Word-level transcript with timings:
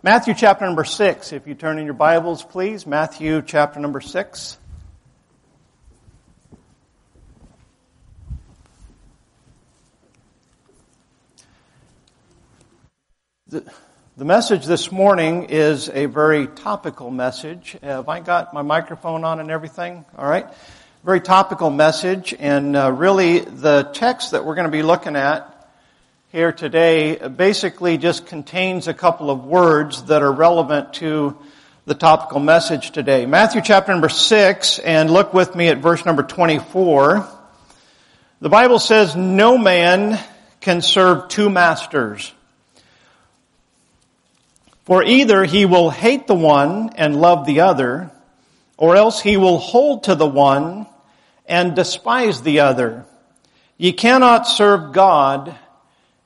Matthew 0.00 0.34
chapter 0.34 0.64
number 0.64 0.84
6, 0.84 1.32
if 1.32 1.48
you 1.48 1.56
turn 1.56 1.80
in 1.80 1.84
your 1.84 1.92
Bibles, 1.92 2.44
please. 2.44 2.86
Matthew 2.86 3.42
chapter 3.44 3.80
number 3.80 4.00
6. 4.00 4.56
The, 13.48 13.64
the 14.16 14.24
message 14.24 14.66
this 14.66 14.92
morning 14.92 15.46
is 15.50 15.90
a 15.92 16.06
very 16.06 16.46
topical 16.46 17.10
message. 17.10 17.76
Have 17.82 18.08
I 18.08 18.20
got 18.20 18.54
my 18.54 18.62
microphone 18.62 19.24
on 19.24 19.40
and 19.40 19.50
everything? 19.50 20.04
All 20.16 20.30
right. 20.30 20.46
Very 21.02 21.20
topical 21.20 21.70
message, 21.70 22.36
and 22.38 22.76
uh, 22.76 22.92
really 22.92 23.40
the 23.40 23.90
text 23.94 24.30
that 24.30 24.44
we're 24.44 24.54
going 24.54 24.66
to 24.66 24.70
be 24.70 24.84
looking 24.84 25.16
at 25.16 25.57
here 26.30 26.52
today 26.52 27.16
basically 27.28 27.96
just 27.96 28.26
contains 28.26 28.86
a 28.86 28.92
couple 28.92 29.30
of 29.30 29.46
words 29.46 30.02
that 30.04 30.22
are 30.22 30.30
relevant 30.30 30.92
to 30.92 31.34
the 31.86 31.94
topical 31.94 32.38
message 32.38 32.90
today. 32.90 33.24
Matthew 33.24 33.62
chapter 33.62 33.92
number 33.92 34.10
6, 34.10 34.78
and 34.80 35.10
look 35.10 35.32
with 35.32 35.54
me 35.54 35.68
at 35.68 35.78
verse 35.78 36.04
number 36.04 36.22
24. 36.22 37.26
The 38.42 38.48
Bible 38.50 38.78
says, 38.78 39.16
No 39.16 39.56
man 39.56 40.22
can 40.60 40.82
serve 40.82 41.28
two 41.28 41.48
masters. 41.48 42.30
For 44.84 45.02
either 45.02 45.44
he 45.44 45.64
will 45.64 45.88
hate 45.88 46.26
the 46.26 46.34
one 46.34 46.90
and 46.96 47.18
love 47.18 47.46
the 47.46 47.60
other, 47.60 48.10
or 48.76 48.96
else 48.96 49.22
he 49.22 49.38
will 49.38 49.56
hold 49.56 50.04
to 50.04 50.14
the 50.14 50.26
one 50.26 50.86
and 51.46 51.74
despise 51.74 52.42
the 52.42 52.60
other. 52.60 53.06
Ye 53.78 53.94
cannot 53.94 54.46
serve 54.46 54.92
God 54.92 55.56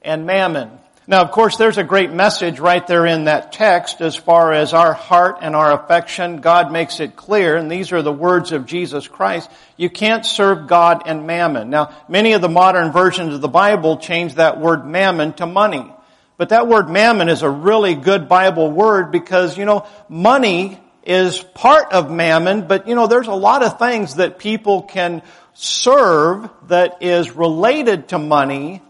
and 0.04 0.26
mammon. 0.26 0.70
Now, 1.06 1.22
of 1.22 1.32
course, 1.32 1.56
there's 1.56 1.78
a 1.78 1.84
great 1.84 2.12
message 2.12 2.60
right 2.60 2.86
there 2.86 3.06
in 3.06 3.24
that 3.24 3.50
text 3.52 4.00
as 4.00 4.14
far 4.14 4.52
as 4.52 4.72
our 4.72 4.92
heart 4.92 5.38
and 5.42 5.56
our 5.56 5.72
affection. 5.72 6.40
God 6.40 6.70
makes 6.70 7.00
it 7.00 7.16
clear, 7.16 7.56
and 7.56 7.68
these 7.68 7.90
are 7.90 8.02
the 8.02 8.12
words 8.12 8.52
of 8.52 8.66
Jesus 8.66 9.08
Christ. 9.08 9.50
You 9.76 9.90
can't 9.90 10.24
serve 10.24 10.68
God 10.68 11.02
and 11.06 11.26
mammon. 11.26 11.70
Now, 11.70 11.92
many 12.08 12.34
of 12.34 12.40
the 12.40 12.48
modern 12.48 12.92
versions 12.92 13.34
of 13.34 13.40
the 13.40 13.48
Bible 13.48 13.96
change 13.96 14.36
that 14.36 14.60
word 14.60 14.86
mammon 14.86 15.32
to 15.34 15.46
money. 15.46 15.92
But 16.36 16.50
that 16.50 16.68
word 16.68 16.88
mammon 16.88 17.28
is 17.28 17.42
a 17.42 17.50
really 17.50 17.94
good 17.96 18.28
Bible 18.28 18.70
word 18.70 19.10
because, 19.10 19.58
you 19.58 19.64
know, 19.64 19.86
money 20.08 20.78
is 21.04 21.40
part 21.40 21.92
of 21.92 22.10
mammon, 22.10 22.68
but 22.68 22.86
you 22.86 22.94
know, 22.94 23.06
there's 23.06 23.26
a 23.26 23.34
lot 23.34 23.62
of 23.62 23.78
things 23.78 24.16
that 24.16 24.38
people 24.38 24.82
can 24.82 25.22
serve 25.54 26.48
that 26.68 27.02
is 27.02 27.32
related 27.32 28.08
to 28.08 28.18
money 28.18 28.82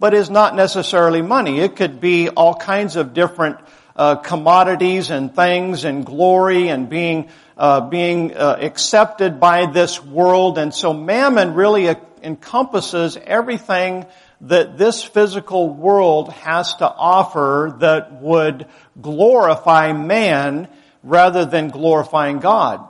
but 0.00 0.14
is 0.14 0.30
not 0.30 0.56
necessarily 0.56 1.22
money. 1.22 1.60
It 1.60 1.76
could 1.76 2.00
be 2.00 2.30
all 2.30 2.54
kinds 2.54 2.96
of 2.96 3.14
different 3.14 3.58
uh, 3.94 4.16
commodities 4.16 5.10
and 5.10 5.36
things 5.36 5.84
and 5.84 6.06
glory 6.06 6.68
and 6.68 6.88
being 6.88 7.28
uh, 7.58 7.82
being 7.82 8.34
uh, 8.34 8.56
accepted 8.58 9.38
by 9.38 9.66
this 9.66 10.02
world. 10.02 10.56
And 10.56 10.74
so 10.74 10.94
mammon 10.94 11.52
really 11.52 11.94
encompasses 12.22 13.18
everything 13.18 14.06
that 14.42 14.78
this 14.78 15.02
physical 15.02 15.68
world 15.68 16.32
has 16.32 16.74
to 16.76 16.88
offer 16.88 17.76
that 17.80 18.22
would 18.22 18.66
glorify 18.98 19.92
man 19.92 20.68
rather 21.02 21.44
than 21.44 21.68
glorifying 21.68 22.38
God. 22.38 22.88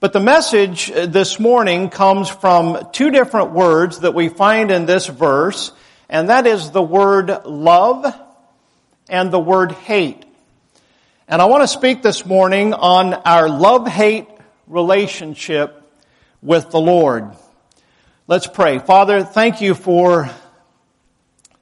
But 0.00 0.12
the 0.12 0.20
message 0.20 0.90
uh, 0.90 1.06
this 1.06 1.40
morning 1.40 1.88
comes 1.88 2.28
from 2.28 2.90
two 2.92 3.10
different 3.10 3.52
words 3.52 4.00
that 4.00 4.12
we 4.12 4.28
find 4.28 4.70
in 4.70 4.84
this 4.84 5.06
verse 5.06 5.72
and 6.08 6.30
that 6.30 6.46
is 6.46 6.70
the 6.70 6.82
word 6.82 7.44
love 7.44 8.14
and 9.08 9.30
the 9.30 9.38
word 9.38 9.72
hate. 9.72 10.24
And 11.28 11.42
I 11.42 11.44
want 11.46 11.62
to 11.62 11.68
speak 11.68 12.02
this 12.02 12.24
morning 12.24 12.72
on 12.72 13.12
our 13.12 13.48
love-hate 13.48 14.28
relationship 14.66 15.82
with 16.42 16.70
the 16.70 16.80
Lord. 16.80 17.30
Let's 18.26 18.46
pray. 18.46 18.78
Father, 18.78 19.22
thank 19.24 19.60
you 19.60 19.74
for 19.74 20.30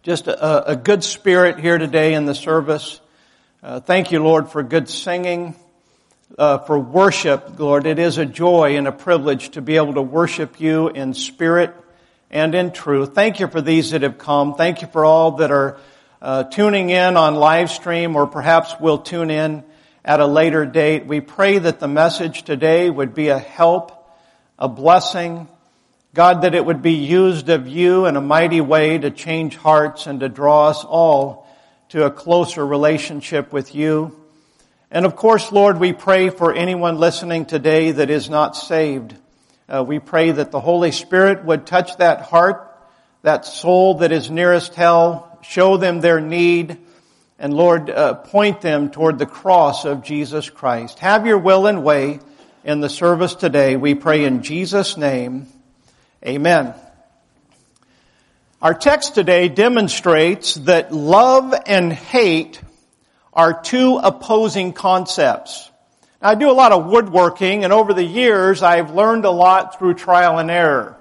just 0.02 0.28
a, 0.28 0.70
a 0.70 0.76
good 0.76 1.02
spirit 1.02 1.58
here 1.58 1.78
today 1.78 2.14
in 2.14 2.26
the 2.26 2.34
service. 2.34 3.00
Uh, 3.62 3.80
thank 3.80 4.12
you, 4.12 4.22
Lord, 4.22 4.50
for 4.50 4.62
good 4.62 4.88
singing, 4.88 5.56
uh, 6.38 6.58
for 6.58 6.78
worship, 6.78 7.58
Lord. 7.58 7.86
It 7.86 7.98
is 7.98 8.18
a 8.18 8.26
joy 8.26 8.76
and 8.76 8.86
a 8.86 8.92
privilege 8.92 9.50
to 9.50 9.62
be 9.62 9.76
able 9.76 9.94
to 9.94 10.02
worship 10.02 10.60
you 10.60 10.88
in 10.88 11.14
spirit 11.14 11.74
and 12.30 12.54
in 12.54 12.72
truth. 12.72 13.14
Thank 13.14 13.40
you 13.40 13.48
for 13.48 13.60
these 13.60 13.90
that 13.90 14.02
have 14.02 14.18
come. 14.18 14.54
Thank 14.54 14.82
you 14.82 14.88
for 14.88 15.04
all 15.04 15.32
that 15.32 15.50
are 15.50 15.78
uh, 16.20 16.44
tuning 16.44 16.90
in 16.90 17.16
on 17.16 17.34
live 17.34 17.70
stream 17.70 18.16
or 18.16 18.26
perhaps 18.26 18.74
will 18.80 18.98
tune 18.98 19.30
in 19.30 19.64
at 20.04 20.20
a 20.20 20.26
later 20.26 20.66
date. 20.66 21.06
We 21.06 21.20
pray 21.20 21.58
that 21.58 21.80
the 21.80 21.88
message 21.88 22.44
today 22.44 22.88
would 22.88 23.14
be 23.14 23.28
a 23.28 23.38
help, 23.38 23.92
a 24.58 24.68
blessing. 24.68 25.48
God, 26.14 26.42
that 26.42 26.54
it 26.54 26.64
would 26.64 26.80
be 26.80 26.94
used 26.94 27.48
of 27.48 27.68
you 27.68 28.06
in 28.06 28.16
a 28.16 28.20
mighty 28.20 28.60
way 28.60 28.96
to 28.98 29.10
change 29.10 29.56
hearts 29.56 30.06
and 30.06 30.20
to 30.20 30.28
draw 30.28 30.68
us 30.68 30.84
all 30.84 31.46
to 31.90 32.06
a 32.06 32.10
closer 32.10 32.66
relationship 32.66 33.52
with 33.52 33.74
you. 33.74 34.16
And 34.90 35.04
of 35.04 35.16
course, 35.16 35.52
Lord, 35.52 35.78
we 35.78 35.92
pray 35.92 36.30
for 36.30 36.54
anyone 36.54 36.98
listening 36.98 37.44
today 37.44 37.92
that 37.92 38.08
is 38.08 38.30
not 38.30 38.56
saved. 38.56 39.14
Uh, 39.68 39.82
we 39.82 39.98
pray 39.98 40.30
that 40.30 40.52
the 40.52 40.60
Holy 40.60 40.92
Spirit 40.92 41.44
would 41.44 41.66
touch 41.66 41.96
that 41.96 42.22
heart, 42.22 42.72
that 43.22 43.44
soul 43.44 43.94
that 43.94 44.12
is 44.12 44.30
nearest 44.30 44.74
hell, 44.76 45.40
show 45.42 45.76
them 45.76 46.00
their 46.00 46.20
need, 46.20 46.78
and 47.38 47.52
Lord, 47.52 47.90
uh, 47.90 48.14
point 48.14 48.60
them 48.60 48.90
toward 48.90 49.18
the 49.18 49.26
cross 49.26 49.84
of 49.84 50.04
Jesus 50.04 50.48
Christ. 50.48 51.00
Have 51.00 51.26
your 51.26 51.38
will 51.38 51.66
and 51.66 51.82
way 51.82 52.20
in 52.64 52.80
the 52.80 52.88
service 52.88 53.34
today. 53.34 53.76
We 53.76 53.94
pray 53.94 54.24
in 54.24 54.42
Jesus' 54.42 54.96
name. 54.96 55.48
Amen. 56.24 56.72
Our 58.62 58.72
text 58.72 59.14
today 59.14 59.48
demonstrates 59.48 60.54
that 60.54 60.94
love 60.94 61.54
and 61.66 61.92
hate 61.92 62.60
are 63.32 63.60
two 63.62 63.98
opposing 64.02 64.72
concepts. 64.72 65.70
I 66.20 66.34
do 66.34 66.50
a 66.50 66.52
lot 66.52 66.72
of 66.72 66.86
woodworking 66.86 67.64
and 67.64 67.72
over 67.72 67.92
the 67.92 68.04
years 68.04 68.62
I've 68.62 68.94
learned 68.94 69.26
a 69.26 69.30
lot 69.30 69.78
through 69.78 69.94
trial 69.94 70.38
and 70.38 70.50
error. 70.50 70.96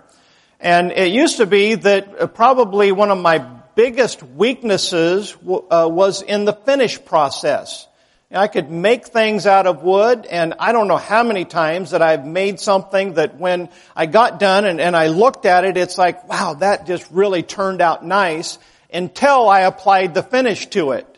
And 0.59 0.91
it 0.91 1.11
used 1.11 1.37
to 1.37 1.45
be 1.45 1.75
that 1.75 2.21
uh, 2.21 2.27
probably 2.27 2.91
one 2.91 3.11
of 3.11 3.17
my 3.17 3.39
biggest 3.75 4.23
weaknesses 4.23 5.35
uh, 5.35 5.87
was 5.89 6.21
in 6.21 6.45
the 6.45 6.53
finish 6.53 7.03
process. 7.03 7.87
I 8.31 8.47
could 8.47 8.69
make 8.69 9.05
things 9.05 9.45
out 9.45 9.67
of 9.67 9.83
wood, 9.83 10.25
and 10.25 10.55
I 10.59 10.71
don't 10.71 10.87
know 10.87 10.97
how 10.97 11.23
many 11.23 11.45
times 11.45 11.91
that 11.91 12.01
I've 12.01 12.25
made 12.25 12.59
something 12.59 13.13
that 13.13 13.37
when 13.37 13.69
I 13.95 14.07
got 14.07 14.39
done 14.39 14.65
and, 14.65 14.81
and 14.81 14.95
I 14.95 15.07
looked 15.07 15.45
at 15.45 15.63
it, 15.63 15.77
it's 15.77 15.97
like, 15.97 16.27
wow, 16.27 16.55
that 16.55 16.87
just 16.87 17.09
really 17.11 17.43
turned 17.43 17.81
out 17.81 18.03
nice 18.03 18.57
until 18.91 19.47
I 19.47 19.61
applied 19.61 20.13
the 20.13 20.23
finish 20.23 20.65
to 20.71 20.91
it 20.91 21.14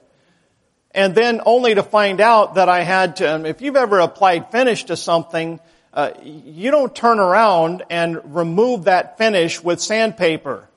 and 0.98 1.14
then 1.14 1.42
only 1.46 1.76
to 1.76 1.84
find 1.84 2.20
out 2.20 2.56
that 2.56 2.70
I 2.70 2.82
had 2.82 3.18
to, 3.18 3.46
if 3.46 3.62
you've 3.62 3.76
ever 3.76 4.00
applied 4.00 4.52
finish 4.52 4.86
to 4.86 4.98
something, 4.98 5.60
uh, 5.94 6.10
you 6.24 6.72
don't 6.72 6.94
turn 6.94 7.20
around 7.20 7.84
and 7.92 8.36
remove 8.36 8.86
that 8.86 9.16
finish 9.16 9.64
with 9.64 9.80
sandpaper. 9.80 10.68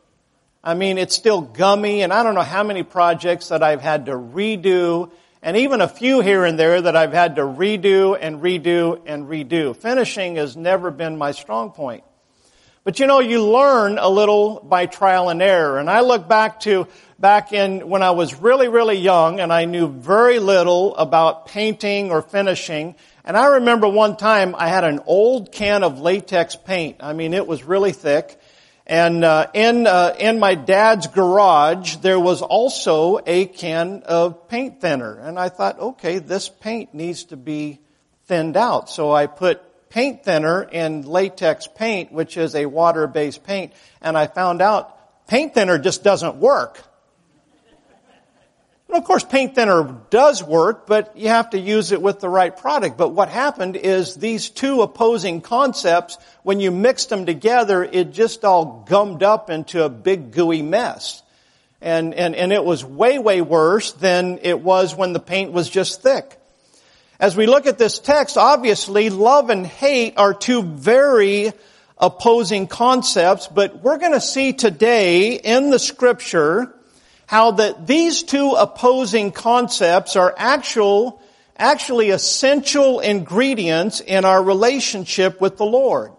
I 0.62 0.74
mean, 0.74 0.98
it's 0.98 1.14
still 1.14 1.40
gummy, 1.40 2.02
and 2.02 2.12
I 2.12 2.22
don't 2.22 2.34
know 2.34 2.42
how 2.42 2.62
many 2.62 2.82
projects 2.82 3.48
that 3.48 3.62
I've 3.62 3.80
had 3.80 4.06
to 4.06 4.12
redo, 4.12 5.10
and 5.40 5.56
even 5.56 5.80
a 5.80 5.88
few 5.88 6.20
here 6.20 6.44
and 6.44 6.58
there 6.58 6.82
that 6.82 6.96
I've 6.96 7.14
had 7.14 7.36
to 7.36 7.42
redo 7.42 8.14
and 8.20 8.42
redo 8.42 9.00
and 9.06 9.26
redo. 9.26 9.74
Finishing 9.74 10.36
has 10.36 10.54
never 10.54 10.90
been 10.90 11.16
my 11.16 11.32
strong 11.32 11.70
point. 11.70 12.04
But 12.90 12.98
you 12.98 13.06
know, 13.06 13.20
you 13.20 13.44
learn 13.44 13.98
a 13.98 14.08
little 14.08 14.58
by 14.64 14.86
trial 14.86 15.28
and 15.28 15.40
error. 15.40 15.78
And 15.78 15.88
I 15.88 16.00
look 16.00 16.26
back 16.26 16.58
to 16.62 16.88
back 17.20 17.52
in 17.52 17.88
when 17.88 18.02
I 18.02 18.10
was 18.10 18.34
really, 18.34 18.66
really 18.66 18.96
young 18.96 19.38
and 19.38 19.52
I 19.52 19.64
knew 19.64 19.86
very 19.86 20.40
little 20.40 20.96
about 20.96 21.46
painting 21.46 22.10
or 22.10 22.20
finishing. 22.20 22.96
And 23.24 23.36
I 23.36 23.46
remember 23.46 23.86
one 23.86 24.16
time 24.16 24.56
I 24.58 24.66
had 24.66 24.82
an 24.82 24.98
old 25.06 25.52
can 25.52 25.84
of 25.84 26.00
latex 26.00 26.56
paint. 26.56 26.96
I 26.98 27.12
mean, 27.12 27.32
it 27.32 27.46
was 27.46 27.62
really 27.62 27.92
thick. 27.92 28.40
And 28.88 29.24
uh, 29.24 29.46
in 29.54 29.86
uh, 29.86 30.16
in 30.18 30.40
my 30.40 30.56
dad's 30.56 31.06
garage, 31.06 31.98
there 31.98 32.18
was 32.18 32.42
also 32.42 33.20
a 33.24 33.46
can 33.46 34.02
of 34.04 34.48
paint 34.48 34.80
thinner. 34.80 35.16
And 35.16 35.38
I 35.38 35.48
thought, 35.48 35.78
okay, 35.78 36.18
this 36.18 36.48
paint 36.48 36.92
needs 36.92 37.22
to 37.26 37.36
be 37.36 37.78
thinned 38.26 38.56
out. 38.56 38.90
So 38.90 39.12
I 39.12 39.28
put 39.28 39.62
paint 39.90 40.24
thinner 40.24 40.62
in 40.62 41.02
latex 41.02 41.66
paint, 41.66 42.12
which 42.12 42.36
is 42.36 42.54
a 42.54 42.66
water-based 42.66 43.44
paint, 43.44 43.72
and 44.00 44.16
I 44.16 44.26
found 44.28 44.62
out 44.62 45.26
paint 45.26 45.52
thinner 45.52 45.78
just 45.78 46.02
doesn't 46.02 46.36
work. 46.36 46.80
of 48.88 49.04
course, 49.04 49.24
paint 49.24 49.54
thinner 49.54 50.00
does 50.10 50.42
work, 50.42 50.86
but 50.86 51.16
you 51.16 51.28
have 51.28 51.50
to 51.50 51.58
use 51.58 51.92
it 51.92 52.00
with 52.00 52.20
the 52.20 52.28
right 52.28 52.56
product. 52.56 52.96
But 52.96 53.10
what 53.10 53.28
happened 53.28 53.76
is 53.76 54.14
these 54.14 54.48
two 54.48 54.82
opposing 54.82 55.40
concepts, 55.40 56.18
when 56.42 56.60
you 56.60 56.70
mixed 56.70 57.08
them 57.08 57.26
together, 57.26 57.84
it 57.84 58.12
just 58.12 58.44
all 58.44 58.84
gummed 58.88 59.22
up 59.22 59.50
into 59.50 59.84
a 59.84 59.88
big 59.88 60.32
gooey 60.32 60.62
mess. 60.62 61.22
And, 61.80 62.14
and, 62.14 62.36
and 62.36 62.52
it 62.52 62.64
was 62.64 62.84
way, 62.84 63.18
way 63.18 63.40
worse 63.40 63.92
than 63.92 64.38
it 64.42 64.60
was 64.60 64.94
when 64.94 65.12
the 65.12 65.20
paint 65.20 65.52
was 65.52 65.68
just 65.68 66.02
thick. 66.02 66.39
As 67.20 67.36
we 67.36 67.44
look 67.44 67.66
at 67.66 67.76
this 67.76 67.98
text, 67.98 68.38
obviously 68.38 69.10
love 69.10 69.50
and 69.50 69.66
hate 69.66 70.14
are 70.16 70.32
two 70.32 70.62
very 70.62 71.52
opposing 71.98 72.66
concepts, 72.66 73.46
but 73.46 73.82
we're 73.82 73.98
going 73.98 74.12
to 74.12 74.22
see 74.22 74.54
today 74.54 75.34
in 75.34 75.68
the 75.68 75.78
scripture 75.78 76.74
how 77.26 77.50
that 77.50 77.86
these 77.86 78.22
two 78.22 78.52
opposing 78.52 79.32
concepts 79.32 80.16
are 80.16 80.34
actual, 80.34 81.20
actually 81.58 82.08
essential 82.08 83.00
ingredients 83.00 84.00
in 84.00 84.24
our 84.24 84.42
relationship 84.42 85.42
with 85.42 85.58
the 85.58 85.66
Lord. 85.66 86.12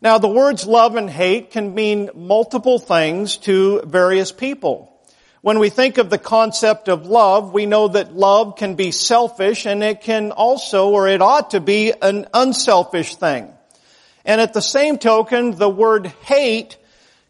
Now 0.00 0.18
the 0.18 0.28
words 0.28 0.64
love 0.64 0.94
and 0.94 1.10
hate 1.10 1.50
can 1.50 1.74
mean 1.74 2.10
multiple 2.14 2.78
things 2.78 3.36
to 3.38 3.82
various 3.84 4.30
people. 4.30 4.93
When 5.44 5.58
we 5.58 5.68
think 5.68 5.98
of 5.98 6.08
the 6.08 6.16
concept 6.16 6.88
of 6.88 7.04
love, 7.04 7.52
we 7.52 7.66
know 7.66 7.88
that 7.88 8.16
love 8.16 8.56
can 8.56 8.76
be 8.76 8.92
selfish 8.92 9.66
and 9.66 9.84
it 9.84 10.00
can 10.00 10.32
also, 10.32 10.88
or 10.88 11.06
it 11.06 11.20
ought 11.20 11.50
to 11.50 11.60
be, 11.60 11.92
an 12.00 12.26
unselfish 12.32 13.16
thing. 13.16 13.52
And 14.24 14.40
at 14.40 14.54
the 14.54 14.62
same 14.62 14.96
token, 14.96 15.54
the 15.54 15.68
word 15.68 16.06
hate 16.06 16.78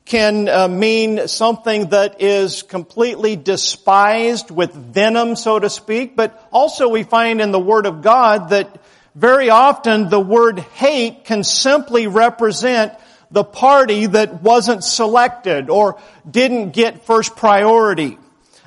can 0.04 0.48
uh, 0.48 0.68
mean 0.68 1.26
something 1.26 1.88
that 1.88 2.22
is 2.22 2.62
completely 2.62 3.34
despised 3.34 4.48
with 4.48 4.72
venom, 4.72 5.34
so 5.34 5.58
to 5.58 5.68
speak, 5.68 6.14
but 6.14 6.40
also 6.52 6.86
we 6.86 7.02
find 7.02 7.40
in 7.40 7.50
the 7.50 7.58
Word 7.58 7.84
of 7.84 8.00
God 8.00 8.50
that 8.50 8.80
very 9.16 9.50
often 9.50 10.08
the 10.08 10.20
word 10.20 10.60
hate 10.60 11.24
can 11.24 11.42
simply 11.42 12.06
represent 12.06 12.92
the 13.34 13.44
party 13.44 14.06
that 14.06 14.42
wasn't 14.42 14.84
selected 14.84 15.68
or 15.68 16.00
didn't 16.28 16.70
get 16.70 17.04
first 17.04 17.34
priority. 17.34 18.16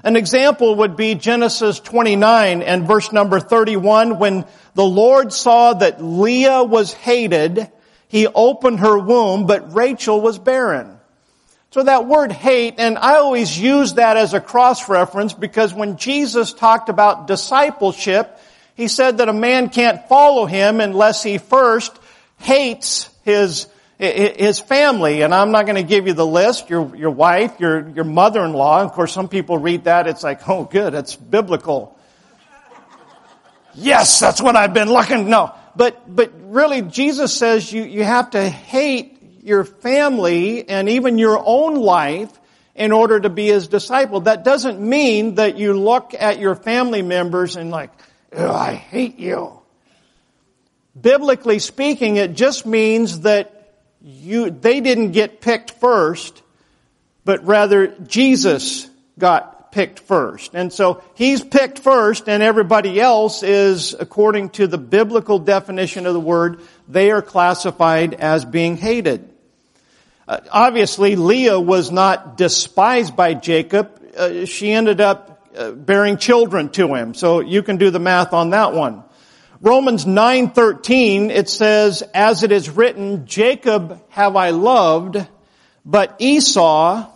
An 0.04 0.18
example 0.18 0.76
would 0.76 0.98
be 0.98 1.16
Genesis 1.16 1.80
29 1.80 2.62
and 2.62 2.86
verse 2.86 3.14
number 3.14 3.40
31 3.40 4.20
when 4.20 4.46
the 4.76 4.86
Lord 4.86 5.32
saw 5.32 5.74
that 5.74 6.04
Leah 6.04 6.64
was 6.64 6.94
hated, 6.94 7.72
he 8.10 8.28
opened 8.28 8.82
her 8.82 9.00
womb, 9.00 9.48
but 9.48 9.74
Rachel 9.74 10.20
was 10.20 10.38
barren. 10.38 11.00
So 11.72 11.84
that 11.84 12.06
word 12.06 12.34
hate, 12.34 12.76
and 12.78 12.98
I 12.98 13.16
always 13.16 13.58
use 13.58 13.94
that 13.94 14.18
as 14.18 14.34
a 14.34 14.42
cross 14.42 14.90
reference 14.90 15.34
because 15.34 15.74
when 15.74 15.96
Jesus 15.96 16.52
talked 16.52 16.90
about 16.90 17.28
discipleship, 17.28 18.38
he 18.76 18.90
said 18.90 19.20
that 19.20 19.30
a 19.30 19.34
man 19.34 19.70
can't 19.70 20.08
follow 20.10 20.46
him 20.46 20.82
unless 20.82 21.24
he 21.24 21.38
first 21.38 21.98
hates 22.40 23.10
his 23.24 23.68
his 23.98 24.60
family, 24.60 25.24
and 25.24 25.34
I'm 25.34 25.52
not 25.52 25.66
going 25.66 25.76
to 25.76 25.84
give 25.84 26.06
you 26.06 26.14
the 26.14 26.26
list, 26.26 26.70
your, 26.70 26.96
your 26.96 27.10
wife, 27.10 27.60
your, 27.60 27.90
your 27.90 28.06
mother-in-law. 28.06 28.84
Of 28.84 28.94
course, 28.94 29.12
some 29.12 29.28
people 29.28 29.58
read 29.58 29.86
that, 29.86 30.08
it's 30.08 30.24
like, 30.24 30.48
oh 30.48 30.66
good, 30.66 30.94
it's 30.94 31.16
biblical. 31.16 31.98
yes, 33.74 34.20
that's 34.20 34.40
what 34.40 34.56
I've 34.56 34.74
been 34.74 34.90
looking, 34.90 35.30
no. 35.30 35.54
But, 35.76 36.04
but 36.14 36.32
really, 36.44 36.84
Jesus 36.84 37.34
says 37.34 37.72
you, 37.72 37.84
you 37.84 38.04
have 38.04 38.32
to 38.32 38.48
hate 38.48 39.42
your 39.42 39.64
family 39.64 40.68
and 40.70 40.90
even 40.90 41.18
your 41.18 41.42
own 41.44 41.76
life 41.76 42.32
in 42.76 42.92
order 42.92 43.20
to 43.20 43.30
be 43.30 43.48
his 43.48 43.68
disciple. 43.68 44.22
That 44.22 44.44
doesn't 44.44 44.80
mean 44.80 45.36
that 45.36 45.58
you 45.58 45.74
look 45.74 46.14
at 46.14 46.38
your 46.40 46.54
family 46.54 47.02
members 47.02 47.56
and 47.56 47.72
like, 47.72 47.90
I 48.36 48.74
hate 48.74 49.18
you. 49.18 49.60
Biblically 51.00 51.58
speaking, 51.60 52.18
it 52.18 52.34
just 52.34 52.66
means 52.66 53.22
that 53.22 53.57
you, 54.08 54.50
they 54.50 54.80
didn't 54.80 55.12
get 55.12 55.42
picked 55.42 55.72
first, 55.72 56.42
but 57.26 57.46
rather 57.46 57.88
Jesus 57.88 58.90
got 59.20 59.74
picked 59.74 60.00
first. 60.00 60.56
And 60.56 60.72
so 60.72 61.04
he's 61.16 61.44
picked 61.44 61.80
first 61.80 62.30
and 62.30 62.42
everybody 62.42 63.02
else 63.02 63.44
is, 63.44 63.94
according 64.00 64.52
to 64.52 64.68
the 64.68 64.78
biblical 64.78 65.40
definition 65.40 66.06
of 66.06 66.14
the 66.14 66.22
word, 66.22 66.62
they 66.88 67.12
are 67.12 67.22
classified 67.22 68.14
as 68.14 68.46
being 68.46 68.78
hated. 68.78 69.28
Uh, 70.26 70.40
obviously, 70.52 71.18
Leah 71.18 71.60
was 71.60 71.92
not 71.92 72.38
despised 72.38 73.16
by 73.16 73.34
Jacob. 73.34 74.02
Uh, 74.18 74.46
she 74.46 74.72
ended 74.72 75.02
up 75.02 75.50
uh, 75.56 75.72
bearing 75.72 76.16
children 76.16 76.70
to 76.70 76.96
him. 76.96 77.14
So 77.14 77.42
you 77.42 77.62
can 77.62 77.76
do 77.76 77.90
the 77.90 78.00
math 78.00 78.32
on 78.32 78.52
that 78.52 78.74
one. 78.74 79.04
Romans 79.60 80.06
9:13 80.06 81.32
it 81.32 81.50
says 81.50 82.04
as 82.14 82.44
it 82.44 82.52
is 82.52 82.70
written 82.70 83.26
Jacob 83.26 84.00
have 84.10 84.36
I 84.36 84.52
loved 84.52 85.26
but 85.84 86.16
Esau 86.20 87.08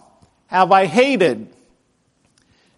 have 0.47 0.71
I 0.71 0.87
hated. 0.87 1.53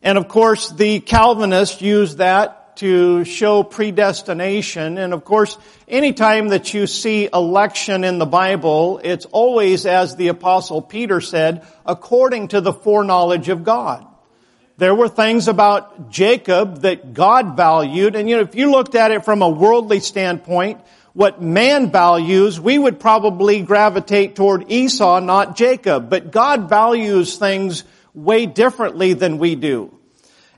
And 0.01 0.17
of 0.17 0.27
course 0.27 0.69
the 0.69 0.99
Calvinists 0.99 1.81
use 1.81 2.17
that 2.17 2.75
to 2.77 3.23
show 3.23 3.63
predestination 3.63 4.97
and 4.97 5.13
of 5.13 5.23
course 5.23 5.57
anytime 5.87 6.49
that 6.49 6.73
you 6.73 6.85
see 6.85 7.29
election 7.33 8.03
in 8.03 8.19
the 8.19 8.25
Bible 8.25 8.99
it's 9.01 9.25
always 9.27 9.85
as 9.85 10.17
the 10.17 10.27
apostle 10.27 10.81
Peter 10.81 11.21
said 11.21 11.65
according 11.85 12.49
to 12.49 12.59
the 12.59 12.73
foreknowledge 12.73 13.47
of 13.47 13.63
God. 13.63 14.05
There 14.77 14.95
were 14.95 15.07
things 15.07 15.47
about 15.47 16.09
Jacob 16.09 16.81
that 16.81 17.13
God 17.13 17.55
valued. 17.55 18.15
And 18.15 18.27
you 18.27 18.37
know, 18.37 18.41
if 18.41 18.55
you 18.55 18.71
looked 18.71 18.95
at 18.95 19.11
it 19.11 19.23
from 19.23 19.41
a 19.41 19.49
worldly 19.49 19.99
standpoint, 19.99 20.81
what 21.13 21.41
man 21.41 21.91
values, 21.91 22.59
we 22.59 22.79
would 22.79 22.99
probably 22.99 23.61
gravitate 23.61 24.35
toward 24.35 24.71
Esau, 24.71 25.19
not 25.19 25.55
Jacob. 25.55 26.09
But 26.09 26.31
God 26.31 26.69
values 26.69 27.37
things 27.37 27.83
way 28.15 28.47
differently 28.47 29.13
than 29.13 29.37
we 29.37 29.55
do. 29.55 29.95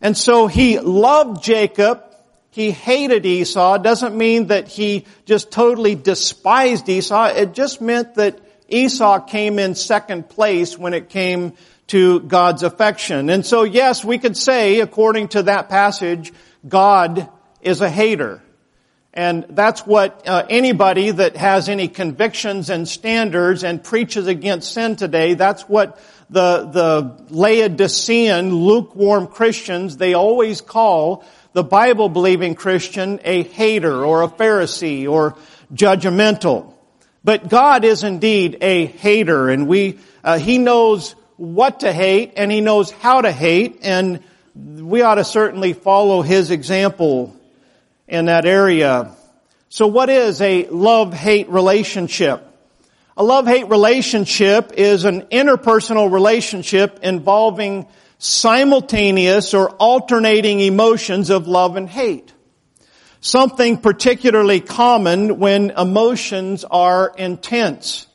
And 0.02 0.18
so 0.18 0.48
he 0.48 0.80
loved 0.80 1.44
Jacob. 1.44 2.04
He 2.52 2.72
hated 2.72 3.26
Esau. 3.26 3.76
It 3.76 3.84
doesn't 3.84 4.16
mean 4.16 4.48
that 4.48 4.70
he 4.70 5.06
just 5.26 5.52
totally 5.52 5.96
despised 5.96 6.88
Esau. 6.88 7.26
It 7.26 7.54
just 7.54 7.82
meant 7.82 8.16
that 8.16 8.40
Esau 8.70 9.20
came 9.20 9.60
in 9.60 9.76
second 9.76 10.30
place 10.30 10.78
when 10.78 10.94
it 10.94 11.10
came 11.10 11.54
to 11.88 12.20
God's 12.22 12.64
affection. 12.64 13.30
And 13.30 13.46
so 13.46 13.64
yes, 13.64 14.04
we 14.04 14.18
could 14.18 14.38
say, 14.38 14.80
according 14.80 15.30
to 15.30 15.44
that 15.44 15.70
passage, 15.70 16.34
God 16.68 17.30
is 17.62 17.82
a 17.82 17.90
hater. 17.90 18.42
And 19.14 19.46
that's 19.50 19.88
what 19.88 20.28
uh, 20.28 20.46
anybody 20.50 21.10
that 21.10 21.38
has 21.38 21.70
any 21.70 21.88
convictions 21.88 22.70
and 22.70 22.86
standards 22.86 23.64
and 23.64 23.82
preaches 23.82 24.28
against 24.28 24.74
sin 24.74 24.98
today, 24.98 25.36
that's 25.36 25.64
what 25.70 25.98
the, 26.30 26.66
the 26.66 27.26
Laodicean 27.30 28.54
lukewarm 28.54 29.28
Christians, 29.28 29.96
they 29.96 30.16
always 30.16 30.60
call 30.60 31.24
the 31.54 31.64
Bible 31.64 32.10
believing 32.10 32.56
Christian 32.56 33.22
a 33.24 33.44
hater 33.44 34.04
or 34.04 34.24
a 34.24 34.28
Pharisee 34.28 35.10
or 35.10 35.38
judgmental. 35.74 36.74
But 37.24 37.48
God 37.48 37.86
is 37.86 38.04
indeed 38.04 38.58
a 38.60 38.86
hater 38.86 39.50
and 39.50 39.66
we, 39.66 40.00
uh, 40.26 40.40
He 40.40 40.58
knows 40.58 41.16
what 41.38 41.82
to 41.82 41.92
hate 41.92 42.34
and 42.38 42.52
he 42.52 42.62
knows 42.62 42.92
how 42.92 43.22
to 43.22 43.32
hate 43.32 43.80
and 43.82 44.24
we 44.56 45.02
ought 45.02 45.16
to 45.16 45.26
certainly 45.26 45.74
follow 45.74 46.22
his 46.22 46.52
example 46.52 47.36
in 48.08 48.26
that 48.26 48.46
area. 48.46 49.16
So 49.70 49.88
what 49.88 50.10
is 50.10 50.42
a 50.42 50.68
love-hate 50.68 51.50
relationship? 51.50 52.42
A 53.18 53.24
love-hate 53.24 53.70
relationship 53.70 54.74
is 54.78 55.06
an 55.06 55.24
interpersonal 55.24 56.12
relationship 56.12 57.00
involving 57.04 57.88
simultaneous 58.18 59.54
or 59.54 59.72
alternating 59.72 60.62
emotions 60.62 61.30
of 61.30 61.48
love 61.48 61.76
and 61.76 61.90
hate. 61.90 62.32
Something 63.20 63.78
particularly 63.78 64.62
common 64.62 65.40
when 65.40 65.72
emotions 65.72 66.64
are 66.64 67.14
intense. 67.18 68.08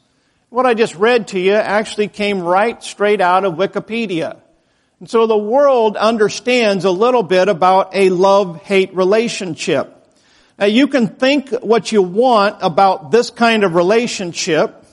What 0.50 0.66
I 0.66 0.74
just 0.74 0.96
read 0.96 1.28
to 1.28 1.38
you 1.38 1.52
actually 1.52 2.08
came 2.08 2.40
right 2.40 2.82
straight 2.82 3.20
out 3.20 3.44
of 3.44 3.54
Wikipedia. 3.54 4.36
And 4.98 5.08
so 5.08 5.28
the 5.28 5.38
world 5.38 5.96
understands 5.96 6.84
a 6.84 6.90
little 6.90 7.22
bit 7.22 7.48
about 7.48 7.94
a 7.94 8.10
love-hate 8.10 8.92
relationship. 8.92 9.96
Now 10.58 10.66
you 10.66 10.88
can 10.88 11.06
think 11.06 11.50
what 11.50 11.92
you 11.92 12.02
want 12.02 12.56
about 12.62 13.12
this 13.12 13.30
kind 13.30 13.62
of 13.62 13.76
relationship, 13.76 14.84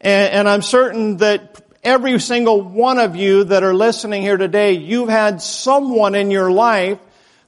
and, 0.00 0.32
and 0.32 0.48
I'm 0.48 0.62
certain 0.62 1.18
that 1.18 1.62
every 1.84 2.18
single 2.18 2.62
one 2.62 2.98
of 2.98 3.16
you 3.16 3.44
that 3.44 3.62
are 3.62 3.74
listening 3.74 4.22
here 4.22 4.38
today, 4.38 4.72
you've 4.72 5.10
had 5.10 5.42
someone 5.42 6.14
in 6.14 6.30
your 6.30 6.50
life 6.50 6.98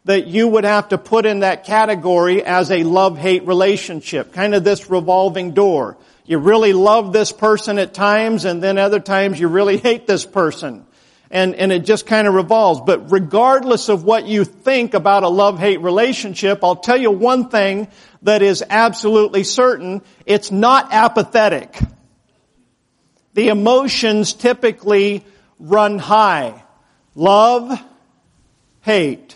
that 0.05 0.27
you 0.27 0.49
would 0.49 0.65
have 0.65 0.91
to 0.91 0.99
put 0.99 1.25
in 1.25 1.41
that 1.41 1.65
category 1.65 2.45
as 2.45 2.71
a 2.71 2.83
love-hate 2.83 3.47
relationship, 3.47 4.35
kind 4.35 4.55
of 4.55 4.65
this 4.65 4.91
revolving 4.91 5.53
door. 5.53 5.97
You 6.29 6.37
really 6.37 6.75
love 6.75 7.15
this 7.15 7.33
person 7.33 7.79
at 7.79 7.95
times 7.95 8.45
and 8.45 8.63
then 8.63 8.77
other 8.77 9.01
times 9.01 9.41
you 9.41 9.49
really 9.49 9.79
hate 9.79 10.07
this 10.07 10.27
person. 10.27 10.85
And, 11.31 11.55
and 11.55 11.73
it 11.73 11.87
just 11.87 12.07
kind 12.07 12.29
of 12.29 12.35
revolves. 12.35 12.83
But 12.85 13.11
regardless 13.11 13.89
of 13.89 14.05
what 14.05 14.27
you 14.27 14.45
think 14.45 14.93
about 14.93 15.23
a 15.23 15.29
love-hate 15.29 15.81
relationship, 15.81 16.63
I'll 16.63 16.77
tell 16.77 16.99
you 16.99 17.11
one 17.11 17.49
thing 17.49 17.89
that 18.23 18.43
is 18.43 18.63
absolutely 18.69 19.43
certain. 19.43 20.03
It's 20.27 20.51
not 20.51 20.93
apathetic. 20.93 21.79
The 23.33 23.49
emotions 23.49 24.35
typically 24.35 25.25
run 25.59 25.99
high. 25.99 26.63
Love, 27.15 27.83
hate. 28.83 29.35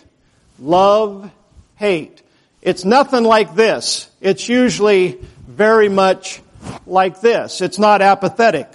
Love, 0.59 1.31
hate. 1.75 2.21
It's 2.61 2.85
nothing 2.85 3.23
like 3.23 3.55
this. 3.55 4.11
It's 4.21 4.47
usually 4.47 5.19
very 5.47 5.89
much 5.89 6.39
like 6.85 7.21
this. 7.21 7.61
It's 7.61 7.79
not 7.79 8.01
apathetic. 8.01 8.71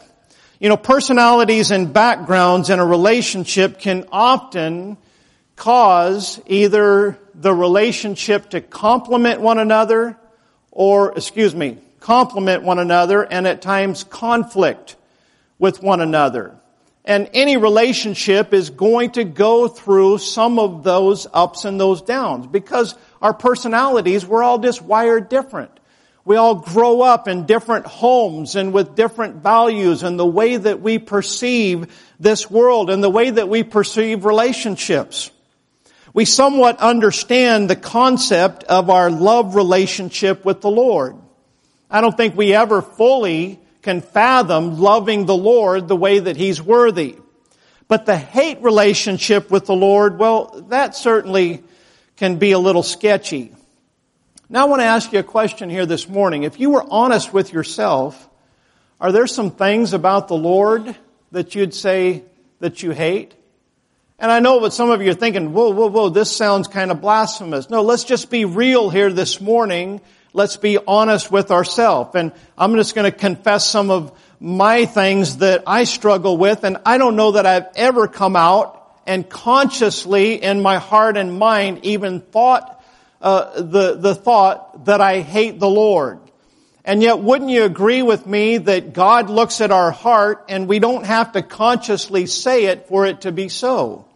You 0.61 0.68
know, 0.68 0.76
personalities 0.76 1.71
and 1.71 1.92
backgrounds 1.92 2.71
in 2.71 2.78
a 2.78 2.87
relationship 2.87 3.78
can 3.78 4.07
often 4.11 4.97
cause 5.54 6.40
either 6.47 7.18
the 7.35 7.54
relationship 7.54 8.50
to 8.50 8.61
complement 8.61 9.40
one 9.40 9.59
another 9.59 10.16
or, 10.73 11.12
excuse 11.12 11.54
me, 11.54 11.78
complement 12.00 12.62
one 12.62 12.78
another 12.78 13.23
and 13.23 13.47
at 13.47 13.62
times 13.62 14.04
conflict 14.04 14.97
with 15.59 15.83
one 15.83 16.00
another. 16.00 16.54
And 17.04 17.30
any 17.33 17.57
relationship 17.57 18.52
is 18.52 18.71
going 18.71 19.12
to 19.12 19.25
go 19.25 19.66
through 19.66 20.18
some 20.18 20.59
of 20.59 20.85
those 20.85 21.26
ups 21.33 21.64
and 21.64 21.80
those 21.80 22.02
downs 22.02 22.47
because 22.47 22.95
our 23.23 23.33
personalities, 23.33 24.26
we're 24.26 24.42
all 24.42 24.59
just 24.59 24.83
wired 24.83 25.28
different. 25.28 25.77
We 26.28 26.37
all 26.37 26.56
grow 26.56 27.00
up 27.00 27.26
in 27.26 27.47
different 27.47 27.87
homes 27.87 28.54
and 28.54 28.75
with 28.75 28.94
different 28.94 29.37
values 29.37 30.02
and 30.02 30.18
the 30.18 30.26
way 30.26 30.58
that 30.58 30.82
we 30.82 30.99
perceive 30.99 31.90
this 32.20 32.50
world 32.50 32.90
and 32.90 33.02
the 33.02 33.08
way 33.08 33.30
that 33.30 33.49
we 33.49 33.62
perceive 33.62 34.26
relationships. 34.26 35.30
We 36.12 36.26
somewhat 36.26 36.80
understand 36.80 37.70
the 37.70 37.76
concept 37.76 38.64
of 38.64 38.90
our 38.90 39.11
love 39.11 39.54
relationship 39.54 40.44
with 40.44 40.61
the 40.61 40.70
Lord. 40.70 41.16
I 41.90 42.02
don't 42.02 42.14
think 42.14 42.37
we 42.37 42.52
ever 42.52 42.82
fully 42.82 43.58
can 43.80 44.02
fathom 44.02 44.78
loving 44.78 45.25
the 45.25 45.35
Lord 45.35 45.88
the 45.88 45.97
way 45.97 46.18
that 46.18 46.37
He's 46.37 46.61
worthy. 46.61 47.16
But 47.88 48.04
the 48.04 48.18
hate 48.18 48.61
relationship 48.61 49.50
with 49.50 49.64
the 49.64 49.75
Lord, 49.75 50.18
well, 50.18 50.62
that 50.68 50.94
certainly 50.94 51.64
can 52.18 52.37
be 52.37 52.52
a 52.52 52.58
little 52.58 52.82
sketchy. 52.82 53.54
Now 54.50 54.62
I 54.62 54.69
want 54.71 54.81
to 54.81 54.87
ask 54.87 55.12
you 55.12 55.19
a 55.19 55.25
question 55.25 55.69
here 55.69 55.85
this 55.85 56.09
morning. 56.09 56.45
If 56.45 56.59
you 56.59 56.71
were 56.71 56.85
honest 56.88 57.35
with 57.35 57.52
yourself, 57.52 58.31
are 58.99 59.12
there 59.12 59.26
some 59.26 59.50
things 59.50 59.93
about 59.93 60.28
the 60.28 60.37
Lord 60.37 60.97
that 61.33 61.55
you'd 61.55 61.75
say 61.75 62.25
that 62.61 62.83
you 62.83 62.93
hate? 62.93 63.35
And 64.19 64.33
I 64.33 64.40
know 64.40 64.57
what 64.57 64.73
some 64.73 64.90
of 64.90 65.02
you 65.02 65.11
are 65.11 65.14
thinking, 65.14 65.52
whoa, 65.52 65.69
whoa, 65.69 65.88
whoa, 65.88 66.09
this 66.09 66.35
sounds 66.35 66.67
kind 66.67 66.90
of 66.90 67.02
blasphemous. 67.02 67.69
No, 67.69 67.83
let's 67.83 68.05
just 68.05 68.31
be 68.31 68.47
real 68.47 68.88
here 68.88 69.12
this 69.12 69.38
morning. 69.38 70.00
Let's 70.33 70.57
be 70.57 70.78
honest 70.78 71.31
with 71.31 71.50
ourselves. 71.50 72.14
And 72.14 72.33
I'm 72.57 72.75
just 72.76 72.95
going 72.95 73.11
to 73.11 73.17
confess 73.17 73.69
some 73.69 73.90
of 73.90 74.19
my 74.40 74.87
things 74.87 75.37
that 75.38 75.64
I 75.67 75.85
struggle 75.85 76.38
with. 76.38 76.64
And 76.64 76.78
I 76.87 76.97
don't 76.97 77.17
know 77.17 77.33
that 77.33 77.45
I've 77.45 77.69
ever 77.76 78.09
come 78.09 78.35
out 78.35 78.99
and 79.07 79.28
consciously 79.28 80.43
in 80.43 80.62
my 80.62 80.78
heart 80.78 81.19
and 81.19 81.38
mind 81.38 81.81
even 81.83 82.23
thought 82.23 82.76
uh, 83.20 83.60
the, 83.60 83.94
the 83.94 84.14
thought 84.14 84.84
that 84.84 85.00
I 85.00 85.20
hate 85.20 85.58
the 85.58 85.68
Lord. 85.68 86.20
And 86.84 87.02
yet, 87.02 87.18
wouldn't 87.18 87.50
you 87.50 87.64
agree 87.64 88.00
with 88.02 88.26
me 88.26 88.58
that 88.58 88.94
God 88.94 89.28
looks 89.28 89.60
at 89.60 89.70
our 89.70 89.90
heart 89.90 90.46
and 90.48 90.66
we 90.66 90.78
don't 90.78 91.04
have 91.04 91.32
to 91.32 91.42
consciously 91.42 92.26
say 92.26 92.66
it 92.66 92.88
for 92.88 93.04
it 93.04 93.22
to 93.22 93.32
be 93.32 93.50
so? 93.50 94.06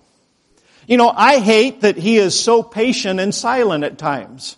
You 0.86 0.96
know, 0.96 1.10
I 1.10 1.38
hate 1.38 1.82
that 1.82 1.96
He 1.96 2.16
is 2.16 2.38
so 2.38 2.62
patient 2.62 3.20
and 3.20 3.34
silent 3.34 3.84
at 3.84 3.98
times. 3.98 4.56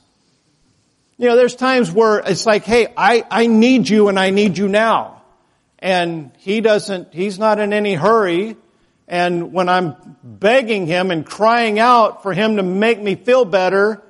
You 1.17 1.29
know, 1.29 1.37
there's 1.37 1.57
times 1.57 1.91
where 1.91 2.19
it's 2.19 2.47
like, 2.47 2.65
hey, 2.65 2.93
I, 2.97 3.25
I 3.31 3.47
need 3.47 3.89
you 3.89 4.09
and 4.09 4.19
I 4.19 4.31
need 4.31 4.59
you 4.59 4.69
now. 4.69 5.23
And 5.81 6.31
He 6.39 6.61
doesn't, 6.61 7.13
He's 7.13 7.39
not 7.39 7.59
in 7.59 7.73
any 7.73 7.95
hurry. 7.95 8.57
And 9.09 9.53
when 9.53 9.69
I'm 9.69 10.17
begging 10.23 10.87
Him 10.87 11.11
and 11.11 11.27
crying 11.27 11.79
out 11.79 12.23
for 12.23 12.33
Him 12.33 12.57
to 12.57 12.63
make 12.63 13.01
me 13.01 13.17
feel 13.17 13.45
better, 13.45 14.03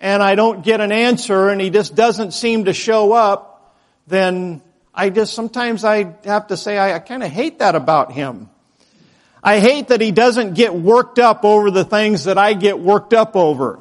and 0.00 0.22
I 0.22 0.34
don't 0.34 0.64
get 0.64 0.80
an 0.80 0.92
answer 0.92 1.50
and 1.50 1.60
he 1.60 1.70
just 1.70 1.94
doesn't 1.94 2.32
seem 2.32 2.64
to 2.64 2.72
show 2.72 3.12
up, 3.12 3.76
then 4.06 4.62
I 4.94 5.10
just, 5.10 5.34
sometimes 5.34 5.84
I 5.84 6.14
have 6.24 6.48
to 6.48 6.56
say 6.56 6.78
I, 6.78 6.96
I 6.96 6.98
kind 6.98 7.22
of 7.22 7.30
hate 7.30 7.58
that 7.58 7.74
about 7.74 8.12
him. 8.12 8.48
I 9.42 9.60
hate 9.60 9.88
that 9.88 10.00
he 10.00 10.10
doesn't 10.10 10.54
get 10.54 10.74
worked 10.74 11.18
up 11.18 11.44
over 11.44 11.70
the 11.70 11.84
things 11.84 12.24
that 12.24 12.38
I 12.38 12.54
get 12.54 12.78
worked 12.78 13.14
up 13.14 13.36
over. 13.36 13.80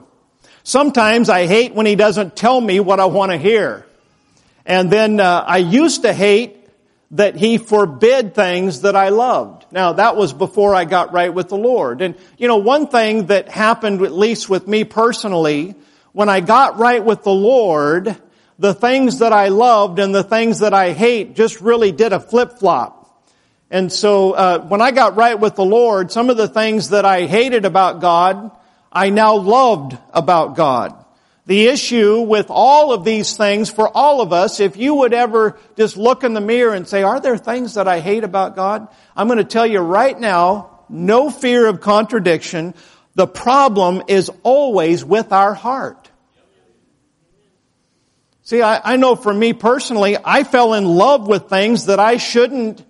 Sometimes 0.63 1.29
I 1.29 1.47
hate 1.47 1.73
when 1.73 1.85
he 1.85 1.95
doesn't 1.95 2.35
tell 2.35 2.59
me 2.59 2.79
what 2.79 2.99
I 2.99 3.05
want 3.05 3.31
to 3.31 3.37
hear. 3.37 3.85
And 4.65 4.91
then 4.91 5.19
uh, 5.19 5.43
I 5.47 5.57
used 5.57 6.03
to 6.03 6.13
hate 6.13 6.57
that 7.11 7.35
he 7.35 7.57
forbid 7.57 8.35
things 8.35 8.81
that 8.81 8.95
I 8.95 9.09
loved. 9.09 9.65
Now 9.71 9.93
that 9.93 10.15
was 10.15 10.31
before 10.31 10.75
I 10.75 10.85
got 10.85 11.11
right 11.11 11.33
with 11.33 11.49
the 11.49 11.57
Lord. 11.57 12.01
And 12.01 12.15
you 12.37 12.47
know, 12.47 12.57
one 12.57 12.87
thing 12.87 13.27
that 13.27 13.49
happened 13.49 14.01
at 14.03 14.13
least 14.13 14.47
with 14.47 14.67
me 14.67 14.83
personally 14.83 15.75
when 16.19 16.27
I 16.27 16.41
got 16.41 16.77
right 16.77 17.01
with 17.01 17.23
the 17.23 17.31
Lord, 17.31 18.13
the 18.57 18.73
things 18.73 19.19
that 19.19 19.31
I 19.31 19.47
loved 19.47 19.99
and 19.99 20.13
the 20.13 20.21
things 20.21 20.59
that 20.59 20.73
I 20.73 20.91
hate 20.91 21.33
just 21.33 21.61
really 21.61 21.93
did 21.93 22.11
a 22.11 22.19
flip-flop. 22.19 23.25
And 23.71 23.89
so 23.89 24.33
uh, 24.33 24.59
when 24.67 24.81
I 24.81 24.91
got 24.91 25.15
right 25.15 25.39
with 25.39 25.55
the 25.55 25.63
Lord, 25.63 26.11
some 26.11 26.29
of 26.29 26.35
the 26.35 26.49
things 26.49 26.89
that 26.89 27.05
I 27.05 27.25
hated 27.25 27.63
about 27.63 28.01
God, 28.01 28.51
I 28.91 29.11
now 29.11 29.37
loved 29.37 29.97
about 30.13 30.57
God. 30.57 30.93
The 31.45 31.67
issue 31.67 32.19
with 32.19 32.47
all 32.49 32.91
of 32.91 33.05
these 33.05 33.37
things 33.37 33.71
for 33.71 33.87
all 33.87 34.19
of 34.19 34.33
us, 34.33 34.59
if 34.59 34.75
you 34.75 34.95
would 34.95 35.13
ever 35.13 35.57
just 35.77 35.95
look 35.95 36.25
in 36.25 36.33
the 36.33 36.41
mirror 36.41 36.73
and 36.73 36.85
say, 36.85 37.01
are 37.01 37.21
there 37.21 37.37
things 37.37 37.75
that 37.75 37.87
I 37.87 38.01
hate 38.01 38.25
about 38.25 38.57
God? 38.57 38.89
I'm 39.15 39.27
going 39.27 39.37
to 39.37 39.45
tell 39.45 39.65
you 39.65 39.79
right 39.79 40.19
now, 40.19 40.81
no 40.89 41.29
fear 41.29 41.65
of 41.65 41.79
contradiction. 41.79 42.73
The 43.15 43.25
problem 43.25 44.03
is 44.09 44.29
always 44.43 45.05
with 45.05 45.31
our 45.31 45.53
heart. 45.53 45.98
See, 48.49 48.63
I, 48.63 48.93
I, 48.93 48.95
know 48.95 49.15
for 49.15 49.31
me 49.31 49.53
personally, 49.53 50.17
I 50.25 50.43
fell 50.43 50.73
in 50.73 50.83
love 50.83 51.27
with 51.27 51.49
things 51.49 51.85
that 51.85 51.99
I 51.99 52.17
shouldn't 52.17 52.83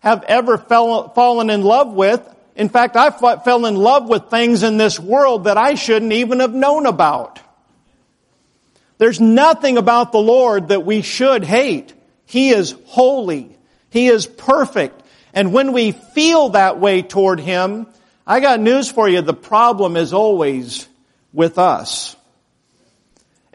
have 0.00 0.24
ever 0.24 0.58
fell, 0.58 1.10
fallen 1.10 1.50
in 1.50 1.62
love 1.62 1.92
with. 1.92 2.20
In 2.56 2.68
fact, 2.68 2.96
I 2.96 3.10
fell 3.12 3.66
in 3.66 3.76
love 3.76 4.08
with 4.08 4.28
things 4.28 4.64
in 4.64 4.76
this 4.76 4.98
world 4.98 5.44
that 5.44 5.56
I 5.56 5.76
shouldn't 5.76 6.14
even 6.14 6.40
have 6.40 6.52
known 6.52 6.84
about. 6.84 7.38
There's 8.96 9.20
nothing 9.20 9.78
about 9.78 10.10
the 10.10 10.18
Lord 10.18 10.70
that 10.70 10.84
we 10.84 11.02
should 11.02 11.44
hate. 11.44 11.94
He 12.26 12.50
is 12.50 12.74
holy. 12.86 13.56
He 13.90 14.08
is 14.08 14.26
perfect. 14.26 15.00
And 15.32 15.52
when 15.52 15.72
we 15.72 15.92
feel 15.92 16.48
that 16.48 16.80
way 16.80 17.02
toward 17.02 17.38
Him, 17.38 17.86
I 18.26 18.40
got 18.40 18.58
news 18.58 18.90
for 18.90 19.08
you. 19.08 19.22
The 19.22 19.32
problem 19.32 19.96
is 19.96 20.12
always 20.12 20.88
with 21.32 21.56
us. 21.56 22.16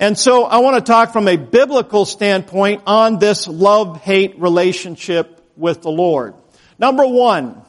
And 0.03 0.19
so 0.19 0.43
I 0.43 0.57
want 0.57 0.75
to 0.75 0.81
talk 0.81 1.13
from 1.13 1.29
a 1.29 1.37
biblical 1.37 2.03
standpoint 2.03 2.83
on 2.85 3.19
this 3.19 3.47
love-hate 3.47 4.37
relationship 4.37 5.49
with 5.55 5.81
the 5.81 5.91
Lord. 5.91 6.33
Number 6.77 7.07
one, 7.07 7.61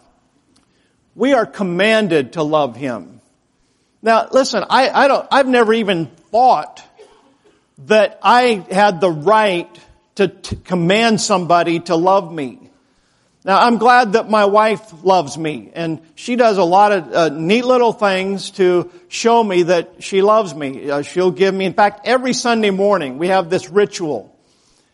we 1.15 1.33
are 1.33 1.47
commanded 1.47 2.33
to 2.33 2.43
love 2.43 2.75
Him. 2.75 3.21
Now 4.03 4.27
listen, 4.33 4.65
I, 4.69 4.91
I 4.91 5.07
don't, 5.07 5.29
I've 5.31 5.47
never 5.47 5.75
even 5.75 6.07
thought 6.07 6.83
that 7.87 8.19
I 8.21 8.67
had 8.69 9.01
the 9.01 9.13
right 9.13 9.71
to, 10.17 10.27
to 10.27 10.57
command 10.57 11.21
somebody 11.21 11.79
to 11.79 11.95
love 11.95 12.35
me. 12.35 12.69
Now 13.45 13.61
I'm 13.61 13.77
glad 13.77 14.15
that 14.15 14.31
my 14.31 14.47
wife 14.47 15.05
loves 15.05 15.37
me 15.37 15.71
and 15.75 16.01
she 16.15 16.35
does 16.35 16.57
a 16.57 16.65
lot 16.65 16.93
of 16.93 17.13
uh, 17.13 17.29
neat 17.29 17.65
little 17.65 17.93
things 17.93 18.53
to 18.53 18.91
show 19.09 19.45
me 19.45 19.65
that 19.65 20.03
she 20.03 20.23
loves 20.23 20.55
me. 20.55 20.91
Uh, 20.91 21.03
she'll 21.03 21.31
give 21.31 21.55
me, 21.55 21.67
in 21.67 21.75
fact, 21.75 22.07
every 22.07 22.33
Sunday 22.33 22.71
morning 22.71 23.19
we 23.19 23.29
have 23.29 23.51
this 23.51 23.69
ritual. 23.69 24.35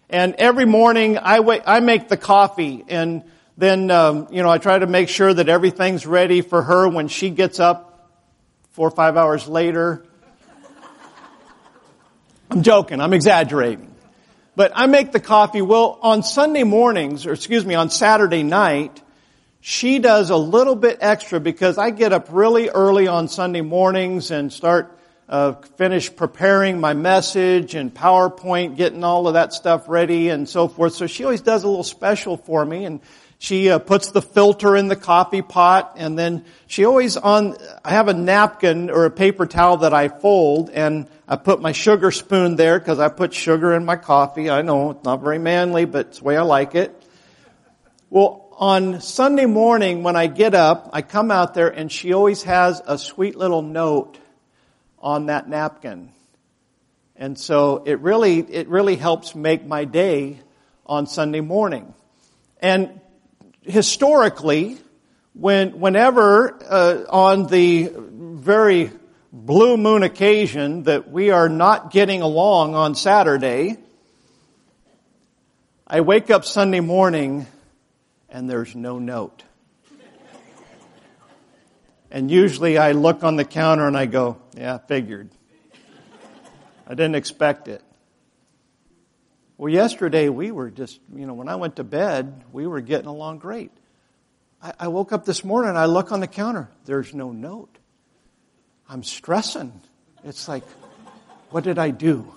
And 0.09 0.35
every 0.35 0.65
morning 0.65 1.17
I 1.17 1.41
wait, 1.41 1.63
I 1.65 1.79
make 1.79 2.09
the 2.09 2.17
coffee 2.17 2.85
and 2.89 3.23
then, 3.57 3.91
um, 3.91 4.27
you 4.33 4.43
know, 4.43 4.49
I 4.49 4.59
try 4.59 4.79
to 4.79 4.87
make 4.87 5.09
sure 5.09 5.33
that 5.33 5.49
everything's 5.49 6.07
ready 6.07 6.41
for 6.41 6.63
her 6.63 6.89
when 6.89 7.07
she 7.09 7.31
gets 7.31 7.61
up 7.61 8.11
four 8.71 8.89
or 8.89 8.91
five 8.91 9.17
hours 9.17 9.47
later. 9.47 10.05
I'm 12.51 12.63
joking. 12.63 13.01
I'm 13.01 13.13
exaggerating. 13.13 13.90
But 14.61 14.73
I 14.75 14.89
make 14.89 15.11
the 15.11 15.21
coffee. 15.21 15.63
Well, 15.63 15.99
on 16.03 16.23
Sunday 16.23 16.65
mornings, 16.65 17.25
or 17.25 17.33
excuse 17.33 17.65
me, 17.65 17.75
on 17.77 17.89
Saturday 17.89 18.43
night, 18.43 19.03
she 19.63 20.01
does 20.01 20.29
a 20.29 20.37
little 20.37 20.77
bit 20.77 20.99
extra 21.01 21.41
because 21.41 21.79
I 21.79 21.89
get 21.89 22.13
up 22.13 22.27
really 22.31 22.69
early 22.69 23.09
on 23.09 23.29
Sunday 23.29 23.63
mornings 23.63 24.31
and 24.31 24.53
start 24.53 24.99
uh, 25.31 25.53
finish 25.79 26.15
preparing 26.15 26.79
my 26.79 26.93
message 26.93 27.75
and 27.75 27.95
PowerPoint, 27.95 28.77
getting 28.77 29.03
all 29.03 29.27
of 29.29 29.33
that 29.33 29.55
stuff 29.55 29.89
ready 29.89 30.29
and 30.29 30.47
so 30.47 30.69
forth. 30.69 30.93
So 30.93 31.07
she 31.07 31.25
always 31.25 31.41
does 31.41 31.65
a 31.65 31.67
little 31.67 31.83
special 31.83 32.37
for 32.37 32.63
me 32.63 32.85
and 32.85 33.01
she 33.43 33.71
uh, 33.71 33.79
puts 33.79 34.11
the 34.11 34.21
filter 34.21 34.77
in 34.77 34.89
the 34.89 34.97
coffee 34.97 35.41
pot 35.41 35.95
and 35.97 36.17
then 36.17 36.45
she 36.67 36.85
always 36.85 37.17
on, 37.17 37.57
I 37.83 37.93
have 37.93 38.09
a 38.09 38.13
napkin 38.13 38.91
or 38.91 39.07
a 39.07 39.11
paper 39.11 39.47
towel 39.47 39.79
that 39.79 39.95
I 39.95 40.09
fold 40.09 40.69
and 40.69 41.09
I 41.27 41.37
put 41.37 41.63
my 41.63 41.73
sugar 41.73 42.11
spoon 42.11 42.57
there 42.57 42.79
because 42.79 42.99
I 42.99 43.09
put 43.09 43.33
sugar 43.33 43.73
in 43.73 43.87
my 43.87 43.97
coffee. 43.97 44.51
I 44.51 44.61
know 44.61 44.91
it's 44.91 45.05
not 45.05 45.23
very 45.23 45.39
manly, 45.39 45.87
but 45.87 46.09
it's 46.09 46.19
the 46.19 46.25
way 46.25 46.37
I 46.37 46.43
like 46.43 46.75
it. 46.75 46.95
Well, 48.11 48.47
on 48.59 49.01
Sunday 49.01 49.47
morning 49.47 50.03
when 50.03 50.17
I 50.17 50.27
get 50.27 50.55
up, 50.55 50.91
I 50.93 51.01
come 51.01 51.31
out 51.31 51.55
there 51.55 51.69
and 51.69 51.91
she 51.91 52.13
always 52.13 52.43
has 52.43 52.83
a 52.87 52.99
sweet 52.99 53.37
little 53.37 53.63
note 53.63 54.19
on 54.99 55.27
that 55.27 55.49
napkin. 55.49 56.13
And 57.17 57.39
so 57.39 57.85
it 57.87 58.01
really, 58.01 58.41
it 58.41 58.69
really 58.69 58.97
helps 58.97 59.35
make 59.35 59.65
my 59.65 59.87
day 59.87 60.41
on 60.85 61.07
Sunday 61.07 61.41
morning. 61.41 61.95
And 62.61 63.01
historically, 63.63 64.79
when, 65.35 65.81
whenever 65.81 66.59
uh, 66.65 67.05
on 67.09 67.47
the 67.47 67.93
very 67.97 68.91
blue 69.33 69.77
moon 69.77 70.03
occasion 70.03 70.85
that 70.85 71.11
we 71.11 71.31
are 71.31 71.49
not 71.49 71.91
getting 71.93 72.23
along 72.23 72.75
on 72.75 72.95
Saturday, 72.95 73.77
I 75.87 76.01
wake 76.01 76.31
up 76.31 76.45
Sunday 76.45 76.81
morning 76.81 77.47
and 78.29 78.49
there's 78.49 78.75
no 78.75 78.99
note. 78.99 79.43
And 82.13 82.31
usually 82.31 82.77
I 82.77 82.93
look 82.93 83.23
on 83.23 83.37
the 83.37 83.45
counter 83.45 83.87
and 83.87 83.97
I 83.97 84.07
go, 84.07 84.41
yeah, 84.57 84.79
figured. 84.79 85.31
I 86.87 86.91
didn't 86.91 87.15
expect 87.15 87.69
it. 87.69 87.83
Well, 89.61 89.71
yesterday 89.71 90.31
we 90.31 90.53
were 90.53 90.71
just, 90.71 90.99
you 91.15 91.27
know, 91.27 91.35
when 91.35 91.51
I 91.51 91.57
went 91.57 91.77
to 91.77 91.85
bed, 91.85 92.45
we 92.51 92.67
were 92.67 92.81
getting 92.81 93.09
along 93.09 93.41
great. 93.41 93.71
I, 94.63 94.73
I 94.81 94.89
woke 94.89 95.13
up 95.13 95.27
this 95.27 95.45
morning, 95.45 95.77
I 95.77 95.85
look 95.85 96.13
on 96.13 96.21
the 96.21 96.27
counter, 96.27 96.71
there's 96.87 97.13
no 97.13 97.31
note. 97.31 97.69
I'm 98.89 99.03
stressing. 99.03 99.79
It's 100.25 100.49
like, 100.49 100.65
what 101.51 101.63
did 101.63 101.79
I 101.79 101.91
do? 101.91 102.33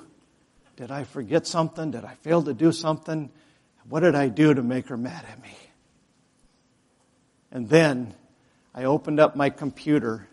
Did 0.76 0.92
I 0.92 1.06
forget 1.06 1.48
something? 1.48 1.92
Did 1.92 2.04
I 2.04 2.16
fail 2.16 2.44
to 2.44 2.54
do 2.54 2.74
something? 2.74 3.30
What 3.88 4.02
did 4.02 4.16
I 4.16 4.28
do 4.28 4.54
to 4.54 4.62
make 4.62 4.90
her 4.90 4.98
mad 4.98 5.24
at 5.32 5.42
me? 5.42 5.56
And 7.54 7.70
then 7.70 8.14
I 8.76 8.84
opened 8.84 9.22
up 9.22 9.38
my 9.38 9.50
computer 9.50 10.28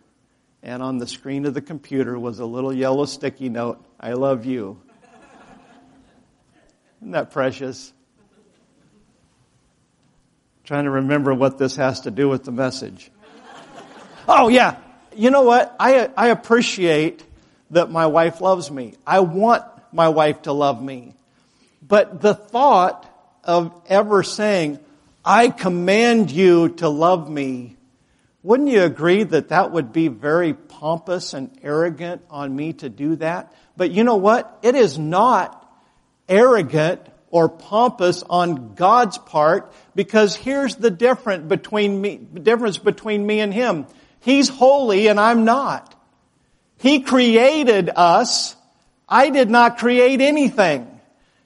and 0.61 0.82
on 0.82 0.99
the 0.99 1.06
screen 1.06 1.47
of 1.47 1.54
the 1.54 1.62
computer 1.62 2.18
was 2.18 2.40
a 2.40 2.47
little 2.47 2.73
yellow 2.73 3.04
sticky 3.04 3.49
note, 3.49 3.80
I 4.00 4.14
love 4.14 4.44
you. 4.44 4.82
Isn't 7.00 7.12
that 7.12 7.30
precious? 7.30 7.92
trying 10.71 10.85
to 10.85 10.90
remember 10.90 11.35
what 11.35 11.59
this 11.59 11.75
has 11.75 12.02
to 12.02 12.12
do 12.12 12.28
with 12.28 12.45
the 12.45 12.52
message. 12.52 13.11
Oh 14.28 14.47
yeah, 14.47 14.76
you 15.16 15.30
know 15.30 15.42
what? 15.42 15.75
I, 15.80 16.09
I 16.16 16.28
appreciate 16.28 17.25
that 17.73 17.90
my 17.90 18.07
wife 18.07 18.40
loves 18.40 18.71
me. 18.71 18.95
I 19.04 19.19
want 19.19 19.64
my 19.92 20.11
wife 20.11 20.42
to 20.42 20.52
love 20.52 20.80
me. 20.80 21.16
But 21.83 22.21
the 22.21 22.35
thought 22.35 23.04
of 23.42 23.75
ever 23.88 24.23
saying, 24.23 24.78
I 25.25 25.49
command 25.49 26.30
you 26.30 26.69
to 26.76 26.88
love 26.88 27.28
me 27.28 27.76
wouldn't 28.42 28.71
you 28.71 28.83
agree 28.83 29.23
that 29.23 29.49
that 29.50 29.71
would 29.73 29.92
be 29.92 30.09
very 30.09 30.54
pompous 30.54 31.35
and 31.35 31.50
arrogant 31.62 32.23
on 32.30 32.54
me 32.54 32.73
to 32.75 32.88
do 32.88 33.16
that? 33.16 33.52
But 33.76 33.90
you 33.90 34.02
know 34.02 34.16
what? 34.16 34.61
It 34.62 34.75
is 34.75 34.99
not 34.99 35.60
arrogant 36.30 37.02
or 37.30 37.49
pompous 37.49 38.22
on 38.22 38.75
God's 38.75 39.18
part 39.18 39.72
because 39.94 40.34
here's 40.34 40.76
the 40.76 40.90
difference 40.90 41.46
between 41.49 42.00
me, 42.00 42.16
difference 42.16 42.78
between 42.78 43.26
me 43.26 43.40
and 43.40 43.52
Him. 43.52 43.87
He's 44.20 44.49
holy 44.49 45.08
and 45.08 45.20
I'm 45.20 45.44
not. 45.44 45.94
He 46.78 47.00
created 47.00 47.90
us. 47.94 48.56
I 49.08 49.28
did 49.30 49.50
not 49.50 49.78
create 49.78 50.22
anything. 50.22 50.87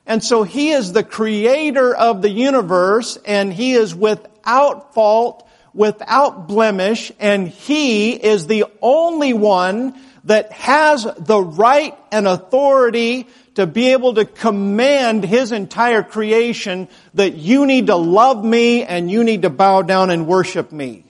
And 0.06 0.22
so 0.22 0.44
He 0.44 0.70
is 0.70 0.92
the 0.92 1.02
creator 1.02 1.94
of 1.94 2.22
the 2.22 2.30
universe 2.30 3.18
and 3.24 3.52
He 3.52 3.72
is 3.72 3.94
without 3.94 4.94
fault 4.94 5.44
without 5.74 6.46
blemish, 6.46 7.12
and 7.18 7.48
He 7.48 8.12
is 8.12 8.46
the 8.46 8.64
only 8.80 9.34
one 9.34 10.00
that 10.24 10.52
has 10.52 11.06
the 11.18 11.40
right 11.40 11.94
and 12.10 12.26
authority 12.26 13.26
to 13.54 13.66
be 13.66 13.92
able 13.92 14.14
to 14.14 14.24
command 14.24 15.24
His 15.24 15.52
entire 15.52 16.02
creation 16.02 16.88
that 17.14 17.34
you 17.34 17.66
need 17.66 17.86
to 17.86 17.96
love 17.96 18.44
me 18.44 18.84
and 18.84 19.10
you 19.10 19.24
need 19.24 19.42
to 19.42 19.50
bow 19.50 19.82
down 19.82 20.10
and 20.10 20.26
worship 20.26 20.72
me. 20.72 21.04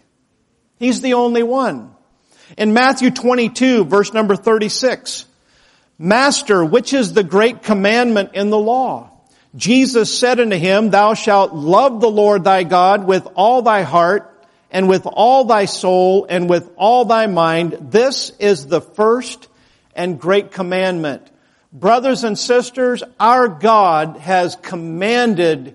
He's 0.79 1.01
the 1.01 1.15
only 1.15 1.43
one. 1.43 1.95
In 2.59 2.73
Matthew 2.73 3.11
22 3.11 3.85
verse 3.85 4.13
number 4.13 4.37
36, 4.37 5.27
Master, 5.99 6.65
which 6.65 6.93
is 6.93 7.13
the 7.13 7.23
great 7.23 7.63
commandment 7.63 8.31
in 8.35 8.51
the 8.51 8.59
law? 8.59 9.11
Jesus 9.57 10.17
said 10.17 10.41
unto 10.41 10.57
him, 10.57 10.91
Thou 10.91 11.15
shalt 11.15 11.55
love 11.55 12.01
the 12.01 12.11
Lord 12.11 12.43
thy 12.45 12.65
God 12.65 13.07
with 13.07 13.27
all 13.37 13.63
thy 13.63 13.83
heart 13.83 14.31
and 14.71 14.89
with 14.89 15.07
all 15.07 15.45
thy 15.45 15.67
soul 15.67 16.27
and 16.29 16.51
with 16.51 16.69
all 16.77 17.05
thy 17.05 17.29
mind. 17.29 17.79
This 17.93 18.31
is 18.41 18.67
the 18.67 18.81
first 18.81 19.49
and 19.95 20.19
great 20.19 20.51
commandment. 20.51 21.31
Brothers 21.75 22.23
and 22.23 22.39
sisters, 22.39 23.03
our 23.19 23.49
God 23.49 24.19
has 24.19 24.55
commanded 24.55 25.75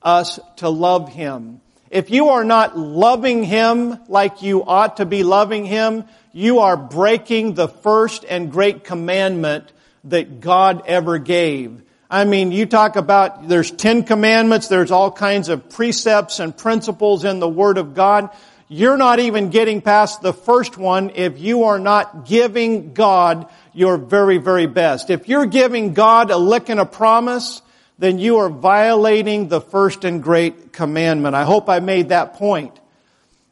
us 0.00 0.38
to 0.56 0.68
love 0.68 1.08
Him. 1.08 1.60
If 1.90 2.10
you 2.10 2.28
are 2.28 2.44
not 2.44 2.78
loving 2.78 3.42
Him 3.42 3.98
like 4.06 4.42
you 4.42 4.64
ought 4.64 4.98
to 4.98 5.06
be 5.06 5.24
loving 5.24 5.64
Him, 5.64 6.04
you 6.32 6.60
are 6.60 6.76
breaking 6.76 7.54
the 7.54 7.66
first 7.66 8.24
and 8.28 8.52
great 8.52 8.84
commandment 8.84 9.72
that 10.04 10.40
God 10.40 10.84
ever 10.86 11.18
gave. 11.18 11.82
I 12.08 12.26
mean, 12.26 12.52
you 12.52 12.66
talk 12.66 12.94
about 12.94 13.48
there's 13.48 13.72
Ten 13.72 14.04
Commandments, 14.04 14.68
there's 14.68 14.92
all 14.92 15.10
kinds 15.10 15.48
of 15.48 15.68
precepts 15.68 16.38
and 16.38 16.56
principles 16.56 17.24
in 17.24 17.40
the 17.40 17.48
Word 17.48 17.76
of 17.76 17.96
God. 17.96 18.30
You're 18.72 18.96
not 18.96 19.18
even 19.18 19.50
getting 19.50 19.82
past 19.82 20.22
the 20.22 20.32
first 20.32 20.78
one 20.78 21.10
if 21.16 21.40
you 21.40 21.64
are 21.64 21.80
not 21.80 22.24
giving 22.26 22.94
God 22.94 23.48
your 23.74 23.96
very, 23.96 24.38
very 24.38 24.66
best. 24.66 25.10
If 25.10 25.28
you're 25.28 25.46
giving 25.46 25.92
God 25.92 26.30
a 26.30 26.36
lick 26.36 26.68
and 26.68 26.78
a 26.78 26.86
promise, 26.86 27.62
then 27.98 28.20
you 28.20 28.38
are 28.38 28.48
violating 28.48 29.48
the 29.48 29.60
first 29.60 30.04
and 30.04 30.22
great 30.22 30.72
commandment. 30.72 31.34
I 31.34 31.42
hope 31.42 31.68
I 31.68 31.80
made 31.80 32.10
that 32.10 32.34
point. 32.34 32.78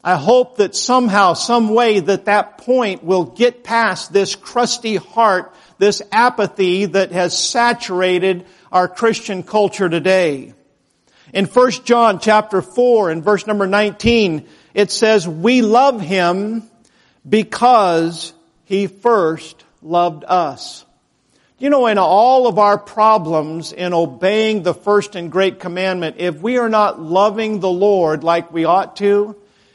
I 0.04 0.14
hope 0.14 0.58
that 0.58 0.76
somehow, 0.76 1.34
some 1.34 1.70
way 1.70 1.98
that 1.98 2.26
that 2.26 2.58
point 2.58 3.02
will 3.02 3.24
get 3.24 3.64
past 3.64 4.12
this 4.12 4.36
crusty 4.36 4.94
heart 4.96 5.52
this 5.78 6.02
apathy 6.12 6.86
that 6.86 7.12
has 7.12 7.38
saturated 7.38 8.44
our 8.70 8.88
Christian 8.88 9.42
culture 9.42 9.88
today. 9.88 10.52
In 11.32 11.46
1 11.46 11.70
John 11.84 12.20
chapter 12.20 12.60
4 12.62 13.10
and 13.10 13.24
verse 13.24 13.46
number 13.46 13.66
19, 13.66 14.46
it 14.74 14.90
says, 14.90 15.26
we 15.26 15.62
love 15.62 16.00
him 16.00 16.68
because 17.28 18.32
he 18.64 18.86
first 18.86 19.64
loved 19.82 20.24
us. 20.26 20.84
You 21.58 21.70
know, 21.70 21.86
in 21.88 21.98
all 21.98 22.46
of 22.46 22.58
our 22.58 22.78
problems 22.78 23.72
in 23.72 23.92
obeying 23.92 24.62
the 24.62 24.74
first 24.74 25.16
and 25.16 25.32
great 25.32 25.58
commandment, 25.58 26.16
if 26.18 26.40
we 26.40 26.58
are 26.58 26.68
not 26.68 27.00
loving 27.00 27.58
the 27.58 27.70
Lord 27.70 28.22
like 28.22 28.52
we 28.52 28.64
ought 28.64 28.96
to, 28.96 29.34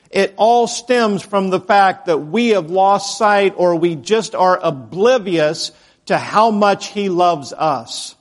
it 0.10 0.34
all 0.38 0.68
stems 0.68 1.24
from 1.24 1.50
the 1.50 1.60
fact 1.60 2.06
that 2.06 2.20
we 2.20 2.50
have 2.50 2.70
lost 2.70 3.18
sight 3.18 3.54
or 3.58 3.76
we 3.76 3.96
just 3.96 4.36
are 4.36 4.58
oblivious 4.62 5.72
to 6.06 6.18
how 6.18 6.52
much 6.52 6.88
he 6.88 7.10
loves 7.10 7.52
us. 7.52 8.16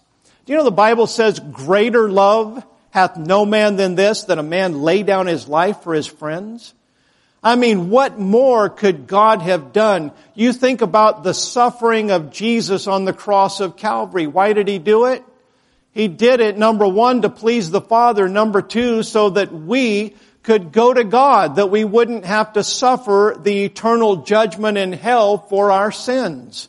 Do 0.44 0.52
you 0.52 0.58
know 0.58 0.64
the 0.64 0.72
Bible 0.72 1.06
says 1.06 1.38
greater 1.38 2.08
love 2.08 2.64
hath 2.92 3.16
no 3.16 3.44
man 3.44 3.76
than 3.76 3.96
this, 3.96 4.24
that 4.24 4.38
a 4.38 4.42
man 4.42 4.82
lay 4.82 5.02
down 5.02 5.26
his 5.26 5.48
life 5.48 5.82
for 5.82 5.92
his 5.92 6.06
friends? 6.06 6.72
I 7.42 7.56
mean, 7.56 7.90
what 7.90 8.18
more 8.18 8.68
could 8.68 9.08
God 9.08 9.42
have 9.42 9.72
done? 9.72 10.12
You 10.34 10.52
think 10.52 10.80
about 10.80 11.24
the 11.24 11.34
suffering 11.34 12.12
of 12.12 12.30
Jesus 12.30 12.86
on 12.86 13.04
the 13.04 13.12
cross 13.12 13.58
of 13.58 13.76
Calvary. 13.76 14.28
Why 14.28 14.52
did 14.52 14.68
he 14.68 14.78
do 14.78 15.06
it? 15.06 15.24
He 15.92 16.06
did 16.06 16.40
it, 16.40 16.56
number 16.56 16.86
one, 16.86 17.22
to 17.22 17.28
please 17.28 17.70
the 17.70 17.80
Father. 17.80 18.28
Number 18.28 18.62
two, 18.62 19.02
so 19.02 19.30
that 19.30 19.52
we 19.52 20.14
could 20.44 20.70
go 20.70 20.94
to 20.94 21.02
God, 21.02 21.56
that 21.56 21.70
we 21.70 21.84
wouldn't 21.84 22.24
have 22.24 22.52
to 22.52 22.62
suffer 22.62 23.36
the 23.38 23.64
eternal 23.64 24.16
judgment 24.16 24.78
in 24.78 24.92
hell 24.92 25.38
for 25.38 25.72
our 25.72 25.90
sins 25.90 26.68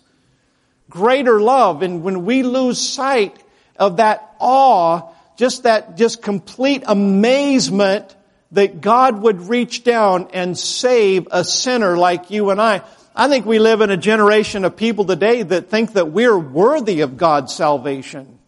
greater 0.94 1.42
love. 1.42 1.82
And 1.82 2.04
when 2.04 2.24
we 2.24 2.44
lose 2.44 2.80
sight 2.80 3.36
of 3.78 3.98
that 3.98 4.36
awe, 4.40 5.12
just 5.38 5.64
that 5.64 5.98
just 5.98 6.22
complete 6.22 6.84
amazement 6.86 8.16
that 8.52 8.82
God 8.82 9.22
would 9.22 9.42
reach 9.42 9.84
down 9.84 10.30
and 10.34 10.58
save 10.58 11.28
a 11.32 11.44
sinner 11.44 11.98
like 11.98 12.30
you 12.30 12.52
and 12.52 12.62
I. 12.62 12.82
I 13.16 13.28
think 13.28 13.46
we 13.46 13.60
live 13.60 13.82
in 13.82 13.90
a 13.90 13.98
generation 13.98 14.66
of 14.66 14.76
people 14.76 15.06
today 15.06 15.44
that 15.44 15.70
think 15.70 15.94
that 15.94 16.12
we're 16.12 16.38
worthy 16.38 17.02
of 17.02 17.18
God's 17.18 17.54
salvation. 17.54 18.40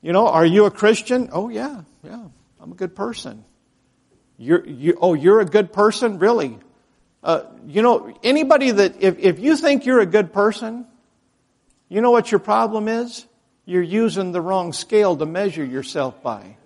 You 0.00 0.12
know, 0.12 0.28
are 0.28 0.44
you 0.44 0.64
a 0.64 0.70
Christian? 0.70 1.30
Oh 1.32 1.48
yeah, 1.48 1.82
yeah, 2.02 2.24
I'm 2.60 2.72
a 2.72 2.74
good 2.74 2.94
person. 2.94 3.44
You're, 4.38 4.66
you, 4.66 4.98
oh, 5.00 5.14
you're 5.14 5.40
a 5.40 5.44
good 5.44 5.72
person? 5.72 6.18
Really? 6.18 6.58
Uh, 7.22 7.44
you 7.66 7.82
know, 7.82 8.12
anybody 8.24 8.72
that, 8.72 9.00
if, 9.00 9.18
if 9.18 9.38
you 9.38 9.56
think 9.56 9.86
you're 9.86 10.00
a 10.00 10.06
good 10.06 10.32
person, 10.32 10.86
you 11.88 12.00
know 12.00 12.10
what 12.10 12.32
your 12.32 12.40
problem 12.40 12.88
is? 12.88 13.24
You're 13.64 13.82
using 13.82 14.32
the 14.32 14.40
wrong 14.40 14.72
scale 14.72 15.16
to 15.16 15.26
measure 15.26 15.64
yourself 15.64 16.22
by. 16.22 16.56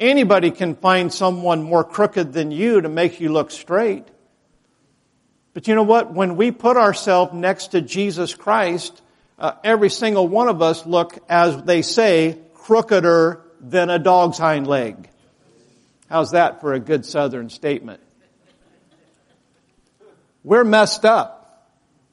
Anybody 0.00 0.50
can 0.50 0.74
find 0.74 1.12
someone 1.12 1.62
more 1.62 1.84
crooked 1.84 2.32
than 2.32 2.50
you 2.50 2.80
to 2.80 2.88
make 2.88 3.20
you 3.20 3.30
look 3.30 3.50
straight. 3.50 4.04
But 5.54 5.68
you 5.68 5.74
know 5.74 5.82
what? 5.82 6.12
When 6.12 6.36
we 6.36 6.50
put 6.50 6.76
ourselves 6.76 7.34
next 7.34 7.68
to 7.68 7.82
Jesus 7.82 8.34
Christ, 8.34 9.00
uh, 9.38 9.52
every 9.62 9.90
single 9.90 10.26
one 10.26 10.48
of 10.48 10.62
us 10.62 10.86
look, 10.86 11.18
as 11.28 11.62
they 11.64 11.82
say, 11.82 12.38
crookeder 12.54 13.42
than 13.60 13.90
a 13.90 13.98
dog's 13.98 14.38
hind 14.38 14.66
leg. 14.66 15.10
How's 16.08 16.32
that 16.32 16.60
for 16.60 16.72
a 16.72 16.80
good 16.80 17.04
southern 17.04 17.50
statement? 17.50 18.00
We're 20.42 20.64
messed 20.64 21.04
up. 21.04 21.38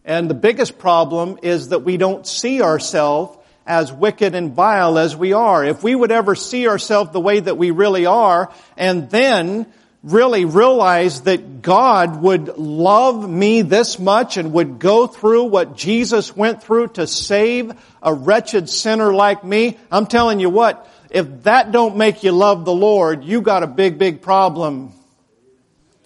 And 0.05 0.29
the 0.29 0.35
biggest 0.35 0.79
problem 0.79 1.39
is 1.43 1.69
that 1.69 1.79
we 1.79 1.97
don't 1.97 2.25
see 2.25 2.61
ourselves 2.61 3.37
as 3.69 3.93
wicked 3.93 4.34
and 4.34 4.51
vile 4.53 4.97
as 4.97 5.15
we 5.15 5.32
are. 5.32 5.63
If 5.63 5.84
we 5.84 5.93
would 5.93 6.12
ever 6.12 6.34
see 6.34 6.67
ourselves 6.67 7.12
the 7.12 7.21
way 7.21 7.39
that 7.39 7.55
we 7.55 7.69
really 7.69 8.08
are 8.08 8.51
and 8.75 9.10
then 9.12 9.71
really 10.01 10.45
realize 10.45 11.21
that 11.21 11.62
God 11.62 12.19
would 12.19 12.58
love 12.58 13.29
me 13.29 13.62
this 13.62 13.99
much 13.99 14.38
and 14.38 14.53
would 14.53 14.79
go 14.79 15.05
through 15.05 15.45
what 15.45 15.77
Jesus 15.77 16.36
went 16.36 16.63
through 16.63 16.88
to 16.89 17.05
save 17.05 17.71
a 18.01 18.12
wretched 18.12 18.69
sinner 18.69 19.13
like 19.13 19.43
me, 19.43 19.77
I'm 19.91 20.08
telling 20.08 20.39
you 20.39 20.49
what, 20.49 20.89
if 21.12 21.43
that 21.43 21.71
don't 21.71 21.95
make 21.95 22.23
you 22.23 22.32
love 22.32 22.65
the 22.65 22.73
Lord, 22.73 23.23
you 23.23 23.41
got 23.41 23.62
a 23.62 23.67
big, 23.67 23.99
big 23.99 24.23
problem. 24.23 24.93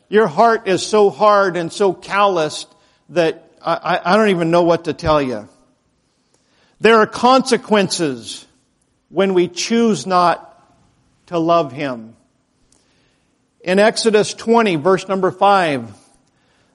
Your 0.10 0.28
heart 0.28 0.68
is 0.68 0.86
so 0.86 1.10
hard 1.10 1.56
and 1.56 1.72
so 1.72 1.94
calloused 1.94 2.74
that 3.10 3.50
I, 3.62 4.02
I 4.04 4.18
don't 4.18 4.30
even 4.30 4.52
know 4.52 4.64
what 4.64 4.86
to 4.86 4.94
tell 4.94 5.22
you. 5.22 5.48
There 6.84 6.98
are 6.98 7.08
consequences 7.08 8.46
when 9.08 9.34
we 9.34 9.48
choose 9.48 10.06
not 10.06 10.62
to 11.28 11.40
love 11.40 11.72
Him. 11.72 12.18
In 13.62 13.80
Exodus 13.80 14.34
20 14.34 14.76
verse 14.76 15.08
number 15.08 15.32
5, 15.32 15.96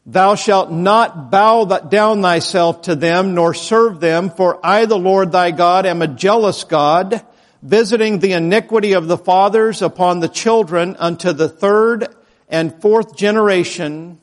Thou 0.07 0.35
shalt 0.35 0.73
not 0.73 1.31
bow 1.31 1.67
down 1.67 2.23
thyself 2.23 2.81
to 2.83 2.97
them 2.97 3.35
nor 3.35 3.53
serve 3.53 4.01
them, 4.01 4.31
for 4.31 4.59
I 4.65 4.87
the 4.87 4.97
Lord 4.97 5.31
thy 5.31 5.51
God 5.51 5.85
am 5.85 6.01
a 6.01 6.09
jealous 6.09 6.65
God, 6.65 7.23
visiting 7.61 8.19
the 8.19 8.33
iniquity 8.33 8.95
of 8.95 9.09
the 9.09 9.19
fathers 9.19 9.83
upon 9.83 10.21
the 10.21 10.29
children 10.31 10.97
unto 10.99 11.35
the 11.35 11.51
third 11.51 12.09
and 12.49 12.81
fourth 12.81 13.15
generation 13.15 14.19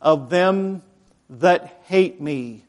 of 0.00 0.30
them 0.30 0.82
that 1.28 1.82
hate 1.86 2.20
me. 2.20 2.63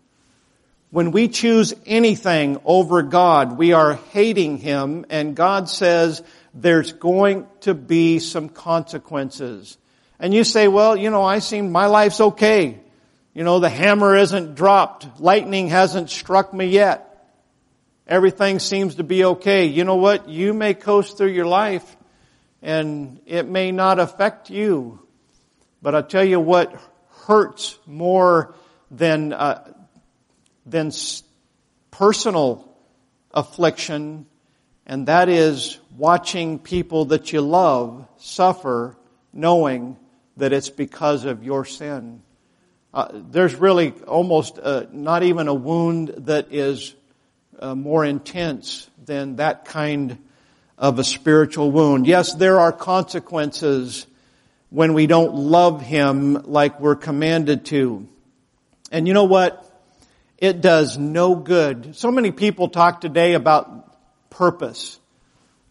When 0.95 1.11
we 1.11 1.27
choose 1.27 1.73
anything 1.85 2.57
over 2.63 3.01
God, 3.01 3.57
we 3.57 3.73
are 3.73 3.95
hating 4.13 4.59
Him 4.59 5.05
and 5.09 5.35
God 5.35 5.67
says 5.67 6.23
there's 6.53 6.93
going 6.93 7.47
to 7.59 7.73
be 7.73 8.19
some 8.19 8.47
consequences. 8.47 9.77
And 10.21 10.33
you 10.33 10.45
say, 10.45 10.69
well, 10.69 10.95
you 10.95 11.09
know, 11.09 11.21
I 11.21 11.39
seem, 11.39 11.73
my 11.73 11.87
life's 11.87 12.21
okay. 12.21 12.79
You 13.33 13.43
know, 13.43 13.59
the 13.59 13.67
hammer 13.67 14.15
isn't 14.15 14.55
dropped. 14.55 15.19
Lightning 15.19 15.67
hasn't 15.67 16.11
struck 16.11 16.53
me 16.53 16.67
yet. 16.67 17.27
Everything 18.07 18.59
seems 18.59 18.95
to 18.95 19.03
be 19.03 19.25
okay. 19.25 19.65
You 19.65 19.83
know 19.83 19.97
what? 19.97 20.29
You 20.29 20.53
may 20.53 20.73
coast 20.75 21.17
through 21.17 21.33
your 21.33 21.45
life 21.45 21.97
and 22.61 23.19
it 23.25 23.49
may 23.49 23.73
not 23.73 23.99
affect 23.99 24.49
you. 24.49 25.05
But 25.81 25.93
I 25.93 26.03
tell 26.03 26.23
you 26.23 26.39
what 26.39 26.73
hurts 27.25 27.77
more 27.85 28.55
than, 28.89 29.33
uh, 29.33 29.73
than 30.65 30.91
personal 31.91 32.75
affliction, 33.31 34.25
and 34.85 35.07
that 35.07 35.29
is 35.29 35.79
watching 35.97 36.59
people 36.59 37.05
that 37.05 37.31
you 37.31 37.41
love 37.41 38.07
suffer 38.17 38.97
knowing 39.33 39.97
that 40.37 40.53
it's 40.53 40.69
because 40.69 41.25
of 41.25 41.43
your 41.43 41.65
sin. 41.65 42.21
Uh, 42.93 43.09
there's 43.11 43.55
really 43.55 43.91
almost 44.07 44.57
uh, 44.57 44.85
not 44.91 45.23
even 45.23 45.47
a 45.47 45.53
wound 45.53 46.13
that 46.19 46.47
is 46.51 46.95
uh, 47.59 47.75
more 47.75 48.05
intense 48.05 48.89
than 49.03 49.35
that 49.35 49.65
kind 49.65 50.17
of 50.77 50.99
a 50.99 51.03
spiritual 51.03 51.71
wound. 51.71 52.07
Yes, 52.07 52.33
there 52.33 52.59
are 52.59 52.71
consequences 52.71 54.07
when 54.69 54.93
we 54.93 55.07
don't 55.07 55.35
love 55.35 55.81
Him 55.81 56.33
like 56.43 56.79
we're 56.79 56.95
commanded 56.95 57.65
to. 57.65 58.07
And 58.91 59.07
you 59.07 59.13
know 59.13 59.25
what? 59.25 59.64
It 60.45 60.61
does 60.61 60.95
no 60.95 61.33
good. 61.33 61.95
So 61.95 62.11
many 62.11 62.29
people 62.29 62.69
talk 62.69 63.01
today 63.01 63.33
about 63.33 63.97
purpose. 64.29 64.99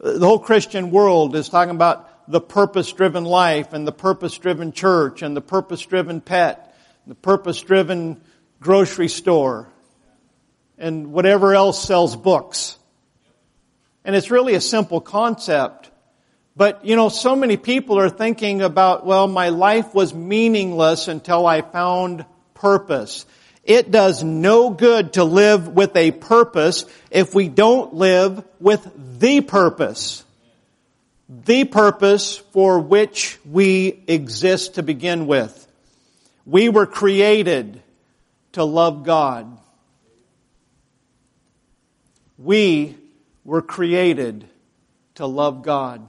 The 0.00 0.26
whole 0.26 0.40
Christian 0.40 0.90
world 0.90 1.36
is 1.36 1.48
talking 1.48 1.76
about 1.76 2.28
the 2.28 2.40
purpose-driven 2.40 3.24
life 3.24 3.72
and 3.72 3.86
the 3.86 3.92
purpose-driven 3.92 4.72
church 4.72 5.22
and 5.22 5.36
the 5.36 5.40
purpose-driven 5.40 6.22
pet, 6.22 6.76
the 7.06 7.14
purpose-driven 7.14 8.20
grocery 8.58 9.06
store 9.06 9.68
and 10.76 11.12
whatever 11.12 11.54
else 11.54 11.80
sells 11.80 12.16
books. 12.16 12.76
And 14.04 14.16
it's 14.16 14.32
really 14.32 14.54
a 14.54 14.60
simple 14.60 15.00
concept. 15.00 15.88
But, 16.56 16.84
you 16.84 16.96
know, 16.96 17.10
so 17.10 17.36
many 17.36 17.56
people 17.56 18.00
are 18.00 18.10
thinking 18.10 18.60
about, 18.60 19.06
well, 19.06 19.28
my 19.28 19.50
life 19.50 19.94
was 19.94 20.12
meaningless 20.12 21.06
until 21.06 21.46
I 21.46 21.60
found 21.60 22.26
purpose. 22.54 23.24
It 23.64 23.90
does 23.90 24.22
no 24.22 24.70
good 24.70 25.14
to 25.14 25.24
live 25.24 25.68
with 25.68 25.96
a 25.96 26.10
purpose 26.10 26.84
if 27.10 27.34
we 27.34 27.48
don't 27.48 27.94
live 27.94 28.44
with 28.60 28.86
the 29.18 29.40
purpose. 29.40 30.22
The 31.28 31.64
purpose 31.64 32.36
for 32.52 32.78
which 32.78 33.38
we 33.50 34.02
exist 34.06 34.74
to 34.74 34.82
begin 34.82 35.26
with. 35.26 35.66
We 36.44 36.68
were 36.68 36.86
created 36.86 37.82
to 38.52 38.64
love 38.64 39.04
God. 39.04 39.58
We 42.36 42.96
were 43.44 43.62
created 43.62 44.46
to 45.14 45.26
love 45.26 45.62
God. 45.62 46.06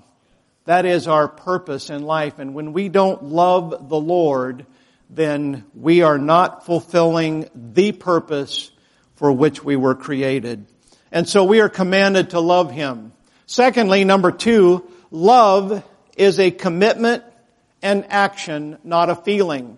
That 0.66 0.86
is 0.86 1.08
our 1.08 1.28
purpose 1.28 1.90
in 1.90 2.04
life. 2.04 2.40
And 2.40 2.54
when 2.54 2.74
we 2.74 2.90
don't 2.90 3.24
love 3.24 3.88
the 3.88 4.00
Lord, 4.00 4.66
then 5.10 5.66
we 5.74 6.02
are 6.02 6.18
not 6.18 6.66
fulfilling 6.66 7.50
the 7.54 7.92
purpose 7.92 8.72
for 9.16 9.32
which 9.32 9.64
we 9.64 9.76
were 9.76 9.96
created. 9.96 10.66
And 11.12 11.28
so 11.28 11.44
we 11.44 11.62
are 11.62 11.70
commanded 11.70 12.32
to 12.32 12.40
love 12.40 12.72
Him. 12.72 13.14
Secondly, 13.46 14.04
number 14.04 14.32
two, 14.32 14.90
love 15.12 15.84
is 16.18 16.40
a 16.40 16.52
commitment 16.52 17.24
and 17.82 18.06
action, 18.10 18.78
not 18.84 19.10
a 19.10 19.16
feeling. 19.16 19.78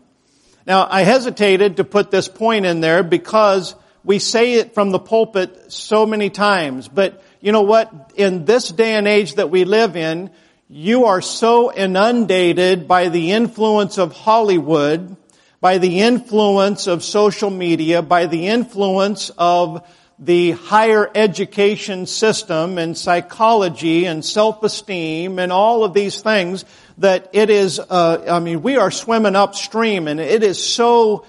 Now, 0.65 0.87
I 0.89 1.01
hesitated 1.01 1.77
to 1.77 1.83
put 1.83 2.09
this 2.09 2.27
point 2.27 2.65
in 2.65 2.79
there 2.79 3.03
because 3.03 3.75
we 4.03 4.19
say 4.19 4.53
it 4.53 4.73
from 4.73 4.91
the 4.91 4.99
pulpit 4.99 5.71
so 5.71 6.05
many 6.05 6.29
times, 6.29 6.87
but 6.87 7.21
you 7.41 7.51
know 7.51 7.63
what? 7.63 8.13
In 8.15 8.45
this 8.45 8.69
day 8.69 8.95
and 8.95 9.07
age 9.07 9.35
that 9.35 9.49
we 9.49 9.65
live 9.65 9.97
in, 9.97 10.31
you 10.69 11.05
are 11.05 11.21
so 11.21 11.73
inundated 11.73 12.87
by 12.87 13.09
the 13.09 13.31
influence 13.31 13.97
of 13.97 14.13
Hollywood, 14.13 15.16
by 15.60 15.78
the 15.78 16.00
influence 16.02 16.88
of 16.88 17.04
social 17.04 17.50
media, 17.50 18.02
by 18.02 18.26
the 18.26 18.48
influence 18.48 19.32
of 19.38 19.88
the 20.20 20.52
higher 20.52 21.10
education 21.13 22.06
system 22.06 22.78
and 22.78 22.98
psychology 22.98 24.06
and 24.06 24.26
self-esteem 24.26 25.38
and 25.38 25.52
all 25.52 25.84
of 25.84 25.93
these 25.93 26.22
things 26.22 26.65
that 26.98 27.30
it 27.34 27.50
is, 27.50 27.80
uh, 27.80 28.26
I 28.28 28.39
mean, 28.39 28.63
we 28.63 28.78
are 28.78 28.89
swimming 28.89 29.36
upstream 29.36 30.08
and 30.08 30.20
it 30.20 30.43
is 30.43 30.63
so 30.63 31.26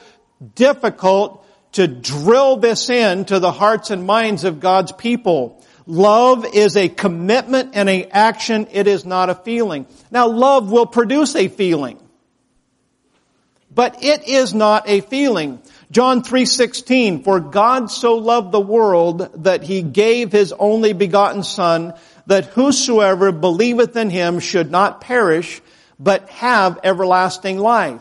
difficult 0.55 1.45
to 1.73 1.87
drill 1.87 2.57
this 2.57 2.89
into 2.89 3.39
the 3.41 3.53
hearts 3.53 3.91
and 3.91 4.07
minds 4.07 4.45
of 4.45 4.59
God's 4.59 4.93
people. 4.93 5.63
Love 5.87 6.47
is 6.55 6.77
a 6.77 6.89
commitment 6.89 7.71
and 7.75 7.89
a 7.89 8.05
action. 8.07 8.69
It 8.73 8.87
is 8.87 9.05
not 9.05 9.29
a 9.29 9.35
feeling. 9.35 9.87
Now 10.11 10.29
love 10.29 10.71
will 10.71 10.87
produce 10.87 11.37
a 11.37 11.49
feeling. 11.49 11.99
But 13.75 14.03
it 14.03 14.27
is 14.27 14.55
not 14.55 14.89
a 14.89 15.01
feeling. 15.01 15.61
John 15.91 16.23
3:16 16.23 17.23
For 17.25 17.41
God 17.41 17.91
so 17.91 18.15
loved 18.15 18.53
the 18.53 18.61
world 18.61 19.29
that 19.45 19.63
he 19.63 19.83
gave 19.83 20.33
his 20.33 20.53
only 20.53 20.93
begotten 20.93 21.43
son 21.43 21.95
that 22.27 22.47
whosoever 22.47 23.33
believeth 23.33 23.97
in 23.97 24.11
him 24.11 24.39
should 24.39 24.71
not 24.71 25.01
perish 25.01 25.63
but 25.99 26.29
have 26.29 26.79
everlasting 26.85 27.59
life. 27.59 28.01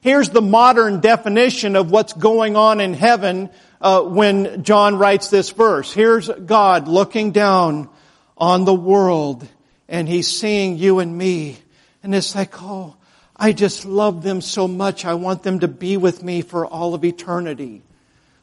Here's 0.00 0.28
the 0.28 0.42
modern 0.42 1.00
definition 1.00 1.76
of 1.76 1.90
what's 1.90 2.12
going 2.12 2.56
on 2.56 2.80
in 2.80 2.92
heaven 2.92 3.48
uh, 3.80 4.02
when 4.02 4.62
John 4.62 4.98
writes 4.98 5.28
this 5.28 5.50
verse. 5.50 5.92
Here's 5.92 6.28
God 6.28 6.88
looking 6.88 7.32
down 7.32 7.88
on 8.36 8.66
the 8.66 8.74
world 8.74 9.48
and 9.88 10.08
he's 10.08 10.28
seeing 10.28 10.76
you 10.76 10.98
and 10.98 11.16
me. 11.16 11.56
And 12.02 12.14
it's 12.14 12.34
like, 12.34 12.62
oh, 12.62 12.96
I 13.36 13.52
just 13.52 13.84
love 13.84 14.22
them 14.22 14.40
so 14.40 14.68
much. 14.68 15.04
I 15.04 15.14
want 15.14 15.42
them 15.42 15.60
to 15.60 15.68
be 15.68 15.96
with 15.96 16.22
me 16.22 16.42
for 16.42 16.66
all 16.66 16.94
of 16.94 17.04
eternity. 17.04 17.82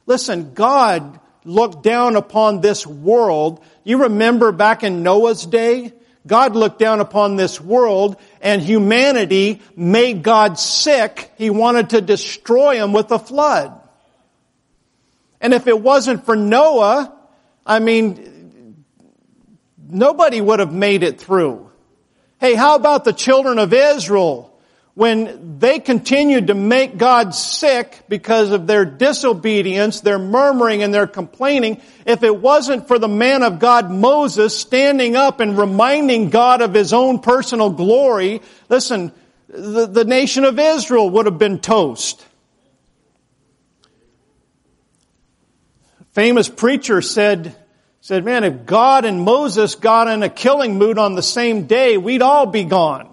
Listen, 0.05 0.53
God 0.53 1.19
looked 1.45 1.83
down 1.83 2.15
upon 2.15 2.61
this 2.61 2.85
world. 2.85 3.63
You 3.83 4.03
remember 4.03 4.51
back 4.51 4.83
in 4.83 5.03
Noah's 5.03 5.45
day? 5.45 5.93
God 6.27 6.55
looked 6.55 6.77
down 6.77 6.99
upon 6.99 7.35
this 7.35 7.59
world 7.59 8.17
and 8.41 8.61
humanity 8.61 9.61
made 9.75 10.21
God 10.21 10.59
sick. 10.59 11.31
He 11.37 11.49
wanted 11.49 11.91
to 11.91 12.01
destroy 12.01 12.75
him 12.75 12.93
with 12.93 13.11
a 13.11 13.19
flood. 13.19 13.79
And 15.39 15.53
if 15.53 15.65
it 15.65 15.79
wasn't 15.79 16.25
for 16.25 16.35
Noah, 16.35 17.15
I 17.65 17.79
mean, 17.79 18.85
nobody 19.89 20.39
would 20.39 20.59
have 20.59 20.73
made 20.73 21.01
it 21.01 21.19
through. 21.19 21.71
Hey, 22.39 22.53
how 22.53 22.75
about 22.75 23.03
the 23.03 23.13
children 23.13 23.57
of 23.57 23.73
Israel? 23.73 24.50
When 25.01 25.57
they 25.57 25.79
continued 25.79 26.45
to 26.45 26.53
make 26.53 26.95
God 26.95 27.33
sick 27.33 28.03
because 28.07 28.51
of 28.51 28.67
their 28.67 28.85
disobedience, 28.85 30.01
their 30.01 30.19
murmuring 30.19 30.83
and 30.83 30.93
their 30.93 31.07
complaining, 31.07 31.81
if 32.05 32.21
it 32.21 32.39
wasn't 32.39 32.87
for 32.87 32.99
the 32.99 33.07
man 33.07 33.41
of 33.41 33.57
God 33.57 33.89
Moses 33.89 34.55
standing 34.55 35.15
up 35.15 35.39
and 35.39 35.57
reminding 35.57 36.29
God 36.29 36.61
of 36.61 36.75
his 36.75 36.93
own 36.93 37.17
personal 37.17 37.71
glory, 37.71 38.43
listen, 38.69 39.11
the, 39.47 39.87
the 39.87 40.05
nation 40.05 40.45
of 40.45 40.59
Israel 40.59 41.09
would 41.09 41.25
have 41.25 41.39
been 41.39 41.57
toast. 41.57 42.23
Famous 46.11 46.47
preacher 46.47 47.01
said, 47.01 47.55
said, 48.01 48.23
man, 48.23 48.43
if 48.43 48.67
God 48.67 49.05
and 49.05 49.19
Moses 49.19 49.73
got 49.73 50.07
in 50.07 50.21
a 50.21 50.29
killing 50.29 50.77
mood 50.77 50.99
on 50.99 51.15
the 51.15 51.23
same 51.23 51.65
day, 51.65 51.97
we'd 51.97 52.21
all 52.21 52.45
be 52.45 52.65
gone. 52.65 53.10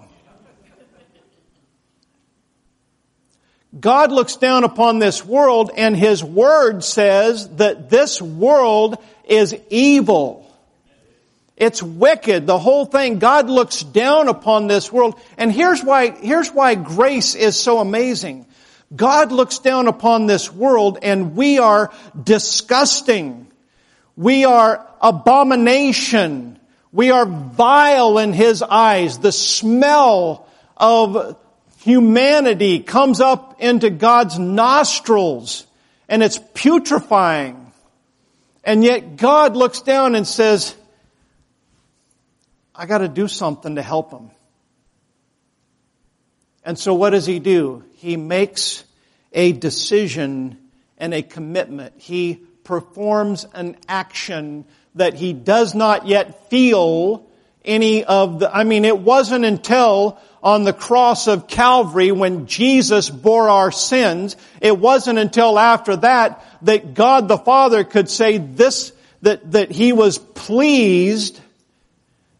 God 3.77 4.11
looks 4.11 4.37
down 4.37 4.63
upon 4.63 4.99
this 4.99 5.23
world 5.23 5.71
and 5.75 5.95
His 5.95 6.23
Word 6.23 6.83
says 6.83 7.47
that 7.57 7.89
this 7.89 8.21
world 8.21 8.97
is 9.25 9.55
evil. 9.69 10.45
It's 11.55 11.83
wicked, 11.83 12.47
the 12.47 12.57
whole 12.57 12.85
thing. 12.85 13.19
God 13.19 13.49
looks 13.49 13.83
down 13.83 14.29
upon 14.29 14.67
this 14.67 14.91
world. 14.91 15.19
And 15.37 15.51
here's 15.51 15.83
why, 15.83 16.11
here's 16.11 16.49
why 16.49 16.75
grace 16.75 17.35
is 17.35 17.59
so 17.59 17.79
amazing. 17.79 18.47
God 18.95 19.31
looks 19.31 19.59
down 19.59 19.87
upon 19.87 20.25
this 20.25 20.51
world 20.51 20.97
and 21.01 21.35
we 21.35 21.59
are 21.59 21.91
disgusting. 22.21 23.51
We 24.15 24.45
are 24.45 24.87
abomination. 24.99 26.59
We 26.91 27.11
are 27.11 27.25
vile 27.25 28.17
in 28.17 28.33
His 28.33 28.63
eyes. 28.63 29.19
The 29.19 29.31
smell 29.31 30.47
of 30.75 31.37
humanity 31.89 32.79
comes 32.79 33.19
up 33.19 33.61
into 33.61 33.89
God's 33.89 34.37
nostrils 34.37 35.65
and 36.07 36.23
it's 36.23 36.39
putrefying. 36.53 37.71
And 38.63 38.83
yet 38.83 39.15
God 39.15 39.55
looks 39.55 39.81
down 39.81 40.15
and 40.15 40.27
says, 40.27 40.75
I 42.75 42.85
gotta 42.85 43.07
do 43.07 43.27
something 43.27 43.75
to 43.75 43.81
help 43.81 44.11
them. 44.11 44.31
And 46.63 46.77
so 46.77 46.93
what 46.93 47.11
does 47.11 47.25
he 47.25 47.39
do? 47.39 47.83
He 47.95 48.15
makes 48.17 48.83
a 49.33 49.51
decision 49.51 50.57
and 50.97 51.13
a 51.13 51.21
commitment. 51.21 51.93
He 51.97 52.41
performs 52.63 53.45
an 53.53 53.77
action 53.87 54.65
that 54.95 55.13
he 55.13 55.33
does 55.33 55.73
not 55.73 56.07
yet 56.07 56.49
feel 56.49 57.28
any 57.63 58.03
of 58.03 58.39
the, 58.39 58.55
I 58.55 58.63
mean, 58.63 58.85
it 58.85 58.97
wasn't 58.97 59.45
until 59.45 60.19
on 60.41 60.63
the 60.63 60.73
cross 60.73 61.27
of 61.27 61.47
Calvary 61.47 62.11
when 62.11 62.47
Jesus 62.47 63.09
bore 63.09 63.49
our 63.49 63.71
sins, 63.71 64.37
it 64.61 64.77
wasn't 64.77 65.19
until 65.19 65.59
after 65.59 65.97
that 65.97 66.45
that 66.61 66.93
God 66.93 67.27
the 67.27 67.37
Father 67.37 67.83
could 67.83 68.09
say 68.09 68.37
this, 68.37 68.93
that, 69.21 69.51
that 69.51 69.71
He 69.71 69.91
was 69.91 70.17
pleased. 70.17 71.39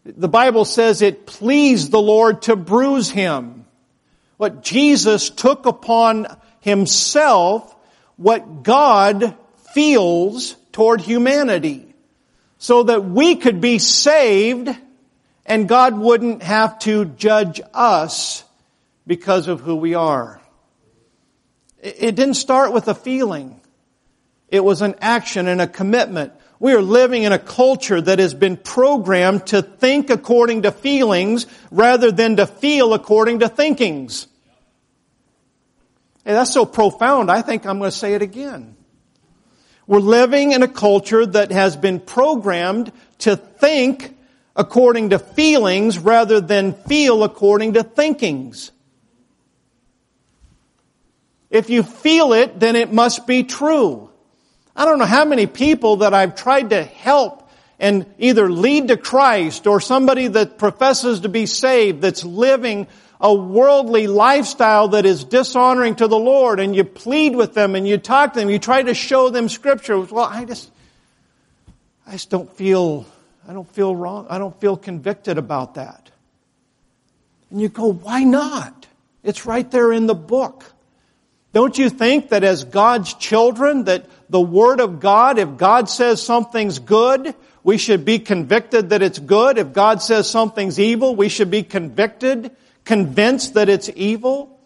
The 0.04 0.28
Bible 0.28 0.64
says 0.64 1.02
it 1.02 1.26
pleased 1.26 1.90
the 1.90 2.00
Lord 2.00 2.42
to 2.42 2.56
bruise 2.56 3.10
Him. 3.10 3.66
What 4.38 4.62
Jesus 4.62 5.28
took 5.28 5.66
upon 5.66 6.26
Himself, 6.60 7.74
what 8.16 8.62
God 8.62 9.36
feels 9.74 10.54
toward 10.72 11.02
humanity. 11.02 11.86
So 12.58 12.82
that 12.84 13.04
we 13.04 13.36
could 13.36 13.60
be 13.60 13.78
saved 13.78 14.68
and 15.50 15.68
God 15.68 15.98
wouldn't 15.98 16.44
have 16.44 16.78
to 16.80 17.04
judge 17.04 17.60
us 17.74 18.44
because 19.04 19.48
of 19.48 19.60
who 19.60 19.74
we 19.74 19.94
are. 19.94 20.40
It 21.82 22.14
didn't 22.14 22.34
start 22.34 22.72
with 22.72 22.86
a 22.86 22.94
feeling. 22.94 23.60
It 24.46 24.62
was 24.62 24.80
an 24.80 24.94
action 25.00 25.48
and 25.48 25.60
a 25.60 25.66
commitment. 25.66 26.32
We 26.60 26.72
are 26.74 26.80
living 26.80 27.24
in 27.24 27.32
a 27.32 27.38
culture 27.38 28.00
that 28.00 28.20
has 28.20 28.32
been 28.32 28.58
programmed 28.58 29.48
to 29.48 29.60
think 29.60 30.08
according 30.08 30.62
to 30.62 30.70
feelings 30.70 31.46
rather 31.72 32.12
than 32.12 32.36
to 32.36 32.46
feel 32.46 32.94
according 32.94 33.40
to 33.40 33.48
thinkings. 33.48 34.28
Hey, 36.24 36.34
that's 36.34 36.52
so 36.52 36.64
profound, 36.64 37.28
I 37.28 37.42
think 37.42 37.66
I'm 37.66 37.78
going 37.78 37.90
to 37.90 37.96
say 37.96 38.14
it 38.14 38.22
again. 38.22 38.76
We're 39.88 39.98
living 39.98 40.52
in 40.52 40.62
a 40.62 40.68
culture 40.68 41.26
that 41.26 41.50
has 41.50 41.76
been 41.76 41.98
programmed 41.98 42.92
to 43.18 43.34
think 43.34 44.14
according 44.60 45.08
to 45.08 45.18
feelings 45.18 45.98
rather 45.98 46.38
than 46.38 46.74
feel 46.74 47.24
according 47.24 47.72
to 47.72 47.82
thinkings. 47.82 48.72
If 51.48 51.70
you 51.70 51.82
feel 51.82 52.34
it, 52.34 52.60
then 52.60 52.76
it 52.76 52.92
must 52.92 53.26
be 53.26 53.42
true. 53.42 54.10
I 54.76 54.84
don't 54.84 54.98
know 54.98 55.06
how 55.06 55.24
many 55.24 55.46
people 55.46 55.96
that 55.96 56.12
I've 56.12 56.34
tried 56.34 56.70
to 56.70 56.82
help 56.82 57.48
and 57.78 58.04
either 58.18 58.50
lead 58.50 58.88
to 58.88 58.98
Christ 58.98 59.66
or 59.66 59.80
somebody 59.80 60.28
that 60.28 60.58
professes 60.58 61.20
to 61.20 61.30
be 61.30 61.46
saved 61.46 62.02
that's 62.02 62.22
living 62.22 62.86
a 63.18 63.34
worldly 63.34 64.08
lifestyle 64.08 64.88
that 64.88 65.06
is 65.06 65.24
dishonoring 65.24 65.94
to 65.96 66.06
the 66.06 66.18
Lord 66.18 66.60
and 66.60 66.76
you 66.76 66.84
plead 66.84 67.34
with 67.34 67.54
them 67.54 67.74
and 67.74 67.88
you 67.88 67.96
talk 67.96 68.34
to 68.34 68.40
them, 68.40 68.50
you 68.50 68.58
try 68.58 68.82
to 68.82 68.92
show 68.92 69.30
them 69.30 69.48
scripture. 69.48 69.98
Well, 69.98 70.26
I 70.26 70.44
just, 70.44 70.70
I 72.06 72.12
just 72.12 72.28
don't 72.28 72.52
feel 72.54 73.06
I 73.50 73.52
don't 73.52 73.68
feel 73.68 73.96
wrong. 73.96 74.28
I 74.30 74.38
don't 74.38 74.58
feel 74.60 74.76
convicted 74.76 75.36
about 75.36 75.74
that. 75.74 76.08
And 77.50 77.60
you 77.60 77.68
go, 77.68 77.92
why 77.92 78.22
not? 78.22 78.86
It's 79.24 79.44
right 79.44 79.68
there 79.72 79.92
in 79.92 80.06
the 80.06 80.14
book. 80.14 80.72
Don't 81.52 81.76
you 81.76 81.90
think 81.90 82.28
that 82.28 82.44
as 82.44 82.62
God's 82.62 83.12
children, 83.14 83.86
that 83.86 84.06
the 84.30 84.40
Word 84.40 84.78
of 84.78 85.00
God, 85.00 85.40
if 85.40 85.56
God 85.56 85.88
says 85.88 86.22
something's 86.22 86.78
good, 86.78 87.34
we 87.64 87.76
should 87.76 88.04
be 88.04 88.20
convicted 88.20 88.90
that 88.90 89.02
it's 89.02 89.18
good. 89.18 89.58
If 89.58 89.72
God 89.72 90.00
says 90.00 90.30
something's 90.30 90.78
evil, 90.78 91.16
we 91.16 91.28
should 91.28 91.50
be 91.50 91.64
convicted, 91.64 92.52
convinced 92.84 93.54
that 93.54 93.68
it's 93.68 93.90
evil. 93.96 94.60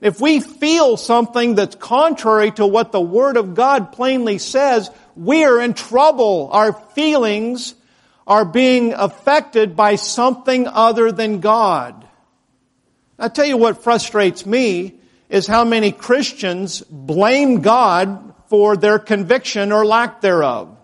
If 0.00 0.20
we 0.20 0.40
feel 0.40 0.96
something 0.96 1.54
that's 1.54 1.76
contrary 1.76 2.50
to 2.50 2.66
what 2.66 2.90
the 2.90 3.00
Word 3.00 3.36
of 3.36 3.54
God 3.54 3.92
plainly 3.92 4.38
says, 4.38 4.90
we 5.14 5.44
are 5.44 5.60
in 5.60 5.74
trouble. 5.74 6.48
Our 6.50 6.72
feelings 6.72 7.76
are 8.26 8.44
being 8.44 8.92
affected 8.92 9.76
by 9.76 9.94
something 9.96 10.66
other 10.66 11.12
than 11.12 11.40
God. 11.40 12.06
I 13.18 13.28
tell 13.28 13.46
you 13.46 13.56
what 13.56 13.82
frustrates 13.82 14.44
me 14.44 14.94
is 15.28 15.46
how 15.46 15.64
many 15.64 15.92
Christians 15.92 16.82
blame 16.82 17.62
God 17.62 18.34
for 18.48 18.76
their 18.76 18.98
conviction 18.98 19.72
or 19.72 19.84
lack 19.84 20.20
thereof. 20.20 20.76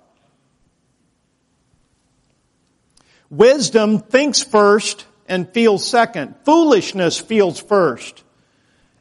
Wisdom 3.31 3.98
thinks 3.98 4.42
first 4.42 5.07
and 5.26 5.48
feels 5.48 5.87
second. 5.87 6.35
Foolishness 6.44 7.18
feels 7.18 7.61
first 7.61 8.22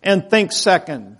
and 0.01 0.29
thinks 0.29 0.57
second. 0.57 1.17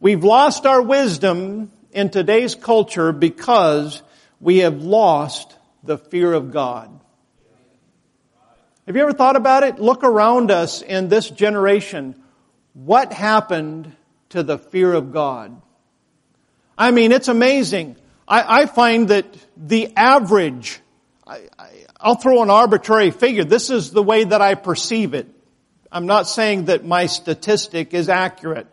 We've 0.00 0.24
lost 0.24 0.66
our 0.66 0.82
wisdom 0.82 1.70
in 1.92 2.10
today's 2.10 2.54
culture 2.54 3.12
because 3.12 4.02
we 4.40 4.58
have 4.58 4.82
lost 4.82 5.56
the 5.82 5.98
fear 5.98 6.32
of 6.32 6.52
God. 6.52 7.00
Have 8.86 8.96
you 8.96 9.02
ever 9.02 9.12
thought 9.12 9.36
about 9.36 9.62
it? 9.62 9.78
Look 9.78 10.02
around 10.02 10.50
us 10.50 10.82
in 10.82 11.08
this 11.08 11.30
generation. 11.30 12.20
What 12.72 13.12
happened 13.12 13.94
to 14.30 14.42
the 14.42 14.58
fear 14.58 14.92
of 14.92 15.12
God? 15.12 15.60
I 16.76 16.90
mean, 16.90 17.12
it's 17.12 17.28
amazing. 17.28 17.96
I, 18.26 18.62
I 18.62 18.66
find 18.66 19.08
that 19.08 19.26
the 19.56 19.92
average, 19.96 20.80
I, 21.26 21.42
I'll 22.00 22.16
throw 22.16 22.42
an 22.42 22.50
arbitrary 22.50 23.10
figure. 23.10 23.44
This 23.44 23.70
is 23.70 23.90
the 23.90 24.02
way 24.02 24.24
that 24.24 24.40
I 24.40 24.54
perceive 24.54 25.14
it. 25.14 25.28
I'm 25.92 26.06
not 26.06 26.28
saying 26.28 26.66
that 26.66 26.84
my 26.84 27.06
statistic 27.06 27.92
is 27.92 28.08
accurate 28.08 28.66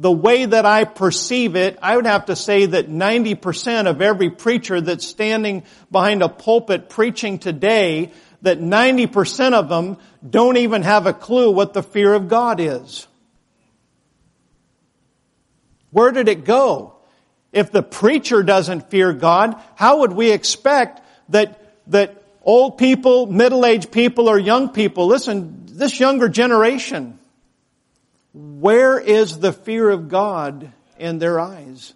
the 0.00 0.10
way 0.10 0.46
that 0.46 0.64
I 0.64 0.84
perceive 0.84 1.56
it, 1.56 1.78
I 1.82 1.94
would 1.94 2.06
have 2.06 2.26
to 2.26 2.34
say 2.34 2.64
that 2.64 2.88
90% 2.88 3.86
of 3.86 4.00
every 4.00 4.30
preacher 4.30 4.80
that's 4.80 5.06
standing 5.06 5.62
behind 5.90 6.22
a 6.22 6.28
pulpit 6.30 6.88
preaching 6.88 7.38
today, 7.38 8.10
that 8.40 8.58
90% 8.60 9.52
of 9.52 9.68
them 9.68 9.98
don't 10.28 10.56
even 10.56 10.80
have 10.80 11.06
a 11.06 11.12
clue 11.12 11.50
what 11.50 11.74
the 11.74 11.82
fear 11.82 12.14
of 12.14 12.28
God 12.28 12.60
is. 12.60 13.06
Where 15.90 16.12
did 16.12 16.28
it 16.28 16.46
go? 16.46 16.94
If 17.52 17.70
the 17.70 17.82
preacher 17.82 18.42
doesn't 18.42 18.88
fear 18.88 19.12
God, 19.12 19.60
how 19.74 19.98
would 19.98 20.12
we 20.12 20.32
expect 20.32 21.02
that, 21.28 21.60
that 21.88 22.24
old 22.42 22.78
people, 22.78 23.26
middle-aged 23.26 23.92
people, 23.92 24.30
or 24.30 24.38
young 24.38 24.70
people, 24.70 25.08
listen, 25.08 25.66
this 25.66 26.00
younger 26.00 26.30
generation, 26.30 27.19
where 28.32 28.98
is 28.98 29.38
the 29.38 29.52
fear 29.52 29.90
of 29.90 30.08
God 30.08 30.72
in 30.98 31.18
their 31.18 31.40
eyes? 31.40 31.94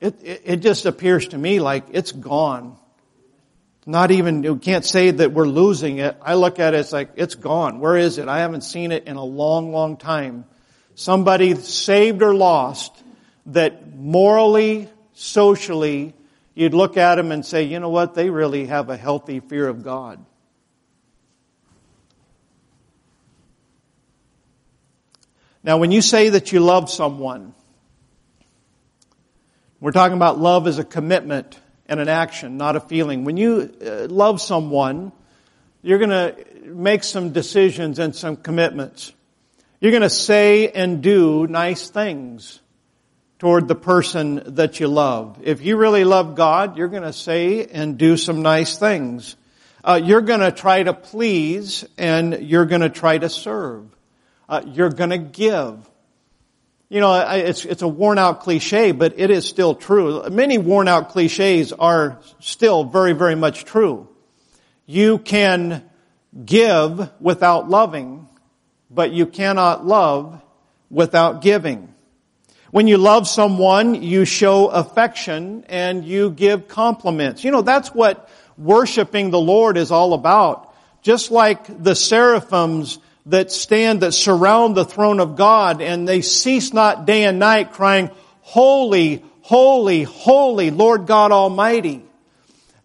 It, 0.00 0.22
it, 0.22 0.42
it 0.44 0.56
just 0.56 0.86
appears 0.86 1.28
to 1.28 1.38
me 1.38 1.60
like 1.60 1.84
it's 1.90 2.12
gone. 2.12 2.76
Not 3.86 4.10
even, 4.10 4.42
you 4.42 4.56
can't 4.56 4.84
say 4.84 5.10
that 5.10 5.32
we're 5.32 5.48
losing 5.48 5.98
it. 5.98 6.16
I 6.22 6.34
look 6.34 6.58
at 6.58 6.74
it, 6.74 6.80
it's 6.80 6.92
like, 6.92 7.10
it's 7.16 7.34
gone. 7.34 7.80
Where 7.80 7.96
is 7.96 8.18
it? 8.18 8.28
I 8.28 8.40
haven't 8.40 8.62
seen 8.62 8.92
it 8.92 9.04
in 9.04 9.16
a 9.16 9.24
long, 9.24 9.72
long 9.72 9.96
time. 9.96 10.44
Somebody 10.94 11.54
saved 11.54 12.22
or 12.22 12.34
lost 12.34 12.92
that 13.46 13.94
morally, 13.96 14.88
socially, 15.14 16.14
you'd 16.54 16.74
look 16.74 16.96
at 16.96 17.16
them 17.16 17.32
and 17.32 17.44
say, 17.44 17.64
you 17.64 17.80
know 17.80 17.88
what, 17.88 18.14
they 18.14 18.30
really 18.30 18.66
have 18.66 18.90
a 18.90 18.96
healthy 18.96 19.40
fear 19.40 19.66
of 19.66 19.82
God. 19.82 20.24
Now, 25.62 25.78
when 25.78 25.90
you 25.90 26.00
say 26.00 26.30
that 26.30 26.52
you 26.52 26.60
love 26.60 26.90
someone, 26.90 27.54
we're 29.80 29.92
talking 29.92 30.16
about 30.16 30.38
love 30.38 30.66
as 30.66 30.78
a 30.78 30.84
commitment 30.84 31.58
and 31.86 32.00
an 32.00 32.08
action, 32.08 32.56
not 32.56 32.76
a 32.76 32.80
feeling. 32.80 33.24
When 33.24 33.36
you 33.36 33.74
uh, 33.84 34.06
love 34.08 34.40
someone, 34.40 35.12
you're 35.82 35.98
going 35.98 36.10
to 36.10 36.36
make 36.64 37.04
some 37.04 37.32
decisions 37.32 37.98
and 37.98 38.14
some 38.14 38.36
commitments. 38.36 39.12
You're 39.80 39.92
going 39.92 40.02
to 40.02 40.10
say 40.10 40.68
and 40.68 41.02
do 41.02 41.46
nice 41.46 41.90
things 41.90 42.60
toward 43.38 43.68
the 43.68 43.74
person 43.74 44.54
that 44.56 44.80
you 44.80 44.88
love. 44.88 45.40
If 45.42 45.62
you 45.62 45.78
really 45.78 46.04
love 46.04 46.34
God, 46.34 46.76
you're 46.76 46.88
going 46.88 47.02
to 47.02 47.12
say 47.12 47.66
and 47.66 47.96
do 47.96 48.18
some 48.18 48.42
nice 48.42 48.78
things. 48.78 49.36
Uh, 49.82 49.98
you're 50.02 50.20
going 50.20 50.40
to 50.40 50.52
try 50.52 50.82
to 50.82 50.92
please 50.92 51.86
and 51.96 52.34
you're 52.48 52.66
going 52.66 52.82
to 52.82 52.90
try 52.90 53.16
to 53.16 53.30
serve. 53.30 53.86
Uh, 54.50 54.62
you're 54.66 54.90
going 54.90 55.10
to 55.10 55.18
give. 55.18 55.88
You 56.88 56.98
know, 56.98 57.14
it's, 57.14 57.64
it's 57.64 57.82
a 57.82 57.88
worn 57.88 58.18
out 58.18 58.40
cliche, 58.40 58.90
but 58.90 59.14
it 59.16 59.30
is 59.30 59.46
still 59.46 59.76
true. 59.76 60.28
Many 60.28 60.58
worn 60.58 60.88
out 60.88 61.10
cliches 61.10 61.72
are 61.72 62.18
still 62.40 62.82
very, 62.82 63.12
very 63.12 63.36
much 63.36 63.64
true. 63.64 64.08
You 64.86 65.18
can 65.18 65.88
give 66.44 67.08
without 67.20 67.68
loving, 67.68 68.28
but 68.90 69.12
you 69.12 69.26
cannot 69.26 69.86
love 69.86 70.42
without 70.90 71.42
giving. 71.42 71.94
When 72.72 72.88
you 72.88 72.98
love 72.98 73.28
someone, 73.28 74.02
you 74.02 74.24
show 74.24 74.66
affection 74.66 75.64
and 75.68 76.04
you 76.04 76.32
give 76.32 76.66
compliments. 76.66 77.44
You 77.44 77.52
know, 77.52 77.62
that's 77.62 77.94
what 77.94 78.28
worshiping 78.58 79.30
the 79.30 79.38
Lord 79.38 79.76
is 79.76 79.92
all 79.92 80.12
about. 80.12 80.74
Just 81.02 81.30
like 81.30 81.82
the 81.82 81.94
seraphims 81.94 82.98
that 83.26 83.52
stand, 83.52 84.00
that 84.00 84.12
surround 84.12 84.74
the 84.74 84.84
throne 84.84 85.20
of 85.20 85.36
God, 85.36 85.82
and 85.82 86.06
they 86.06 86.22
cease 86.22 86.72
not 86.72 87.06
day 87.06 87.24
and 87.24 87.38
night 87.38 87.72
crying, 87.72 88.10
Holy, 88.40 89.22
holy, 89.42 90.02
holy, 90.02 90.70
Lord 90.70 91.06
God 91.06 91.32
Almighty. 91.32 92.02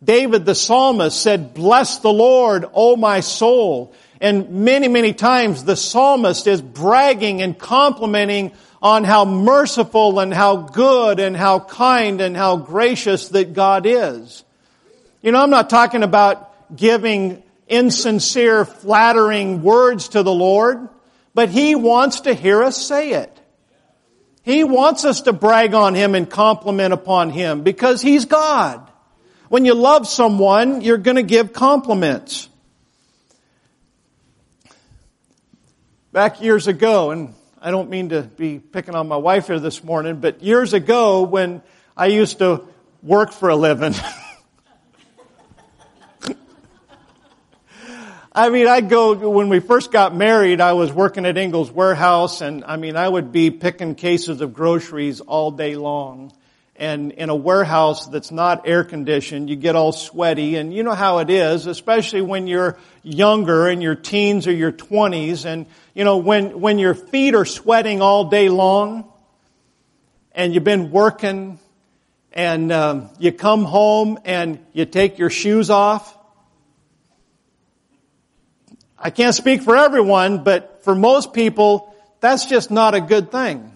David 0.04 0.46
the 0.46 0.56
psalmist 0.56 1.20
said, 1.20 1.54
Bless 1.54 2.00
the 2.00 2.14
Lord, 2.14 2.66
O 2.74 2.96
my 2.96 3.22
soul. 3.22 3.94
And 4.22 4.50
many, 4.50 4.88
many 4.88 5.14
times 5.14 5.64
the 5.64 5.76
psalmist 5.76 6.48
is 6.48 6.62
bragging 6.62 7.42
and 7.42 7.58
complimenting 7.58 8.52
on 8.82 9.04
how 9.04 9.26
merciful 9.26 10.20
and 10.20 10.34
how 10.34 10.58
good 10.58 11.20
and 11.20 11.36
how 11.36 11.60
kind 11.60 12.22
and 12.22 12.38
how 12.38 12.58
gracious 12.58 13.30
that 13.30 13.54
God 13.54 13.86
is. 13.86 14.44
You 15.22 15.32
know, 15.32 15.42
I'm 15.42 15.50
not 15.50 15.70
talking 15.70 16.04
about 16.04 16.76
giving 16.76 17.42
insincere, 17.68 18.66
flattering 18.66 19.62
words 19.62 20.10
to 20.10 20.24
the 20.24 20.34
Lord, 20.34 20.90
but 21.34 21.50
He 21.50 21.76
wants 21.76 22.22
to 22.22 22.34
hear 22.34 22.64
us 22.64 22.78
say 22.78 23.12
it. 23.12 23.32
He 24.44 24.64
wants 24.64 25.06
us 25.06 25.22
to 25.22 25.34
brag 25.34 25.74
on 25.74 25.96
Him 25.96 26.16
and 26.16 26.30
compliment 26.30 26.94
upon 26.94 27.32
Him 27.32 27.64
because 27.64 28.02
He's 28.02 28.26
God. 28.26 28.92
When 29.50 29.66
you 29.66 29.74
love 29.74 30.08
someone, 30.08 30.82
you're 30.82 30.98
going 30.98 31.18
to 31.18 31.24
give 31.24 31.54
compliments. 31.54 32.50
Back 36.12 36.42
years 36.42 36.68
ago, 36.68 37.12
and 37.12 37.34
I 37.62 37.72
don't 37.72 37.90
mean 37.90 38.10
to 38.10 38.22
be 38.22 38.60
picking 38.60 38.96
on 38.96 39.08
my 39.08 39.18
wife 39.18 39.48
here 39.48 39.60
this 39.60 39.84
morning, 39.84 40.18
but 40.18 40.44
years 40.44 40.74
ago 40.74 41.24
when 41.24 41.62
I 41.98 42.08
used 42.08 42.40
to 42.40 42.64
work 43.02 43.32
for 43.32 43.50
a 43.50 43.56
living, 43.56 43.94
I 48.38 48.50
mean, 48.50 48.68
I'd 48.68 48.90
go, 48.90 49.30
when 49.30 49.48
we 49.48 49.62
first 49.62 49.94
got 49.94 50.14
married, 50.14 50.60
I 50.60 50.74
was 50.74 50.92
working 50.92 51.26
at 51.26 51.38
Ingles 51.38 51.72
Warehouse 51.72 52.42
and 52.42 52.66
I 52.66 52.76
mean, 52.76 52.98
I 52.98 53.08
would 53.08 53.32
be 53.32 53.50
picking 53.50 53.96
cases 53.96 54.42
of 54.42 54.54
groceries 54.54 55.22
all 55.22 55.52
day 55.52 55.78
long. 55.78 56.34
And 56.76 57.14
in 57.14 57.30
a 57.30 57.36
warehouse 57.36 58.08
that's 58.08 58.32
not 58.32 58.68
air 58.68 58.84
conditioned, 58.84 59.50
you 59.50 59.56
get 59.56 59.78
all 59.78 59.94
sweaty 59.94 60.58
and 60.58 60.74
you 60.74 60.84
know 60.84 60.96
how 60.96 61.20
it 61.20 61.30
is, 61.30 61.66
especially 61.66 62.20
when 62.20 62.46
you're 62.46 62.78
younger 63.04 63.70
in 63.70 63.80
your 63.80 63.96
teens 63.96 64.48
or 64.48 64.52
your 64.52 64.74
twenties 64.74 65.46
and 65.46 65.66
you 65.94 66.04
know, 66.04 66.18
when, 66.18 66.60
when 66.60 66.78
your 66.78 66.94
feet 66.94 67.36
are 67.36 67.46
sweating 67.46 68.02
all 68.02 68.26
day 68.26 68.50
long 68.50 69.10
and 70.34 70.54
you've 70.54 70.66
been 70.66 70.92
working 70.92 71.58
and 72.34 72.70
um, 72.74 73.10
you 73.18 73.32
come 73.32 73.64
home 73.64 74.20
and 74.26 74.60
you 74.74 74.84
take 74.84 75.20
your 75.20 75.30
shoes 75.30 75.70
off 75.70 76.15
I 78.98 79.10
can't 79.10 79.36
speak 79.36 79.62
for 79.62 79.76
everyone, 79.76 80.44
but 80.44 80.84
for 80.84 80.96
most 80.96 81.34
people, 81.34 81.94
that's 82.22 82.46
just 82.46 82.72
not 82.72 82.96
a 82.96 83.02
good 83.02 83.32
thing. 83.32 83.72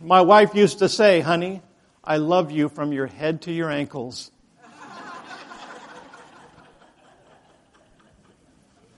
My 0.00 0.20
wife 0.20 0.54
used 0.54 0.80
to 0.80 0.88
say, 0.88 1.20
honey, 1.20 1.62
I 2.02 2.18
love 2.18 2.50
you 2.50 2.68
from 2.68 2.92
your 2.92 3.06
head 3.06 3.42
to 3.42 3.52
your 3.52 3.70
ankles. 3.70 4.30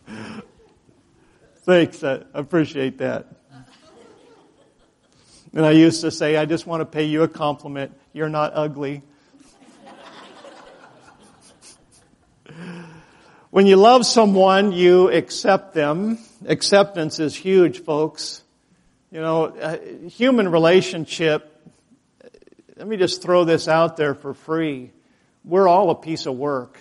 Thanks, 1.64 2.02
I 2.02 2.22
appreciate 2.34 2.98
that. 2.98 3.26
And 5.52 5.64
I 5.64 5.70
used 5.70 6.00
to 6.00 6.10
say, 6.10 6.36
I 6.36 6.44
just 6.44 6.66
want 6.66 6.80
to 6.80 6.84
pay 6.84 7.04
you 7.04 7.22
a 7.22 7.28
compliment. 7.28 7.96
You're 8.12 8.28
not 8.28 8.52
ugly. 8.54 9.02
When 13.56 13.64
you 13.64 13.76
love 13.76 14.04
someone, 14.04 14.72
you 14.72 15.10
accept 15.10 15.72
them. 15.72 16.18
Acceptance 16.44 17.20
is 17.20 17.34
huge, 17.34 17.84
folks. 17.84 18.42
You 19.10 19.22
know, 19.22 19.46
uh, 19.46 19.78
human 20.10 20.50
relationship, 20.50 21.58
let 22.76 22.86
me 22.86 22.98
just 22.98 23.22
throw 23.22 23.44
this 23.44 23.66
out 23.66 23.96
there 23.96 24.14
for 24.14 24.34
free. 24.34 24.90
We're 25.42 25.68
all 25.68 25.88
a 25.88 25.94
piece 25.94 26.26
of 26.26 26.36
work. 26.36 26.78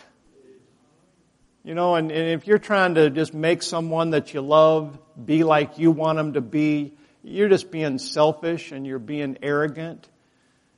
You 1.64 1.76
know, 1.76 1.96
and, 1.96 2.12
and 2.12 2.32
if 2.32 2.46
you're 2.46 2.60
trying 2.60 2.96
to 2.96 3.10
just 3.10 3.34
make 3.34 3.64
someone 3.64 4.10
that 4.10 4.34
you 4.34 4.42
love 4.42 5.00
be 5.26 5.46
like 5.46 5.80
you 5.80 5.92
want 5.92 6.18
them 6.18 6.34
to 6.34 6.42
be, 6.42 6.92
you're 7.24 7.48
just 7.48 7.72
being 7.72 8.00
selfish 8.00 8.74
and 8.74 8.86
you're 8.86 9.00
being 9.00 9.38
arrogant. 9.42 10.10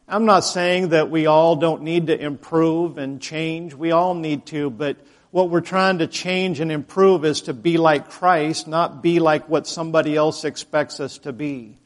I'm 0.07 0.25
not 0.25 0.41
saying 0.41 0.89
that 0.89 1.09
we 1.09 1.25
all 1.25 1.55
don't 1.55 1.81
need 1.81 2.05
to 2.05 2.21
improve 2.23 2.99
and 2.99 3.19
change. 3.19 3.73
We 3.73 3.93
all 3.93 4.13
need 4.13 4.45
to, 4.45 4.69
but 4.69 4.97
what 5.31 5.49
we're 5.49 5.61
trying 5.61 5.99
to 5.99 6.07
change 6.07 6.59
and 6.59 6.71
improve 6.71 7.25
is 7.25 7.41
to 7.41 7.53
be 7.53 7.77
like 7.77 8.09
Christ, 8.09 8.67
not 8.67 9.01
be 9.01 9.19
like 9.19 9.49
what 9.49 9.67
somebody 9.67 10.15
else 10.15 10.45
expects 10.45 10.99
us 10.99 11.17
to 11.19 11.33
be. 11.33 11.77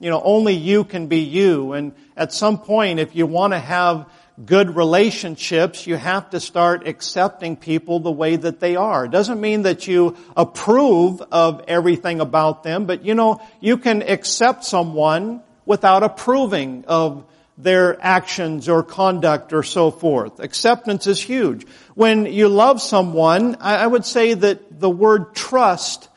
You 0.00 0.10
know, 0.10 0.20
only 0.22 0.54
you 0.54 0.84
can 0.84 1.06
be 1.06 1.20
you. 1.20 1.72
And 1.74 1.92
at 2.16 2.32
some 2.32 2.58
point, 2.58 2.98
if 2.98 3.14
you 3.14 3.26
want 3.26 3.52
to 3.52 3.58
have 3.58 4.10
good 4.44 4.74
relationships, 4.74 5.86
you 5.86 5.96
have 5.96 6.30
to 6.30 6.40
start 6.40 6.86
accepting 6.86 7.56
people 7.56 8.00
the 8.00 8.10
way 8.10 8.36
that 8.36 8.60
they 8.60 8.76
are. 8.76 9.04
It 9.04 9.10
doesn't 9.10 9.40
mean 9.40 9.62
that 9.62 9.86
you 9.86 10.16
approve 10.36 11.22
of 11.30 11.64
everything 11.68 12.20
about 12.20 12.62
them, 12.62 12.86
but 12.86 13.04
you 13.04 13.14
know, 13.14 13.42
you 13.60 13.76
can 13.76 14.02
accept 14.02 14.64
someone 14.64 15.42
without 15.66 16.02
approving 16.02 16.84
of 16.86 17.24
their 17.58 18.02
actions 18.02 18.68
or 18.68 18.82
conduct 18.82 19.52
or 19.52 19.62
so 19.62 19.90
forth. 19.90 20.40
Acceptance 20.40 21.06
is 21.06 21.20
huge. 21.20 21.66
When 22.00 22.24
you 22.24 22.48
love 22.48 22.80
someone, 22.80 23.58
I 23.60 23.86
would 23.86 24.06
say 24.06 24.32
that 24.32 24.80
the 24.80 24.88
word 24.88 25.34
trust 25.34 26.08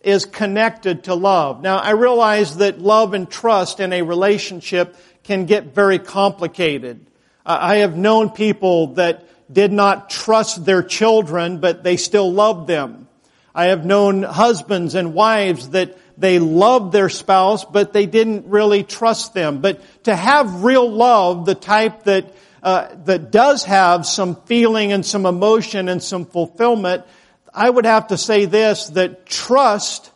is 0.00 0.26
connected 0.26 1.02
to 1.04 1.16
love. 1.16 1.60
Now, 1.60 1.78
I 1.78 1.90
realize 1.90 2.58
that 2.58 2.78
love 2.78 3.14
and 3.14 3.28
trust 3.28 3.80
in 3.80 3.92
a 3.92 4.02
relationship 4.02 4.94
can 5.24 5.46
get 5.46 5.74
very 5.74 5.98
complicated. 5.98 7.04
I 7.44 7.78
have 7.78 7.96
known 7.96 8.30
people 8.30 8.94
that 8.94 9.26
did 9.52 9.72
not 9.72 10.08
trust 10.08 10.64
their 10.64 10.84
children, 10.84 11.58
but 11.58 11.82
they 11.82 11.96
still 11.96 12.32
loved 12.32 12.68
them. 12.68 13.08
I 13.52 13.64
have 13.66 13.84
known 13.84 14.22
husbands 14.22 14.94
and 14.94 15.14
wives 15.14 15.70
that 15.70 15.98
they 16.16 16.38
loved 16.38 16.92
their 16.92 17.08
spouse, 17.08 17.64
but 17.64 17.92
they 17.92 18.06
didn't 18.06 18.46
really 18.46 18.84
trust 18.84 19.34
them. 19.34 19.60
But 19.60 19.80
to 20.04 20.14
have 20.14 20.62
real 20.62 20.88
love, 20.88 21.44
the 21.44 21.56
type 21.56 22.04
that 22.04 22.32
uh, 22.64 22.88
that 23.04 23.30
does 23.30 23.62
have 23.64 24.06
some 24.06 24.36
feeling 24.46 24.90
and 24.90 25.04
some 25.04 25.26
emotion 25.26 25.90
and 25.90 26.02
some 26.02 26.24
fulfillment, 26.24 27.04
I 27.52 27.68
would 27.68 27.84
have 27.84 28.06
to 28.08 28.16
say 28.16 28.46
this, 28.46 28.88
that 28.88 29.26
trust 29.26 30.10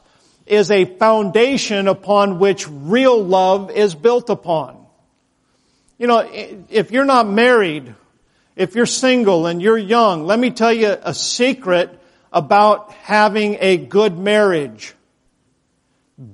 is 0.47 0.71
a 0.71 0.87
foundation 0.87 1.89
upon 1.89 2.39
which 2.39 2.67
real 2.67 3.23
love 3.23 3.71
is 3.71 3.95
built 3.95 4.31
upon. 4.31 4.83
You 5.99 6.07
know, 6.07 6.27
if 6.71 6.91
you're 6.91 7.05
not 7.05 7.29
married, 7.29 7.95
if 8.57 8.75
you're 8.75 8.87
single 8.87 9.47
and 9.47 9.61
you're 9.61 9.77
young, 9.77 10.25
let 10.25 10.39
me 10.39 10.51
tell 10.51 10.73
you 10.73 10.97
a 11.03 11.13
secret 11.13 12.01
about 12.33 12.93
having 12.93 13.59
a 13.61 13.77
good 13.77 14.19
marriage. 14.19 14.95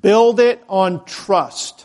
Build 0.01 0.39
it 0.39 0.63
on 0.69 1.05
trust. 1.07 1.84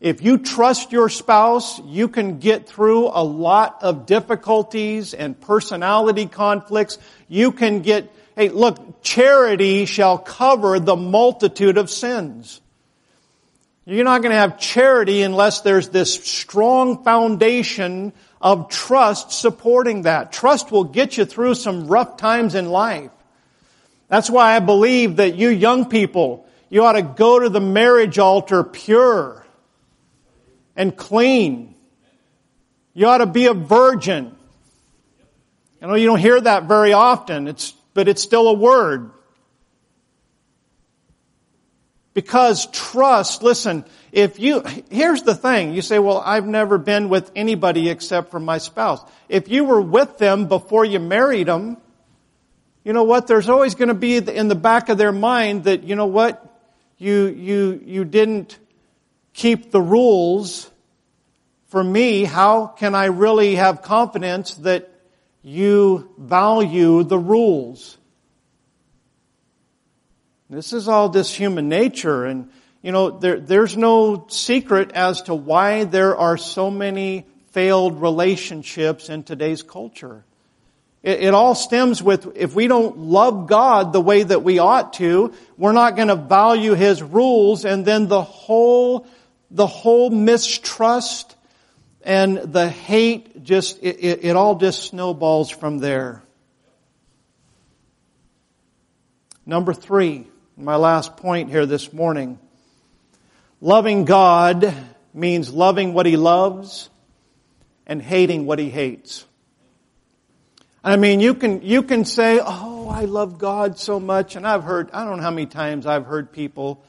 If 0.00 0.22
you 0.22 0.38
trust 0.38 0.92
your 0.92 1.08
spouse, 1.08 1.80
you 1.80 2.06
can 2.06 2.38
get 2.38 2.68
through 2.68 3.08
a 3.08 3.24
lot 3.24 3.78
of 3.82 4.06
difficulties 4.06 5.12
and 5.12 5.38
personality 5.40 6.26
conflicts. 6.26 6.98
You 7.26 7.50
can 7.50 7.80
get, 7.80 8.12
hey, 8.36 8.48
look, 8.48 9.02
charity 9.02 9.86
shall 9.86 10.16
cover 10.16 10.78
the 10.78 10.94
multitude 10.94 11.78
of 11.78 11.90
sins. 11.90 12.60
You're 13.86 14.04
not 14.04 14.22
going 14.22 14.30
to 14.30 14.38
have 14.38 14.60
charity 14.60 15.22
unless 15.22 15.62
there's 15.62 15.88
this 15.88 16.14
strong 16.14 17.02
foundation 17.02 18.12
of 18.40 18.68
trust 18.68 19.32
supporting 19.32 20.02
that. 20.02 20.30
Trust 20.30 20.70
will 20.70 20.84
get 20.84 21.16
you 21.16 21.24
through 21.24 21.54
some 21.54 21.88
rough 21.88 22.18
times 22.18 22.54
in 22.54 22.68
life. 22.68 23.10
That's 24.06 24.30
why 24.30 24.54
I 24.54 24.60
believe 24.60 25.16
that 25.16 25.34
you 25.34 25.48
young 25.48 25.88
people, 25.88 26.46
you 26.70 26.84
ought 26.84 26.92
to 26.92 27.02
go 27.02 27.40
to 27.40 27.48
the 27.48 27.60
marriage 27.60 28.18
altar 28.20 28.62
pure 28.62 29.44
and 30.78 30.96
clean. 30.96 31.74
You 32.94 33.06
ought 33.08 33.18
to 33.18 33.26
be 33.26 33.46
a 33.46 33.52
virgin. 33.52 34.34
I 35.82 35.86
know 35.86 35.94
you 35.94 36.06
don't 36.06 36.20
hear 36.20 36.40
that 36.40 36.64
very 36.64 36.92
often, 36.92 37.48
it's, 37.48 37.72
but 37.92 38.08
it's 38.08 38.22
still 38.22 38.48
a 38.48 38.54
word. 38.54 39.10
Because 42.14 42.66
trust, 42.70 43.42
listen, 43.42 43.84
if 44.10 44.40
you, 44.40 44.62
here's 44.90 45.22
the 45.22 45.34
thing, 45.34 45.74
you 45.74 45.82
say, 45.82 45.98
well, 45.98 46.22
I've 46.24 46.46
never 46.46 46.78
been 46.78 47.08
with 47.08 47.30
anybody 47.36 47.88
except 47.90 48.30
for 48.30 48.40
my 48.40 48.58
spouse. 48.58 49.00
If 49.28 49.48
you 49.48 49.64
were 49.64 49.80
with 49.80 50.18
them 50.18 50.46
before 50.46 50.84
you 50.84 51.00
married 51.00 51.48
them, 51.48 51.76
you 52.84 52.92
know 52.92 53.04
what, 53.04 53.26
there's 53.26 53.48
always 53.48 53.74
going 53.74 53.88
to 53.88 53.94
be 53.94 54.16
in 54.16 54.48
the 54.48 54.54
back 54.54 54.88
of 54.88 54.98
their 54.98 55.12
mind 55.12 55.64
that, 55.64 55.82
you 55.82 55.94
know 55.94 56.06
what, 56.06 56.44
you, 56.98 57.26
you, 57.26 57.82
you 57.84 58.04
didn't 58.04 58.58
keep 59.38 59.70
the 59.70 59.80
rules. 59.80 60.68
For 61.68 61.82
me, 61.82 62.24
how 62.24 62.66
can 62.66 62.94
I 62.94 63.06
really 63.06 63.54
have 63.54 63.82
confidence 63.82 64.54
that 64.54 64.90
you 65.42 66.10
value 66.18 67.04
the 67.04 67.18
rules? 67.18 67.96
This 70.50 70.72
is 70.72 70.88
all 70.88 71.10
just 71.10 71.34
human 71.34 71.68
nature 71.68 72.24
and 72.24 72.50
you 72.82 72.92
know, 72.92 73.10
there, 73.10 73.40
there's 73.40 73.76
no 73.76 74.26
secret 74.28 74.92
as 74.92 75.22
to 75.22 75.34
why 75.34 75.84
there 75.84 76.16
are 76.16 76.36
so 76.36 76.70
many 76.70 77.26
failed 77.50 78.00
relationships 78.00 79.08
in 79.08 79.24
today's 79.24 79.62
culture. 79.62 80.24
It, 81.02 81.24
it 81.24 81.34
all 81.34 81.54
stems 81.54 82.02
with 82.02 82.36
if 82.36 82.54
we 82.54 82.68
don't 82.68 82.98
love 82.98 83.48
God 83.48 83.92
the 83.92 84.00
way 84.00 84.22
that 84.22 84.42
we 84.42 84.58
ought 84.58 84.92
to, 84.94 85.32
we're 85.56 85.72
not 85.72 85.96
going 85.96 86.08
to 86.08 86.16
value 86.16 86.74
His 86.74 87.02
rules 87.02 87.64
and 87.64 87.84
then 87.84 88.06
the 88.06 88.22
whole, 88.22 89.06
the 89.50 89.66
whole 89.66 90.10
mistrust 90.10 91.36
and 92.02 92.38
the 92.38 92.68
hate 92.68 93.42
just, 93.42 93.78
it, 93.82 93.96
it, 94.00 94.24
it 94.24 94.36
all 94.36 94.56
just 94.56 94.84
snowballs 94.84 95.50
from 95.50 95.78
there. 95.78 96.22
Number 99.46 99.72
three, 99.72 100.26
my 100.56 100.76
last 100.76 101.16
point 101.16 101.50
here 101.50 101.66
this 101.66 101.92
morning. 101.92 102.38
Loving 103.60 104.04
God 104.04 104.74
means 105.14 105.52
loving 105.52 105.94
what 105.94 106.06
He 106.06 106.16
loves 106.16 106.90
and 107.86 108.02
hating 108.02 108.46
what 108.46 108.58
He 108.58 108.68
hates. 108.68 109.24
I 110.84 110.96
mean, 110.96 111.20
you 111.20 111.34
can, 111.34 111.62
you 111.62 111.82
can 111.82 112.04
say, 112.04 112.40
oh, 112.42 112.88
I 112.88 113.06
love 113.06 113.38
God 113.38 113.78
so 113.78 113.98
much. 113.98 114.36
And 114.36 114.46
I've 114.46 114.64
heard, 114.64 114.90
I 114.92 115.04
don't 115.04 115.16
know 115.16 115.22
how 115.22 115.30
many 115.30 115.46
times 115.46 115.86
I've 115.86 116.06
heard 116.06 116.32
people, 116.32 116.82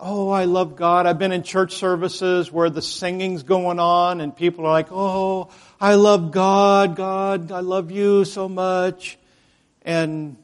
oh, 0.00 0.30
I 0.30 0.44
love 0.44 0.76
God. 0.76 1.06
I've 1.06 1.18
been 1.18 1.32
in 1.32 1.42
church 1.42 1.74
services 1.74 2.50
where 2.50 2.70
the 2.70 2.82
singing's 2.82 3.42
going 3.42 3.78
on 3.78 4.20
and 4.20 4.34
people 4.34 4.66
are 4.66 4.72
like, 4.72 4.88
oh, 4.90 5.50
I 5.80 5.94
love 5.94 6.30
God, 6.30 6.96
God, 6.96 7.52
I 7.52 7.60
love 7.60 7.90
you 7.90 8.24
so 8.24 8.48
much. 8.48 9.18
And 9.82 10.36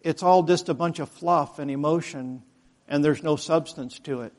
it's 0.00 0.22
all 0.22 0.42
just 0.42 0.68
a 0.68 0.74
bunch 0.74 0.98
of 0.98 1.08
fluff 1.08 1.58
and 1.58 1.70
emotion 1.70 2.42
and 2.88 3.04
there's 3.04 3.22
no 3.22 3.36
substance 3.36 3.98
to 4.00 4.22
it. 4.22 4.32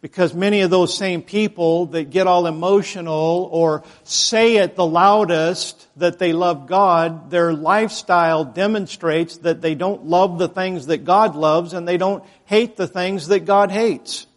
Because 0.00 0.32
many 0.32 0.60
of 0.60 0.70
those 0.70 0.96
same 0.96 1.22
people 1.22 1.86
that 1.86 2.10
get 2.10 2.28
all 2.28 2.46
emotional 2.46 3.48
or 3.50 3.82
say 4.04 4.58
it 4.58 4.76
the 4.76 4.86
loudest 4.86 5.88
that 5.98 6.20
they 6.20 6.32
love 6.32 6.68
God, 6.68 7.30
their 7.30 7.52
lifestyle 7.52 8.44
demonstrates 8.44 9.38
that 9.38 9.60
they 9.60 9.74
don't 9.74 10.06
love 10.06 10.38
the 10.38 10.48
things 10.48 10.86
that 10.86 11.04
God 11.04 11.34
loves 11.34 11.72
and 11.72 11.86
they 11.86 11.96
don't 11.96 12.24
hate 12.44 12.76
the 12.76 12.86
things 12.86 13.26
that 13.28 13.40
God 13.40 13.72
hates. 13.72 14.28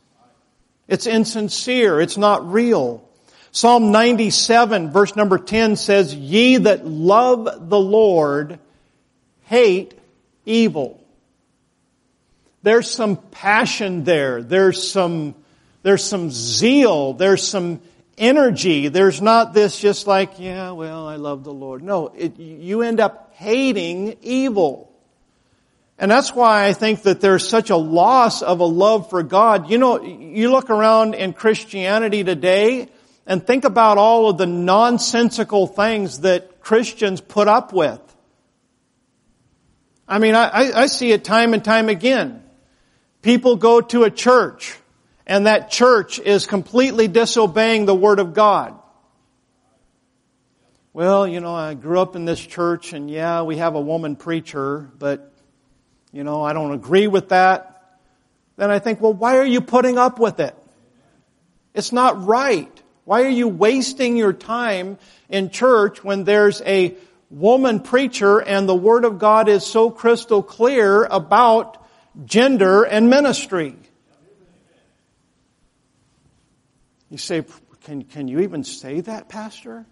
It's 0.87 1.05
insincere. 1.05 2.01
It's 2.01 2.17
not 2.17 2.51
real. 2.51 3.07
Psalm 3.51 3.91
97 3.91 4.91
verse 4.91 5.15
number 5.15 5.37
10 5.37 5.75
says, 5.75 6.15
Ye 6.15 6.57
that 6.57 6.87
love 6.87 7.69
the 7.69 7.79
Lord 7.79 8.59
hate 9.43 9.93
evil. 10.45 11.05
There's 12.63 12.89
some 12.89 13.17
passion 13.17 14.05
there. 14.05 14.41
There's 14.41 14.89
some 14.89 15.35
there's 15.83 16.03
some 16.03 16.29
zeal. 16.31 17.13
There's 17.13 17.47
some 17.47 17.81
energy. 18.17 18.87
There's 18.87 19.21
not 19.21 19.53
this 19.53 19.79
just 19.79 20.07
like, 20.07 20.39
yeah, 20.39 20.71
well, 20.71 21.07
I 21.07 21.15
love 21.15 21.43
the 21.43 21.53
Lord. 21.53 21.83
No, 21.83 22.07
it, 22.07 22.37
you 22.39 22.81
end 22.81 22.99
up 22.99 23.33
hating 23.35 24.17
evil. 24.21 24.91
And 25.97 26.09
that's 26.09 26.33
why 26.33 26.65
I 26.65 26.73
think 26.73 27.03
that 27.03 27.21
there's 27.21 27.47
such 27.47 27.69
a 27.69 27.75
loss 27.75 28.41
of 28.41 28.59
a 28.59 28.65
love 28.65 29.09
for 29.09 29.21
God. 29.21 29.69
You 29.69 29.77
know, 29.77 30.01
you 30.03 30.51
look 30.51 30.69
around 30.69 31.13
in 31.13 31.33
Christianity 31.33 32.23
today 32.23 32.89
and 33.27 33.45
think 33.45 33.65
about 33.65 33.97
all 33.97 34.29
of 34.29 34.37
the 34.37 34.47
nonsensical 34.47 35.67
things 35.67 36.21
that 36.21 36.59
Christians 36.59 37.21
put 37.21 37.47
up 37.47 37.71
with. 37.71 38.01
I 40.07 40.19
mean, 40.19 40.35
I, 40.35 40.71
I 40.73 40.85
see 40.87 41.11
it 41.11 41.23
time 41.23 41.53
and 41.53 41.63
time 41.63 41.87
again. 41.87 42.43
People 43.21 43.55
go 43.55 43.81
to 43.81 44.03
a 44.03 44.11
church 44.11 44.75
and 45.25 45.47
that 45.47 45.71
church 45.71 46.19
is 46.19 46.45
completely 46.45 47.07
disobeying 47.07 47.85
the 47.85 47.95
Word 47.95 48.19
of 48.19 48.33
God. 48.33 48.77
Well, 50.93 51.25
you 51.27 51.39
know, 51.39 51.55
I 51.55 51.73
grew 51.73 51.99
up 51.99 52.15
in 52.15 52.25
this 52.25 52.39
church 52.39 52.91
and 52.91 53.09
yeah, 53.09 53.43
we 53.43 53.57
have 53.57 53.75
a 53.75 53.81
woman 53.81 54.17
preacher, 54.17 54.91
but, 54.99 55.33
you 56.11 56.23
know, 56.23 56.43
I 56.43 56.51
don't 56.51 56.73
agree 56.73 57.07
with 57.07 57.29
that. 57.29 57.99
Then 58.57 58.69
I 58.69 58.79
think, 58.79 58.99
well, 58.99 59.13
why 59.13 59.37
are 59.37 59.45
you 59.45 59.61
putting 59.61 59.97
up 59.97 60.19
with 60.19 60.41
it? 60.41 60.55
It's 61.73 61.93
not 61.93 62.25
right. 62.25 62.69
Why 63.05 63.23
are 63.23 63.29
you 63.29 63.47
wasting 63.47 64.17
your 64.17 64.33
time 64.33 64.97
in 65.29 65.49
church 65.49 66.03
when 66.03 66.25
there's 66.25 66.61
a 66.63 66.95
woman 67.29 67.79
preacher 67.79 68.39
and 68.39 68.67
the 68.67 68.75
Word 68.75 69.05
of 69.05 69.17
God 69.17 69.47
is 69.47 69.65
so 69.65 69.89
crystal 69.89 70.43
clear 70.43 71.05
about 71.05 71.81
gender 72.25 72.83
and 72.83 73.09
ministry? 73.09 73.77
You 77.11 77.17
say, 77.17 77.43
can, 77.83 78.03
can 78.03 78.29
you 78.29 78.39
even 78.39 78.63
say 78.63 79.01
that, 79.01 79.27
Pastor? 79.27 79.85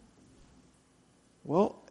Well, 1.43 1.84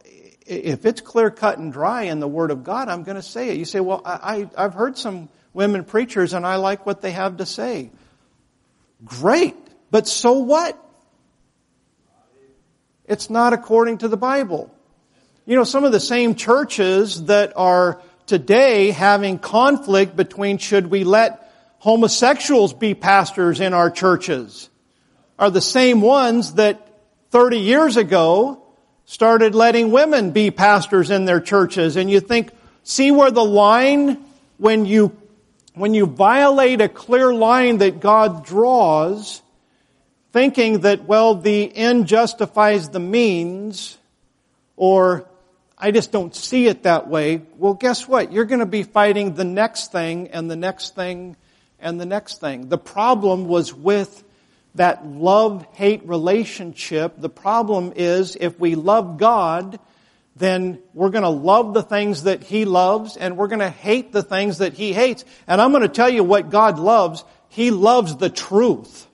if 0.47 0.87
it's 0.87 1.01
clear 1.01 1.29
cut 1.29 1.59
and 1.59 1.71
dry 1.71 2.03
in 2.03 2.19
the 2.19 2.27
Word 2.27 2.49
of 2.49 2.63
God, 2.63 2.89
I'm 2.89 3.03
going 3.03 3.15
to 3.15 3.21
say 3.21 3.49
it. 3.49 3.57
You 3.57 3.65
say, 3.65 3.79
well, 3.79 4.01
I, 4.03 4.49
I've 4.57 4.73
heard 4.73 4.97
some 4.97 5.29
women 5.53 5.83
preachers 5.83 6.33
and 6.33 6.47
I 6.47 6.55
like 6.55 6.87
what 6.87 7.01
they 7.01 7.11
have 7.11 7.37
to 7.37 7.45
say. 7.45 7.91
Great. 9.05 9.55
But 9.91 10.07
so 10.07 10.33
what? 10.33 10.83
It's 13.05 13.29
not 13.29 13.53
according 13.53 13.99
to 13.99 14.07
the 14.07 14.17
Bible. 14.17 14.73
You 15.45 15.55
know, 15.55 15.63
some 15.63 15.83
of 15.83 15.91
the 15.91 15.99
same 15.99 16.33
churches 16.33 17.25
that 17.25 17.53
are 17.55 18.01
today 18.25 18.89
having 18.89 19.37
conflict 19.37 20.15
between 20.15 20.57
should 20.57 20.87
we 20.87 21.03
let 21.03 21.53
homosexuals 21.77 22.73
be 22.73 22.95
pastors 22.95 23.59
in 23.59 23.75
our 23.75 23.91
churches? 23.91 24.69
Are 25.39 25.49
the 25.49 25.61
same 25.61 26.01
ones 26.01 26.53
that 26.55 26.85
30 27.31 27.57
years 27.57 27.97
ago 27.97 28.61
started 29.05 29.55
letting 29.55 29.91
women 29.91 30.31
be 30.31 30.51
pastors 30.51 31.09
in 31.09 31.25
their 31.25 31.39
churches. 31.39 31.95
And 31.95 32.11
you 32.11 32.19
think, 32.19 32.51
see 32.83 33.09
where 33.09 33.31
the 33.31 33.43
line, 33.43 34.23
when 34.57 34.85
you, 34.85 35.15
when 35.73 35.93
you 35.93 36.05
violate 36.05 36.81
a 36.81 36.89
clear 36.89 37.33
line 37.33 37.77
that 37.77 38.01
God 38.01 38.45
draws, 38.45 39.41
thinking 40.33 40.81
that, 40.81 41.05
well, 41.05 41.35
the 41.35 41.75
end 41.75 42.07
justifies 42.07 42.89
the 42.89 42.99
means, 42.99 43.97
or 44.75 45.25
I 45.77 45.91
just 45.91 46.11
don't 46.11 46.35
see 46.35 46.67
it 46.67 46.83
that 46.83 47.07
way. 47.07 47.41
Well, 47.57 47.73
guess 47.73 48.07
what? 48.07 48.33
You're 48.33 48.45
going 48.45 48.59
to 48.59 48.65
be 48.65 48.83
fighting 48.83 49.35
the 49.35 49.45
next 49.45 49.93
thing 49.93 50.27
and 50.27 50.51
the 50.51 50.57
next 50.57 50.95
thing 50.95 51.37
and 51.79 51.99
the 51.99 52.05
next 52.05 52.41
thing. 52.41 52.67
The 52.67 52.77
problem 52.77 53.47
was 53.47 53.73
with 53.73 54.23
that 54.75 55.05
love-hate 55.05 56.07
relationship. 56.07 57.13
The 57.17 57.29
problem 57.29 57.93
is 57.95 58.37
if 58.39 58.59
we 58.59 58.75
love 58.75 59.17
God, 59.17 59.79
then 60.35 60.79
we're 60.93 61.09
going 61.09 61.23
to 61.23 61.29
love 61.29 61.73
the 61.73 61.83
things 61.83 62.23
that 62.23 62.43
He 62.43 62.65
loves 62.65 63.17
and 63.17 63.35
we're 63.35 63.47
going 63.47 63.59
to 63.59 63.69
hate 63.69 64.11
the 64.11 64.23
things 64.23 64.59
that 64.59 64.73
He 64.73 64.93
hates. 64.93 65.25
And 65.47 65.59
I'm 65.59 65.71
going 65.71 65.83
to 65.83 65.89
tell 65.89 66.09
you 66.09 66.23
what 66.23 66.49
God 66.49 66.79
loves. 66.79 67.23
He 67.49 67.71
loves 67.71 68.15
the 68.15 68.29
truth. 68.29 69.07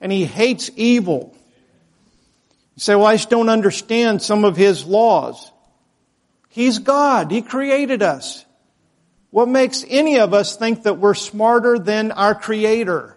And 0.00 0.10
He 0.10 0.24
hates 0.24 0.70
evil. 0.76 1.36
You 2.76 2.80
say, 2.80 2.94
well, 2.94 3.06
I 3.06 3.16
just 3.16 3.30
don't 3.30 3.48
understand 3.48 4.22
some 4.22 4.44
of 4.44 4.56
His 4.56 4.86
laws. 4.86 5.50
He's 6.48 6.78
God. 6.78 7.30
He 7.30 7.42
created 7.42 8.02
us. 8.02 8.44
What 9.30 9.48
makes 9.48 9.84
any 9.86 10.18
of 10.18 10.32
us 10.32 10.56
think 10.56 10.84
that 10.84 10.98
we're 10.98 11.14
smarter 11.14 11.78
than 11.78 12.12
our 12.12 12.34
Creator? 12.34 13.15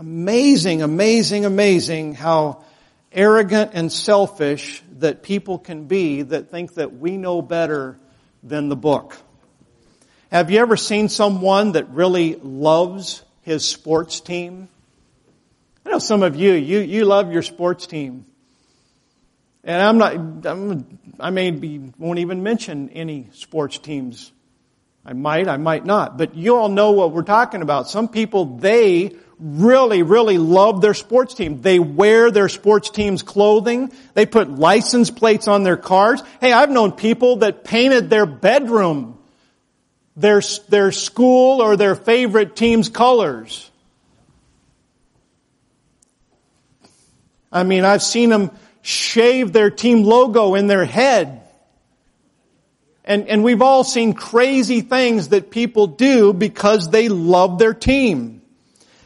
Amazing, 0.00 0.80
amazing, 0.80 1.44
amazing 1.44 2.14
how 2.14 2.64
arrogant 3.12 3.72
and 3.74 3.92
selfish 3.92 4.82
that 5.00 5.22
people 5.22 5.58
can 5.58 5.88
be 5.88 6.22
that 6.22 6.50
think 6.50 6.72
that 6.76 6.96
we 6.96 7.18
know 7.18 7.42
better 7.42 7.98
than 8.42 8.70
the 8.70 8.76
book. 8.76 9.14
Have 10.32 10.50
you 10.50 10.58
ever 10.60 10.78
seen 10.78 11.10
someone 11.10 11.72
that 11.72 11.90
really 11.90 12.36
loves 12.36 13.22
his 13.42 13.68
sports 13.68 14.20
team? 14.20 14.70
I 15.84 15.90
know 15.90 15.98
some 15.98 16.22
of 16.22 16.34
you, 16.34 16.54
you, 16.54 16.78
you 16.78 17.04
love 17.04 17.30
your 17.30 17.42
sports 17.42 17.86
team. 17.86 18.24
And 19.64 19.82
I'm 19.82 19.98
not, 19.98 20.46
I'm, 20.46 20.98
I 21.20 21.28
may 21.28 21.50
be, 21.50 21.78
won't 21.98 22.20
even 22.20 22.42
mention 22.42 22.88
any 22.88 23.28
sports 23.34 23.76
teams. 23.76 24.32
I 25.04 25.12
might, 25.12 25.46
I 25.46 25.58
might 25.58 25.84
not. 25.84 26.16
But 26.16 26.36
you 26.36 26.56
all 26.56 26.70
know 26.70 26.92
what 26.92 27.12
we're 27.12 27.22
talking 27.22 27.60
about. 27.60 27.90
Some 27.90 28.08
people, 28.08 28.56
they 28.56 29.14
really, 29.40 30.02
really 30.02 30.38
love 30.38 30.80
their 30.80 30.94
sports 30.94 31.34
team. 31.34 31.62
They 31.62 31.78
wear 31.78 32.30
their 32.30 32.48
sports 32.48 32.90
team's 32.90 33.22
clothing. 33.22 33.92
They 34.14 34.26
put 34.26 34.50
license 34.50 35.10
plates 35.10 35.48
on 35.48 35.62
their 35.62 35.76
cars. 35.76 36.22
Hey, 36.40 36.52
I've 36.52 36.70
known 36.70 36.92
people 36.92 37.36
that 37.36 37.64
painted 37.64 38.10
their 38.10 38.26
bedroom 38.26 39.16
their, 40.16 40.42
their 40.68 40.92
school 40.92 41.62
or 41.62 41.76
their 41.76 41.94
favorite 41.94 42.54
team's 42.54 42.88
colors. 42.88 43.70
I 47.50 47.64
mean, 47.64 47.84
I've 47.84 48.02
seen 48.02 48.30
them 48.30 48.50
shave 48.82 49.52
their 49.52 49.70
team 49.70 50.04
logo 50.04 50.54
in 50.54 50.66
their 50.66 50.84
head. 50.84 51.42
And, 53.04 53.28
and 53.28 53.42
we've 53.42 53.62
all 53.62 53.82
seen 53.82 54.12
crazy 54.12 54.82
things 54.82 55.28
that 55.28 55.50
people 55.50 55.86
do 55.86 56.32
because 56.32 56.90
they 56.90 57.08
love 57.08 57.58
their 57.58 57.74
team. 57.74 58.39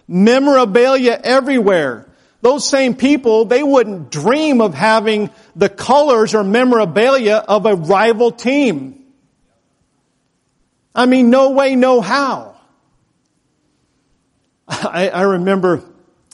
Memorabilia 0.06 1.18
everywhere. 1.22 2.06
Those 2.42 2.68
same 2.68 2.94
people, 2.94 3.46
they 3.46 3.62
wouldn't 3.62 4.10
dream 4.10 4.60
of 4.60 4.74
having 4.74 5.30
the 5.56 5.70
colors 5.70 6.34
or 6.34 6.44
memorabilia 6.44 7.36
of 7.36 7.64
a 7.64 7.74
rival 7.74 8.30
team. 8.32 9.02
I 10.94 11.06
mean, 11.06 11.30
no 11.30 11.50
way, 11.50 11.74
no 11.74 12.00
how. 12.02 12.54
I, 14.68 15.08
I 15.08 15.22
remember 15.22 15.82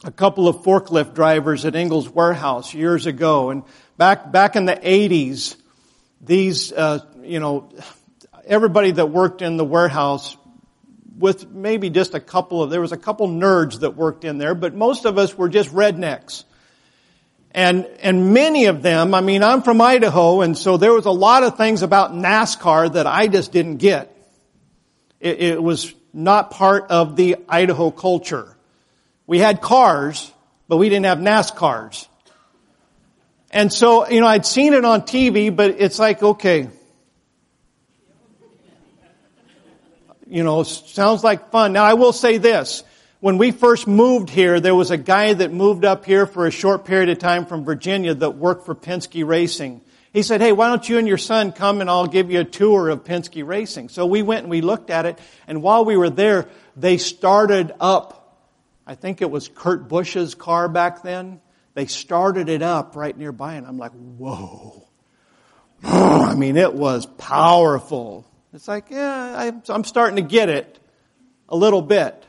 a 0.04 0.10
couple 0.10 0.48
of 0.48 0.62
forklift 0.62 1.14
drivers 1.14 1.64
at 1.64 1.76
Ingles 1.76 2.08
Warehouse 2.08 2.74
years 2.74 3.06
ago, 3.06 3.50
and 3.50 3.62
back 3.96 4.32
back 4.32 4.56
in 4.56 4.66
the 4.66 4.76
'80s, 4.76 5.56
these 6.20 6.72
uh, 6.72 7.00
you 7.22 7.40
know 7.40 7.70
everybody 8.46 8.90
that 8.92 9.06
worked 9.06 9.42
in 9.42 9.56
the 9.56 9.64
warehouse 9.64 10.36
with 11.20 11.48
maybe 11.50 11.90
just 11.90 12.14
a 12.14 12.20
couple 12.20 12.62
of 12.62 12.70
there 12.70 12.80
was 12.80 12.92
a 12.92 12.96
couple 12.96 13.28
nerds 13.28 13.80
that 13.80 13.94
worked 13.94 14.24
in 14.24 14.38
there, 14.38 14.54
but 14.54 14.74
most 14.74 15.04
of 15.04 15.18
us 15.18 15.36
were 15.36 15.48
just 15.48 15.70
rednecks. 15.72 16.44
And, 17.52 17.84
and 18.00 18.32
many 18.32 18.66
of 18.66 18.82
them, 18.82 19.12
I 19.12 19.20
mean, 19.20 19.42
I'm 19.42 19.62
from 19.62 19.80
Idaho, 19.80 20.40
and 20.40 20.56
so 20.56 20.76
there 20.76 20.92
was 20.92 21.06
a 21.06 21.10
lot 21.10 21.42
of 21.42 21.56
things 21.56 21.82
about 21.82 22.12
NASCAR 22.12 22.92
that 22.92 23.06
I 23.06 23.26
just 23.26 23.52
didn't 23.52 23.78
get. 23.78 24.16
It, 25.18 25.42
it 25.42 25.62
was 25.62 25.92
not 26.12 26.52
part 26.52 26.90
of 26.90 27.16
the 27.16 27.36
Idaho 27.48 27.90
culture. 27.90 28.56
We 29.26 29.38
had 29.38 29.60
cars, 29.60 30.32
but 30.68 30.76
we 30.76 30.88
didn't 30.88 31.06
have 31.06 31.18
NASCARs. 31.18 32.06
And 33.50 33.72
so, 33.72 34.08
you 34.08 34.20
know, 34.20 34.28
I'd 34.28 34.46
seen 34.46 34.72
it 34.72 34.84
on 34.84 35.02
TV, 35.02 35.54
but 35.54 35.76
it's 35.78 35.98
like, 35.98 36.22
okay. 36.22 36.68
You 40.31 40.45
know, 40.45 40.62
sounds 40.62 41.22
like 41.22 41.51
fun. 41.51 41.72
Now 41.72 41.85
I 41.85 41.95
will 41.95 42.12
say 42.12 42.39
this. 42.39 42.83
When 43.20 43.37
we 43.37 43.51
first 43.51 43.87
moved 43.87 44.31
here, 44.31 44.61
there 44.61 44.74
was 44.74 44.91
a 44.91 44.97
guy 44.97 45.35
that 45.35 45.53
moved 45.53 45.85
up 45.85 46.07
here 46.07 46.26
for 46.26 46.47
a 46.47 46.51
short 46.51 46.87
period 46.87 47.11
of 47.11 47.18
time 47.18 47.45
from 47.45 47.64
Virginia 47.64 48.14
that 48.14 48.37
worked 48.37 48.64
for 48.64 48.74
Penske 48.74 49.26
Racing. 49.26 49.83
He 50.12 50.22
said, 50.22 50.41
hey, 50.41 50.53
why 50.53 50.68
don't 50.68 50.89
you 50.89 50.97
and 50.97 51.07
your 51.07 51.18
son 51.18 51.53
come 51.53 51.83
and 51.83 51.91
I'll 51.91 52.07
give 52.07 52.31
you 52.31 52.41
a 52.41 52.45
tour 52.45 52.89
of 52.89 53.05
Penske 53.05 53.47
Racing. 53.47 53.91
So 53.91 54.07
we 54.07 54.22
went 54.22 54.43
and 54.43 54.51
we 54.51 54.62
looked 54.62 54.89
at 54.89 55.05
it, 55.05 55.18
and 55.47 55.62
while 55.62 55.85
we 55.85 55.97
were 55.99 56.11
there, 56.11 56.49
they 56.76 56.97
started 56.97 57.72
up 57.78 58.20
I 58.91 58.97
think 58.97 59.22
it 59.22 59.31
was 59.31 59.47
Kurt 59.47 59.89
Busch's 59.89 60.35
car 60.35 60.68
back 60.68 61.05
then. 61.05 61.41
They 61.74 61.87
started 61.87 62.49
it 62.49 62.61
up 62.61 62.97
right 62.97 63.16
nearby 63.16 63.55
and 63.55 63.64
I'm 63.64 63.78
like, 63.78 63.93
whoa. 63.93 64.89
I 65.85 66.35
mean, 66.35 66.57
it 66.57 66.74
was 66.74 67.07
powerful. 67.07 68.26
It's 68.53 68.66
like, 68.66 68.90
yeah, 68.90 69.51
I'm 69.68 69.84
starting 69.84 70.16
to 70.16 70.22
get 70.22 70.48
it 70.48 70.78
a 71.48 71.57
little 71.57 71.82
bit. 71.82 72.24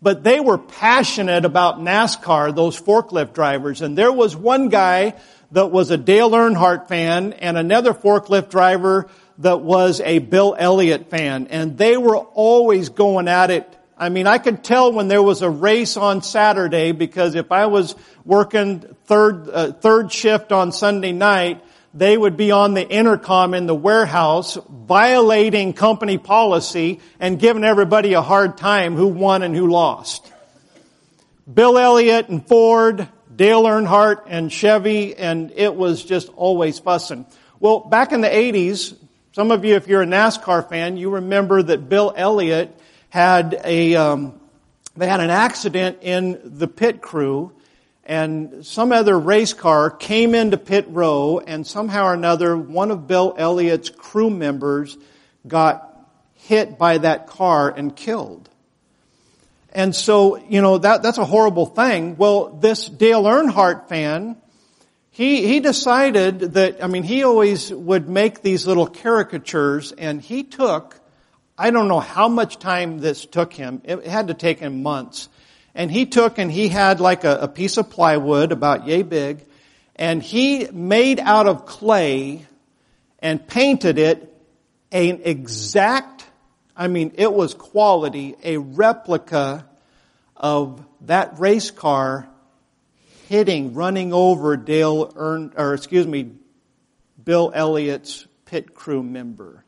But 0.00 0.22
they 0.22 0.40
were 0.40 0.58
passionate 0.58 1.44
about 1.44 1.78
NASCAR, 1.78 2.54
those 2.54 2.80
forklift 2.80 3.32
drivers. 3.32 3.82
And 3.82 3.96
there 3.96 4.12
was 4.12 4.36
one 4.36 4.68
guy 4.68 5.14
that 5.52 5.66
was 5.66 5.90
a 5.90 5.96
Dale 5.96 6.30
Earnhardt 6.30 6.88
fan 6.88 7.32
and 7.34 7.56
another 7.56 7.92
forklift 7.92 8.50
driver 8.50 9.08
that 9.38 9.60
was 9.60 10.00
a 10.00 10.18
Bill 10.18 10.54
Elliott 10.58 11.10
fan. 11.10 11.48
And 11.48 11.76
they 11.76 11.96
were 11.96 12.16
always 12.16 12.88
going 12.90 13.28
at 13.28 13.50
it 13.50 13.76
I 13.98 14.10
mean, 14.10 14.26
I 14.26 14.36
could 14.36 14.62
tell 14.62 14.92
when 14.92 15.08
there 15.08 15.22
was 15.22 15.40
a 15.40 15.48
race 15.48 15.96
on 15.96 16.20
Saturday 16.20 16.92
because 16.92 17.34
if 17.34 17.50
I 17.50 17.66
was 17.66 17.94
working 18.26 18.80
third, 19.06 19.48
uh, 19.48 19.72
third 19.72 20.12
shift 20.12 20.52
on 20.52 20.70
Sunday 20.70 21.12
night, 21.12 21.64
they 21.96 22.16
would 22.16 22.36
be 22.36 22.50
on 22.50 22.74
the 22.74 22.86
intercom 22.86 23.54
in 23.54 23.66
the 23.66 23.74
warehouse 23.74 24.58
violating 24.68 25.72
company 25.72 26.18
policy 26.18 27.00
and 27.18 27.38
giving 27.38 27.64
everybody 27.64 28.12
a 28.12 28.20
hard 28.20 28.58
time 28.58 28.96
who 28.96 29.06
won 29.06 29.42
and 29.42 29.56
who 29.56 29.66
lost. 29.66 30.30
Bill 31.52 31.78
Elliott 31.78 32.28
and 32.28 32.46
Ford, 32.46 33.08
Dale 33.34 33.62
Earnhardt 33.62 34.24
and 34.26 34.52
Chevy, 34.52 35.16
and 35.16 35.50
it 35.56 35.74
was 35.74 36.04
just 36.04 36.28
always 36.36 36.78
fussing. 36.78 37.24
Well, 37.60 37.80
back 37.80 38.12
in 38.12 38.20
the 38.20 38.28
80s, 38.28 38.94
some 39.32 39.50
of 39.50 39.64
you, 39.64 39.76
if 39.76 39.88
you're 39.88 40.02
a 40.02 40.06
NASCAR 40.06 40.68
fan, 40.68 40.98
you 40.98 41.10
remember 41.10 41.62
that 41.62 41.88
Bill 41.88 42.12
Elliott 42.14 42.78
had 43.08 43.58
a 43.64 43.94
um, 43.96 44.38
they 44.96 45.06
had 45.06 45.20
an 45.20 45.30
accident 45.30 45.98
in 46.02 46.40
the 46.44 46.68
pit 46.68 47.00
crew, 47.00 47.52
and 48.06 48.64
some 48.64 48.92
other 48.92 49.18
race 49.18 49.52
car 49.52 49.90
came 49.90 50.34
into 50.34 50.56
pit 50.56 50.86
row, 50.88 51.40
and 51.44 51.66
somehow 51.66 52.06
or 52.06 52.14
another, 52.14 52.56
one 52.56 52.90
of 52.90 53.06
Bill 53.06 53.34
Elliott's 53.36 53.90
crew 53.90 54.30
members 54.30 54.96
got 55.46 55.92
hit 56.34 56.78
by 56.78 56.98
that 56.98 57.26
car 57.26 57.68
and 57.68 57.94
killed. 57.94 58.48
And 59.72 59.94
so, 59.94 60.36
you 60.48 60.62
know, 60.62 60.78
that, 60.78 61.02
that's 61.02 61.18
a 61.18 61.24
horrible 61.24 61.66
thing. 61.66 62.16
Well, 62.16 62.48
this 62.48 62.88
Dale 62.88 63.24
Earnhardt 63.24 63.88
fan, 63.88 64.36
he, 65.10 65.46
he 65.46 65.60
decided 65.60 66.40
that, 66.54 66.82
I 66.82 66.86
mean, 66.86 67.02
he 67.02 67.24
always 67.24 67.70
would 67.72 68.08
make 68.08 68.40
these 68.40 68.66
little 68.66 68.86
caricatures 68.86 69.92
and 69.92 70.22
he 70.22 70.44
took 70.44 71.00
I 71.58 71.70
don't 71.70 71.88
know 71.88 72.00
how 72.00 72.28
much 72.28 72.58
time 72.58 72.98
this 72.98 73.24
took 73.24 73.52
him. 73.52 73.80
It 73.84 74.06
had 74.06 74.28
to 74.28 74.34
take 74.34 74.58
him 74.58 74.82
months. 74.82 75.28
And 75.76 75.90
he 75.90 76.06
took 76.06 76.38
and 76.38 76.50
he 76.50 76.68
had 76.68 77.00
like 77.00 77.24
a, 77.24 77.36
a 77.42 77.48
piece 77.48 77.76
of 77.76 77.90
plywood 77.90 78.50
about 78.50 78.86
yay 78.86 79.02
big, 79.02 79.44
and 79.94 80.22
he 80.22 80.66
made 80.72 81.20
out 81.20 81.46
of 81.46 81.66
clay 81.66 82.46
and 83.18 83.46
painted 83.46 83.98
it 83.98 84.32
an 84.90 85.20
exact, 85.22 86.24
I 86.74 86.88
mean, 86.88 87.12
it 87.16 87.30
was 87.30 87.52
quality, 87.52 88.36
a 88.42 88.56
replica 88.56 89.66
of 90.34 90.82
that 91.02 91.38
race 91.38 91.70
car 91.70 92.26
hitting, 93.28 93.74
running 93.74 94.14
over 94.14 94.56
Dale 94.56 95.12
Earn, 95.14 95.52
or 95.58 95.74
excuse 95.74 96.06
me, 96.06 96.32
Bill 97.22 97.52
Elliott's 97.54 98.26
pit 98.46 98.74
crew 98.74 99.02
member. 99.02 99.62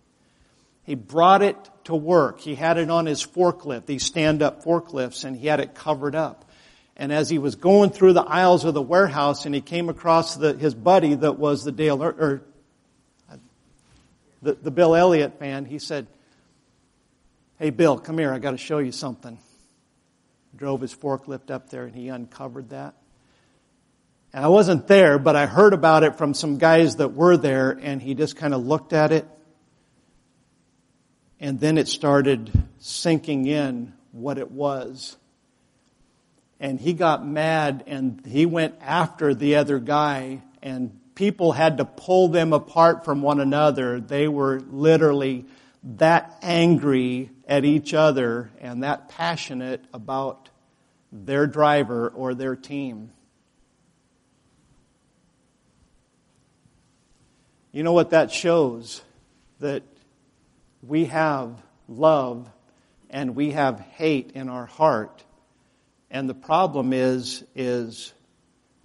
He 0.85 0.95
brought 0.95 1.43
it 1.43 1.57
to 1.89 1.97
work. 1.97 2.39
He 2.39 2.55
had 2.55 2.77
it 2.77 2.91
on 2.91 3.07
his 3.07 3.25
forklift, 3.25 3.87
these 3.87 4.05
stand-up 4.05 4.63
forklifts, 4.63 5.25
and 5.25 5.35
he 5.35 5.47
had 5.47 5.59
it 5.59 5.75
covered 5.75 6.15
up. 6.15 6.45
And 6.99 7.11
as 7.11 7.31
he 7.31 7.39
was 7.39 7.55
going 7.55 7.89
through 7.89 8.13
the 8.13 8.23
aisles 8.23 8.67
of 8.67 8.75
the 8.75 8.83
warehouse 8.83 9.47
and 9.47 9.55
he 9.55 9.63
came 9.63 9.89
across 9.89 10.37
the, 10.37 10.53
his 10.53 10.75
buddy 10.75 11.15
that 11.15 11.39
was 11.39 11.65
the 11.65 11.73
Dale, 11.73 12.03
or, 12.03 12.11
or 12.11 12.43
the, 14.43 14.53
the 14.53 14.71
Bill 14.71 14.95
Elliott 14.95 15.39
fan, 15.39 15.65
he 15.65 15.79
said, 15.79 16.07
Hey, 17.59 17.71
Bill, 17.71 17.99
come 17.99 18.19
here. 18.19 18.35
I 18.35 18.39
got 18.39 18.51
to 18.51 18.59
show 18.59 18.79
you 18.79 18.93
something. 18.93 19.39
Drove 20.55 20.83
his 20.83 20.95
forklift 20.95 21.51
up 21.51 21.71
there 21.71 21.85
and 21.85 21.95
he 21.95 22.09
uncovered 22.09 22.69
that. 22.69 22.95
And 24.35 24.45
I 24.45 24.49
wasn't 24.49 24.89
there, 24.89 25.19
but 25.19 25.37
I 25.37 25.47
heard 25.47 25.73
about 25.73 26.03
it 26.03 26.19
from 26.19 26.35
some 26.35 26.59
guys 26.59 26.97
that 26.97 27.15
were 27.15 27.39
there 27.39 27.71
and 27.71 28.03
he 28.03 28.13
just 28.13 28.37
kind 28.37 28.53
of 28.53 28.67
looked 28.67 28.93
at 28.93 29.11
it. 29.11 29.27
And 31.41 31.61
then 31.61 31.79
it 31.79 31.89
started 31.89 32.51
sinking 32.79 33.47
in 33.47 33.93
what 34.13 34.39
it 34.39 34.51
was. 34.51 35.17
And 36.61 36.81
he 36.81 36.93
got 36.93 37.25
mad 37.25 37.85
and 37.87 38.21
he 38.27 38.47
went 38.47 38.75
after 38.81 39.35
the 39.35 39.57
other 39.57 39.79
guy 39.79 40.43
and 40.63 40.99
people 41.15 41.53
had 41.53 41.79
to 41.79 41.85
pull 41.85 42.29
them 42.29 42.53
apart 42.53 43.05
from 43.05 43.23
one 43.23 43.41
another. 43.41 44.01
They 44.01 44.27
were 44.27 44.61
literally 44.61 45.47
that 45.97 46.37
angry 46.43 47.31
at 47.47 47.65
each 47.65 47.95
other 47.95 48.51
and 48.61 48.83
that 48.83 49.09
passionate 49.09 49.85
about 49.93 50.49
their 51.13 51.47
driver 51.47 52.09
or 52.09 52.35
their 52.35 52.57
team. 52.57 53.11
You 57.73 57.83
know 57.83 57.93
what 57.93 58.11
that 58.11 58.33
shows? 58.33 59.03
That 59.61 59.83
we 60.83 61.07
have 61.07 61.63
love 61.89 62.51
and 63.11 63.35
we 63.35 63.53
have 63.53 63.81
hate 63.81 64.33
in 64.35 64.49
our 64.49 64.67
heart. 64.67 65.25
And 66.11 66.29
the 66.29 66.35
problem 66.35 66.93
is, 66.93 67.45
is 67.55 68.13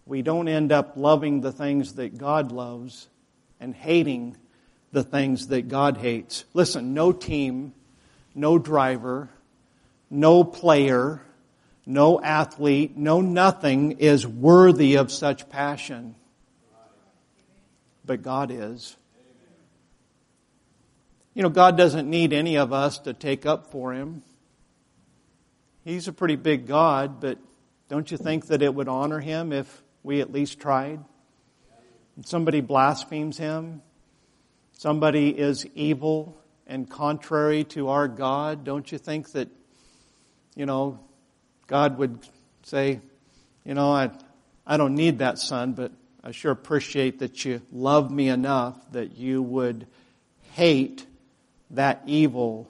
we 0.06 0.22
don't 0.22 0.48
end 0.48 0.72
up 0.72 0.94
loving 0.96 1.42
the 1.42 1.52
things 1.52 1.94
that 1.94 2.18
God 2.18 2.52
loves 2.52 3.08
and 3.60 3.74
hating 3.74 4.38
the 4.92 5.04
things 5.04 5.48
that 5.48 5.68
God 5.68 5.98
hates. 5.98 6.46
Listen, 6.54 6.94
no 6.94 7.12
team, 7.12 7.74
no 8.36 8.58
driver, 8.60 9.30
no 10.10 10.44
player, 10.44 11.22
no 11.86 12.22
athlete, 12.22 12.98
no 12.98 13.22
nothing 13.22 13.94
is 13.94 14.28
worthy 14.28 14.96
of 14.96 15.12
such 15.12 15.50
passion. 15.50 16.16
But 18.06 18.22
God 18.22 18.52
is. 18.52 18.96
You 21.34 21.44
know, 21.44 21.50
God 21.50 21.78
doesn't 21.78 22.10
need 22.10 22.34
any 22.34 22.58
of 22.58 22.72
us 22.74 23.00
to 23.00 23.14
take 23.14 23.46
up 23.46 23.72
for 23.72 23.94
Him. 23.94 24.24
He's 25.84 26.08
a 26.08 26.14
pretty 26.14 26.36
big 26.36 26.68
God, 26.68 27.20
but 27.20 27.38
don't 27.90 28.10
you 28.10 28.18
think 28.18 28.48
that 28.48 28.62
it 28.62 28.74
would 28.74 28.88
honor 28.88 29.20
Him 29.20 29.52
if 29.52 29.84
we 30.04 30.22
at 30.22 30.32
least 30.32 30.60
tried. 30.60 31.00
And 32.16 32.26
somebody 32.26 32.62
blasphemes 32.62 33.38
him, 33.38 33.82
somebody 34.78 35.30
is 35.30 35.66
evil 35.74 36.38
and 36.68 36.90
contrary 36.90 37.64
to 37.66 37.90
our 37.90 38.08
God, 38.08 38.64
don't 38.64 38.90
you 38.92 38.98
think 38.98 39.32
that, 39.32 39.50
you 40.56 40.66
know, 40.66 41.00
God 41.68 41.98
would 41.98 42.20
say, 42.64 43.02
you 43.66 43.74
know, 43.74 43.92
I, 43.92 44.12
I 44.66 44.78
don't 44.78 44.96
need 44.96 45.20
that 45.20 45.40
son, 45.40 45.74
but 45.74 45.92
I 46.24 46.32
sure 46.32 46.52
appreciate 46.52 47.20
that 47.20 47.44
you 47.44 47.62
love 47.72 48.12
me 48.12 48.30
enough 48.30 48.78
that 48.92 49.18
you 49.18 49.42
would 49.42 49.88
hate 50.52 51.06
that 51.76 52.04
evil 52.06 52.70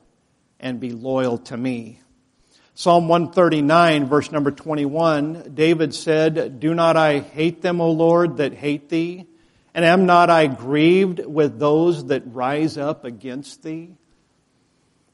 and 0.60 0.80
be 0.80 0.92
loyal 0.92 1.38
to 1.38 1.58
me. 1.58 2.00
Psalm 2.76 3.08
139 3.08 4.08
verse 4.08 4.32
number 4.32 4.50
21, 4.50 5.52
David 5.54 5.94
said, 5.94 6.60
Do 6.60 6.74
not 6.74 6.98
I 6.98 7.20
hate 7.20 7.62
them, 7.62 7.80
O 7.82 7.92
Lord, 7.92 8.38
that 8.38 8.54
hate 8.54 8.90
thee? 8.90 9.28
And 9.76 9.86
am 9.86 10.06
not 10.06 10.30
I 10.30 10.48
grieved 10.48 11.24
with 11.24 11.60
those 11.60 12.06
that 12.06 12.24
rise 12.26 12.78
up 12.78 13.06
against 13.06 13.62
thee? 13.62 13.96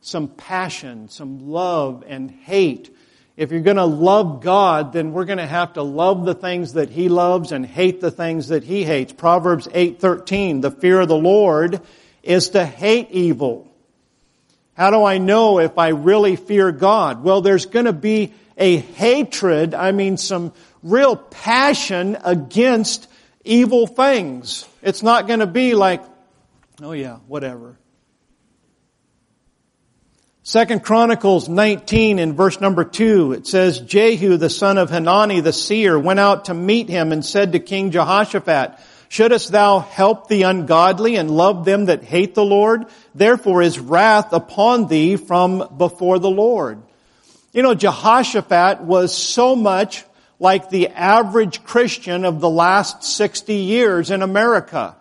Some 0.01 0.29
passion, 0.29 1.09
some 1.09 1.49
love 1.49 2.03
and 2.07 2.31
hate. 2.31 2.95
If 3.35 3.51
you're 3.51 3.61
gonna 3.61 3.85
love 3.85 4.41
God, 4.41 4.93
then 4.93 5.11
we're 5.11 5.25
gonna 5.25 5.47
have 5.47 5.73
to 5.73 5.83
love 5.83 6.25
the 6.25 6.33
things 6.33 6.73
that 6.73 6.89
He 6.89 7.09
loves 7.09 7.51
and 7.51 7.65
hate 7.65 7.99
the 7.99 8.11
things 8.11 8.49
that 8.49 8.63
He 8.63 8.83
hates. 8.83 9.11
Proverbs 9.11 9.67
8:13, 9.73 10.61
the 10.61 10.71
fear 10.71 11.01
of 11.01 11.07
the 11.07 11.15
Lord 11.15 11.81
is 12.23 12.49
to 12.49 12.65
hate 12.65 13.11
evil 13.11 13.68
how 14.79 14.91
do 14.91 15.03
I 15.03 15.17
know 15.17 15.59
if 15.59 15.77
I 15.77 15.89
really 15.89 16.37
fear 16.37 16.71
God? 16.71 17.21
Well, 17.21 17.41
there's 17.41 17.65
going 17.65 17.83
to 17.85 17.91
be 17.91 18.33
a 18.57 18.77
hatred, 18.77 19.73
I 19.73 19.91
mean 19.91 20.15
some 20.15 20.53
real 20.81 21.17
passion 21.17 22.17
against 22.23 23.09
evil 23.43 23.87
things. 23.87 24.65
It's 24.81 25.03
not 25.03 25.27
going 25.27 25.41
to 25.41 25.47
be 25.47 25.75
like, 25.75 26.01
oh 26.81 26.93
yeah, 26.93 27.17
whatever. 27.27 27.77
Second 30.43 30.81
Chronicles 30.81 31.49
19 31.49 32.17
in 32.17 32.33
verse 32.33 32.61
number 32.61 32.85
2, 32.85 33.33
it 33.33 33.47
says, 33.47 33.81
Jehu, 33.81 34.37
the 34.37 34.49
son 34.49 34.77
of 34.77 34.89
Hanani 34.89 35.41
the 35.41 35.51
seer, 35.51 35.99
went 35.99 36.21
out 36.21 36.45
to 36.45 36.53
meet 36.53 36.87
him 36.87 37.11
and 37.11 37.25
said 37.25 37.51
to 37.51 37.59
King 37.59 37.91
Jehoshaphat, 37.91 38.79
Shouldest 39.09 39.51
thou 39.51 39.79
help 39.79 40.27
the 40.27 40.43
ungodly 40.43 41.15
and 41.15 41.31
love 41.31 41.65
them 41.65 41.85
that 41.85 42.03
hate 42.03 42.35
the 42.35 42.45
Lord? 42.45 42.85
Therefore 43.15 43.63
is 43.63 43.79
wrath 43.79 44.33
upon 44.33 44.87
thee 44.87 45.15
from 45.15 45.67
before 45.77 46.19
the 46.19 46.29
Lord. 46.29 46.81
You 47.51 47.63
know, 47.63 47.73
Jehoshaphat 47.73 48.81
was 48.81 49.15
so 49.15 49.55
much 49.55 50.05
like 50.39 50.69
the 50.69 50.89
average 50.89 51.63
Christian 51.63 52.23
of 52.23 52.39
the 52.39 52.49
last 52.49 53.03
60 53.03 53.55
years 53.55 54.11
in 54.11 54.21
America. 54.21 54.95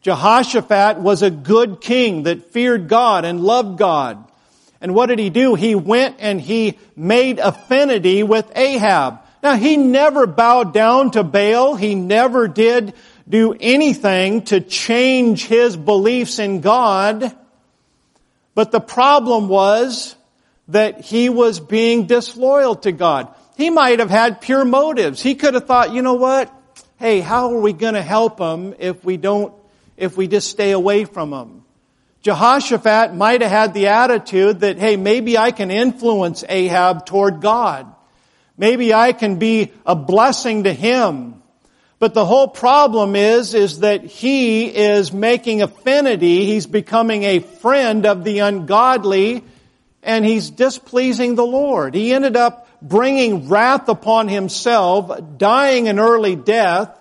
Jehoshaphat 0.00 0.98
was 0.98 1.22
a 1.22 1.30
good 1.30 1.82
king 1.82 2.22
that 2.22 2.50
feared 2.50 2.88
God 2.88 3.26
and 3.26 3.42
loved 3.42 3.78
God. 3.78 4.24
And 4.80 4.94
what 4.94 5.06
did 5.06 5.18
he 5.18 5.28
do? 5.28 5.54
He 5.54 5.74
went 5.74 6.16
and 6.20 6.40
he 6.40 6.78
made 6.96 7.40
affinity 7.40 8.22
with 8.22 8.50
Ahab. 8.56 9.20
Now 9.42 9.56
he 9.56 9.76
never 9.76 10.26
bowed 10.26 10.72
down 10.72 11.10
to 11.12 11.22
Baal. 11.22 11.74
He 11.74 11.94
never 11.94 12.48
did 12.48 12.94
do 13.28 13.54
anything 13.58 14.42
to 14.42 14.60
change 14.60 15.46
his 15.46 15.76
beliefs 15.76 16.38
in 16.38 16.60
God. 16.60 17.36
But 18.54 18.72
the 18.72 18.80
problem 18.80 19.48
was 19.48 20.16
that 20.68 21.00
he 21.00 21.28
was 21.28 21.60
being 21.60 22.06
disloyal 22.06 22.76
to 22.76 22.92
God. 22.92 23.34
He 23.56 23.70
might 23.70 23.98
have 23.98 24.10
had 24.10 24.40
pure 24.40 24.64
motives. 24.64 25.22
He 25.22 25.34
could 25.34 25.54
have 25.54 25.66
thought, 25.66 25.92
you 25.92 26.02
know 26.02 26.14
what? 26.14 26.52
Hey, 26.98 27.20
how 27.20 27.54
are 27.54 27.60
we 27.60 27.72
going 27.72 27.94
to 27.94 28.02
help 28.02 28.38
him 28.38 28.74
if 28.78 29.04
we 29.04 29.16
don't, 29.16 29.52
if 29.96 30.16
we 30.16 30.26
just 30.26 30.50
stay 30.50 30.72
away 30.72 31.04
from 31.04 31.32
him? 31.32 31.64
Jehoshaphat 32.22 33.14
might 33.14 33.42
have 33.42 33.50
had 33.50 33.74
the 33.74 33.88
attitude 33.88 34.60
that, 34.60 34.78
hey, 34.78 34.96
maybe 34.96 35.38
I 35.38 35.52
can 35.52 35.70
influence 35.70 36.44
Ahab 36.48 37.06
toward 37.06 37.40
God. 37.40 37.86
Maybe 38.56 38.92
I 38.92 39.12
can 39.12 39.38
be 39.38 39.72
a 39.86 39.94
blessing 39.94 40.64
to 40.64 40.72
him. 40.72 41.42
But 41.98 42.14
the 42.14 42.24
whole 42.24 42.46
problem 42.46 43.16
is, 43.16 43.54
is 43.54 43.80
that 43.80 44.04
he 44.04 44.66
is 44.66 45.12
making 45.12 45.62
affinity, 45.62 46.46
he's 46.46 46.66
becoming 46.66 47.24
a 47.24 47.40
friend 47.40 48.06
of 48.06 48.22
the 48.22 48.38
ungodly, 48.38 49.42
and 50.02 50.24
he's 50.24 50.50
displeasing 50.50 51.34
the 51.34 51.46
Lord. 51.46 51.94
He 51.94 52.12
ended 52.12 52.36
up 52.36 52.68
bringing 52.80 53.48
wrath 53.48 53.88
upon 53.88 54.28
himself, 54.28 55.10
dying 55.36 55.88
an 55.88 55.98
early 55.98 56.36
death. 56.36 56.94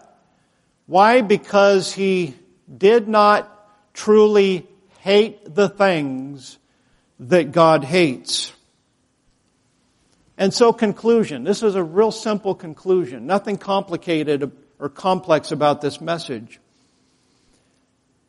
Why? 0.88 1.22
Because 1.22 1.94
he 1.94 2.34
did 2.76 3.08
not 3.08 3.54
truly 3.94 4.68
hate 5.00 5.54
the 5.54 5.70
things 5.70 6.58
that 7.20 7.52
God 7.52 7.84
hates. 7.84 8.52
And 10.40 10.54
so 10.54 10.74
conclusion. 10.74 11.44
This 11.44 11.62
is 11.62 11.76
a 11.76 11.84
real 11.84 12.12
simple 12.12 12.56
conclusion. 12.56 13.28
Nothing 13.28 13.58
complicated 13.58 14.52
or 14.80 14.90
complex 14.90 15.52
about 15.52 15.82
this 15.82 16.00
message. 16.00 16.60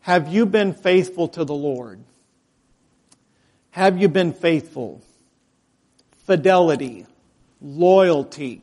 Have 0.01 0.33
you 0.33 0.47
been 0.47 0.73
faithful 0.73 1.29
to 1.29 1.45
the 1.45 1.55
Lord? 1.55 2.01
Have 3.71 3.99
you 3.99 4.09
been 4.09 4.33
faithful? 4.33 5.03
Fidelity, 6.27 7.07
loyalty. 7.61 8.63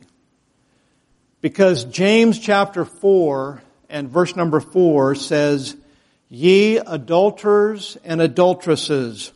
Because 1.41 1.86
James 1.86 2.39
chapter 2.39 2.86
4 2.86 3.61
and 3.89 4.09
verse 4.09 4.36
number 4.36 4.59
4 4.59 5.15
says, 5.15 5.77
Ye 6.27 6.77
adulterers 6.77 7.97
and 8.03 8.19
adulteresses. 8.19 9.31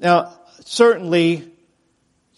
Now, 0.00 0.36
certainly, 0.64 1.52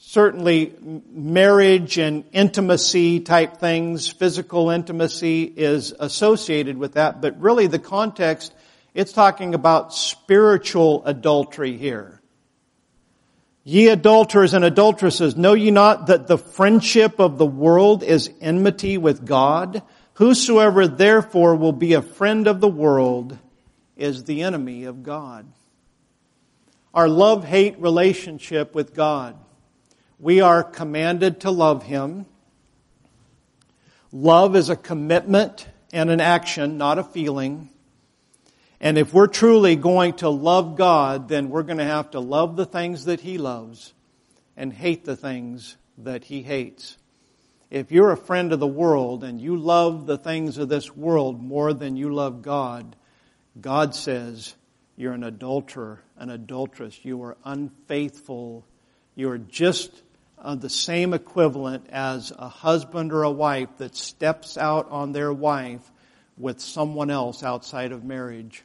certainly 0.09 0.75
marriage 1.11 1.99
and 1.99 2.25
intimacy 2.33 3.21
type 3.21 3.59
things, 3.59 4.09
physical 4.09 4.71
intimacy 4.71 5.43
is 5.43 5.93
associated 6.01 6.79
with 6.79 6.95
that, 6.95 7.21
but 7.21 7.39
really 7.39 7.67
the 7.67 7.79
context, 7.79 8.55
it's 8.95 9.13
talking 9.13 9.55
about 9.55 9.93
spiritual 9.93 11.05
adultery 11.05 11.77
here. 11.77 12.23
Ye 13.65 13.89
adulterers 13.89 14.55
and 14.55 14.65
adulteresses, 14.65 15.37
know 15.37 15.53
ye 15.53 15.71
not 15.71 16.07
that 16.07 16.27
the 16.27 16.39
friendship 16.39 17.19
of 17.19 17.37
the 17.37 17.45
world 17.45 18.03
is 18.03 18.31
enmity 18.41 18.97
with 18.97 19.27
God? 19.27 19.83
Whosoever 20.15 20.89
therefore 20.89 21.55
will 21.55 21.73
be 21.73 21.93
a 21.93 22.01
friend 22.01 22.47
of 22.47 22.63
the 22.63 22.69
world 22.69 23.37
is 23.95 24.25
the 24.25 24.41
enemy 24.41 24.85
of 24.85 25.03
God. 25.03 25.45
Our 26.95 27.11
love-hate 27.11 27.79
relationship 27.79 28.75
with 28.75 28.95
God. 28.95 29.37
We 30.19 30.41
are 30.41 30.65
commanded 30.65 31.41
to 31.41 31.51
love 31.51 31.85
Him. 31.85 32.27
Love 34.11 34.57
is 34.57 34.69
a 34.69 34.77
commitment 34.77 35.69
and 35.93 36.11
an 36.11 36.21
action, 36.21 36.79
not 36.79 36.99
a 36.99 37.05
feeling. 37.05 37.71
And 38.81 38.99
if 38.99 39.13
we're 39.13 39.27
truly 39.27 39.77
going 39.77 40.15
to 40.15 40.29
love 40.29 40.77
God, 40.77 41.29
then 41.29 41.51
we're 41.51 41.63
going 41.63 41.79
to 41.79 41.85
have 41.85 42.13
to 42.13 42.21
love 42.21 42.57
the 42.57 42.67
things 42.67 43.05
that 43.05 43.21
He 43.21 43.39
loves 43.39 43.93
and 44.57 44.73
hate 44.73 45.05
the 45.05 45.17
things 45.17 45.77
that 45.99 46.25
He 46.25 46.43
hates. 46.43 46.97
If 47.71 47.93
you're 47.93 48.13
a 48.13 48.17
friend 48.17 48.53
of 48.53 48.61
the 48.61 48.67
world 48.67 49.23
and 49.23 49.41
you 49.41 49.57
love 49.57 50.07
the 50.07 50.19
things 50.19 50.59
of 50.59 50.69
this 50.69 50.97
world 50.97 51.43
more 51.43 51.73
than 51.73 51.97
you 51.97 52.15
love 52.15 52.43
God, 52.43 52.97
God 53.61 53.95
says 53.95 54.55
you're 54.97 55.13
an 55.13 55.25
adulterer, 55.25 56.01
an 56.17 56.31
adulteress. 56.31 57.05
You 57.05 57.23
are 57.25 57.37
unfaithful. 57.45 58.65
You 59.15 59.31
are 59.31 59.39
just 59.39 60.03
uh, 60.43 60.55
the 60.55 60.71
same 60.71 61.15
equivalent 61.15 61.87
as 61.91 62.33
a 62.37 62.49
husband 62.49 63.13
or 63.13 63.23
a 63.23 63.31
wife 63.31 63.69
that 63.79 63.97
steps 63.97 64.57
out 64.57 64.91
on 64.91 65.13
their 65.13 65.33
wife 65.33 65.91
with 66.37 66.61
someone 66.61 67.11
else 67.11 67.43
outside 67.43 67.93
of 67.93 68.05
marriage. 68.05 68.65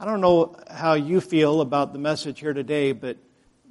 I 0.00 0.04
don't 0.04 0.20
know 0.20 0.56
how 0.70 0.94
you 0.94 1.20
feel 1.20 1.60
about 1.60 1.92
the 1.92 1.98
message 1.98 2.40
here 2.40 2.52
today, 2.52 2.92
but 2.92 3.16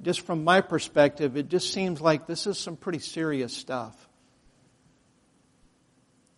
just 0.02 0.20
from 0.20 0.44
my 0.44 0.60
perspective, 0.60 1.36
it 1.36 1.48
just 1.48 1.72
seems 1.72 2.00
like 2.00 2.26
this 2.26 2.46
is 2.46 2.58
some 2.58 2.76
pretty 2.76 2.98
serious 2.98 3.56
stuff. 3.56 4.08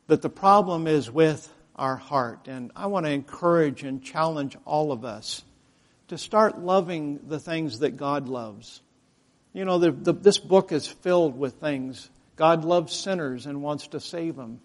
That 0.07 0.23
the 0.23 0.31
problem 0.31 0.87
is 0.87 1.11
with 1.11 1.53
our 1.77 1.97
heart. 1.97 2.47
And 2.47 2.71
I 2.77 2.87
want 2.87 3.07
to 3.07 3.13
encourage 3.13 3.83
and 3.83 4.03
challenge 4.03 4.57
all 4.65 4.93
of 4.93 5.05
us 5.05 5.43
to 6.09 6.19
start 6.19 6.59
loving 6.59 7.21
the 7.29 7.41
things 7.41 7.81
that 7.81 7.97
God 7.97 8.29
loves. 8.29 8.83
You 9.53 9.65
know, 9.65 9.79
the, 9.79 9.91
the, 9.91 10.13
this 10.13 10.39
book 10.39 10.73
is 10.73 10.87
filled 10.87 11.39
with 11.39 11.55
things. 11.55 12.09
God 12.37 12.65
loves 12.65 12.95
sinners 12.95 13.47
and 13.47 13.63
wants 13.63 13.89
to 13.89 14.01
save 14.01 14.37
them. 14.37 14.61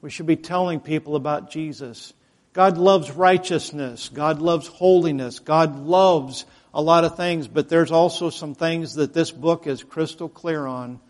We 0.00 0.10
should 0.10 0.26
be 0.26 0.36
telling 0.36 0.80
people 0.80 1.16
about 1.16 1.50
Jesus. 1.50 2.12
God 2.52 2.78
loves 2.78 3.10
righteousness. 3.10 4.08
God 4.08 4.40
loves 4.40 4.66
holiness. 4.66 5.38
God 5.40 5.78
loves 5.78 6.46
a 6.72 6.80
lot 6.80 7.04
of 7.04 7.16
things, 7.16 7.48
but 7.48 7.68
there's 7.68 7.90
also 7.90 8.30
some 8.30 8.54
things 8.54 8.94
that 8.94 9.12
this 9.12 9.30
book 9.30 9.66
is 9.66 9.82
crystal 9.82 10.28
clear 10.28 10.66
on 10.66 11.00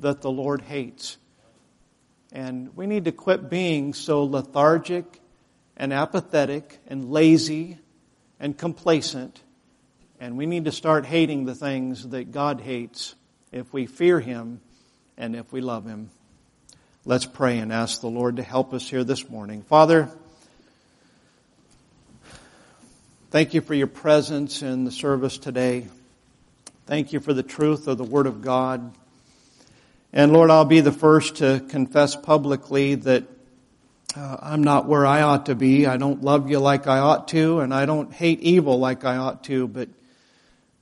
that 0.00 0.20
the 0.20 0.30
Lord 0.30 0.60
hates. 0.60 1.16
And 2.32 2.76
we 2.76 2.86
need 2.86 3.04
to 3.04 3.12
quit 3.12 3.48
being 3.48 3.94
so 3.94 4.24
lethargic 4.24 5.20
and 5.76 5.92
apathetic 5.92 6.78
and 6.86 7.10
lazy 7.10 7.78
and 8.40 8.58
complacent. 8.58 9.40
And 10.20 10.36
we 10.36 10.46
need 10.46 10.64
to 10.66 10.72
start 10.72 11.06
hating 11.06 11.44
the 11.44 11.54
things 11.54 12.08
that 12.08 12.32
God 12.32 12.60
hates 12.60 13.14
if 13.52 13.72
we 13.72 13.86
fear 13.86 14.20
Him 14.20 14.60
and 15.16 15.36
if 15.36 15.52
we 15.52 15.60
love 15.60 15.86
Him. 15.86 16.10
Let's 17.04 17.26
pray 17.26 17.58
and 17.58 17.72
ask 17.72 18.00
the 18.00 18.08
Lord 18.08 18.36
to 18.36 18.42
help 18.42 18.72
us 18.72 18.88
here 18.88 19.04
this 19.04 19.28
morning. 19.28 19.62
Father, 19.62 20.10
Thank 23.34 23.52
you 23.52 23.62
for 23.62 23.74
your 23.74 23.88
presence 23.88 24.62
in 24.62 24.84
the 24.84 24.92
service 24.92 25.38
today. 25.38 25.88
Thank 26.86 27.12
you 27.12 27.18
for 27.18 27.34
the 27.34 27.42
truth 27.42 27.88
of 27.88 27.98
the 27.98 28.04
Word 28.04 28.28
of 28.28 28.42
God. 28.42 28.94
And 30.12 30.32
Lord, 30.32 30.50
I'll 30.50 30.64
be 30.64 30.78
the 30.78 30.92
first 30.92 31.38
to 31.38 31.60
confess 31.68 32.14
publicly 32.14 32.94
that 32.94 33.24
uh, 34.16 34.36
I'm 34.40 34.62
not 34.62 34.86
where 34.86 35.04
I 35.04 35.22
ought 35.22 35.46
to 35.46 35.56
be. 35.56 35.84
I 35.84 35.96
don't 35.96 36.22
love 36.22 36.48
you 36.48 36.60
like 36.60 36.86
I 36.86 37.00
ought 37.00 37.26
to, 37.30 37.58
and 37.58 37.74
I 37.74 37.86
don't 37.86 38.12
hate 38.12 38.38
evil 38.38 38.78
like 38.78 39.04
I 39.04 39.16
ought 39.16 39.42
to. 39.46 39.66
But, 39.66 39.88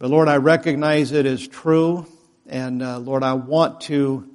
but 0.03 0.11
Lord, 0.11 0.26
I 0.26 0.38
recognize 0.38 1.12
it 1.12 1.26
is 1.26 1.46
true, 1.46 2.09
and 2.48 2.82
uh, 2.82 2.98
Lord, 2.98 3.22
I 3.22 3.34
want 3.34 3.82
to 3.82 4.28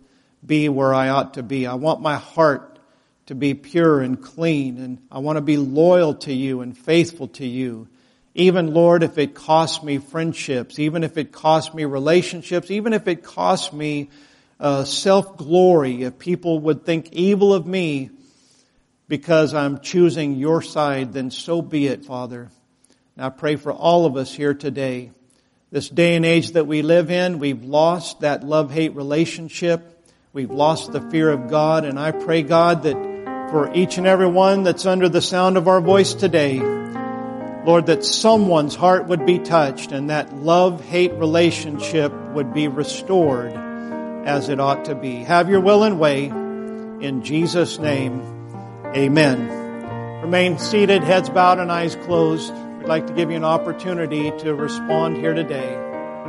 be 0.46 0.70
where 0.70 0.94
I 0.94 1.10
ought 1.10 1.34
to 1.34 1.44
be. 1.44 1.68
I 1.68 1.74
want 1.74 2.00
my 2.00 2.16
heart 2.16 2.80
to 3.26 3.36
be 3.36 3.54
pure 3.54 4.00
and 4.00 4.24
clean, 4.24 4.78
and 4.78 5.02
I 5.12 5.20
want 5.20 5.36
to 5.36 5.42
be 5.42 5.58
loyal 5.58 6.14
to 6.20 6.34
you 6.34 6.62
and 6.62 6.78
faithful 6.78 7.28
to 7.28 7.46
you. 7.46 7.90
Even, 8.34 8.74
Lord, 8.74 9.04
if 9.04 9.18
it 9.18 9.36
costs 9.36 9.84
me 9.84 9.98
friendships, 9.98 10.80
even 10.80 11.04
if 11.04 11.18
it 11.18 11.34
costs 11.34 11.74
me 11.74 11.84
relationships, 11.84 12.72
even 12.72 12.94
if 12.94 13.06
it 13.10 13.22
costs 13.22 13.74
me 13.74 14.10
uh, 14.62 14.86
self-glory, 14.86 16.04
if 16.04 16.18
people 16.18 16.60
would 16.60 16.86
think 16.86 17.10
evil 17.12 17.54
of 17.54 17.68
me 17.68 18.10
because 19.10 19.54
I'm 19.54 19.82
choosing 19.82 20.38
your 20.38 20.62
side, 20.62 21.12
then 21.12 21.30
so 21.30 21.62
be 21.62 21.88
it, 21.88 22.06
Father. 22.06 22.50
And 23.18 23.26
I 23.26 23.28
pray 23.32 23.58
for 23.58 23.74
all 23.74 24.06
of 24.06 24.16
us 24.16 24.34
here 24.34 24.54
today. 24.54 25.12
This 25.70 25.90
day 25.90 26.16
and 26.16 26.26
age 26.26 26.52
that 26.52 26.66
we 26.66 26.82
live 26.82 27.12
in, 27.12 27.40
we've 27.40 27.66
lost 27.66 28.22
that 28.22 28.42
love-hate 28.42 28.96
relationship. 28.96 30.02
We've 30.32 30.50
lost 30.50 30.94
the 30.94 31.02
fear 31.12 31.30
of 31.30 31.50
God, 31.50 31.84
and 31.84 32.00
I 32.00 32.12
pray, 32.12 32.42
God, 32.42 32.84
that 32.84 32.96
for 33.52 33.74
each 33.74 33.98
and 33.98 34.08
every 34.08 34.28
one 34.28 34.64
that's 34.64 34.86
under 34.86 35.10
the 35.10 35.22
sound 35.22 35.58
of 35.58 35.68
our 35.68 35.82
voice 35.82 36.14
today, 36.14 36.62
Lord, 37.66 37.88
that 37.88 38.06
someone's 38.06 38.76
heart 38.76 39.08
would 39.08 39.26
be 39.26 39.40
touched 39.40 39.92
and 39.92 40.10
that 40.10 40.34
love-hate 40.38 41.12
relationship 41.16 42.14
would 42.32 42.54
be 42.54 42.70
restored 42.70 43.52
as 44.26 44.48
it 44.48 44.62
ought 44.62 44.86
to 44.86 44.96
be. 44.96 45.16
Have 45.16 45.50
your 45.50 45.60
will 45.60 45.84
and 45.84 46.00
way. 46.00 46.28
In 46.28 47.24
Jesus' 47.26 47.78
name, 47.78 48.22
amen. 48.96 50.22
Remain 50.22 50.60
seated, 50.60 51.04
heads 51.04 51.30
bowed 51.30 51.60
and 51.60 51.70
eyes 51.70 51.98
closed. 51.98 52.54
Like 52.88 53.06
to 53.08 53.14
give 53.14 53.30
you 53.30 53.36
an 53.36 53.44
opportunity 53.44 54.32
to 54.40 54.56
respond 54.56 55.18
here 55.18 55.34
today. 55.34 55.87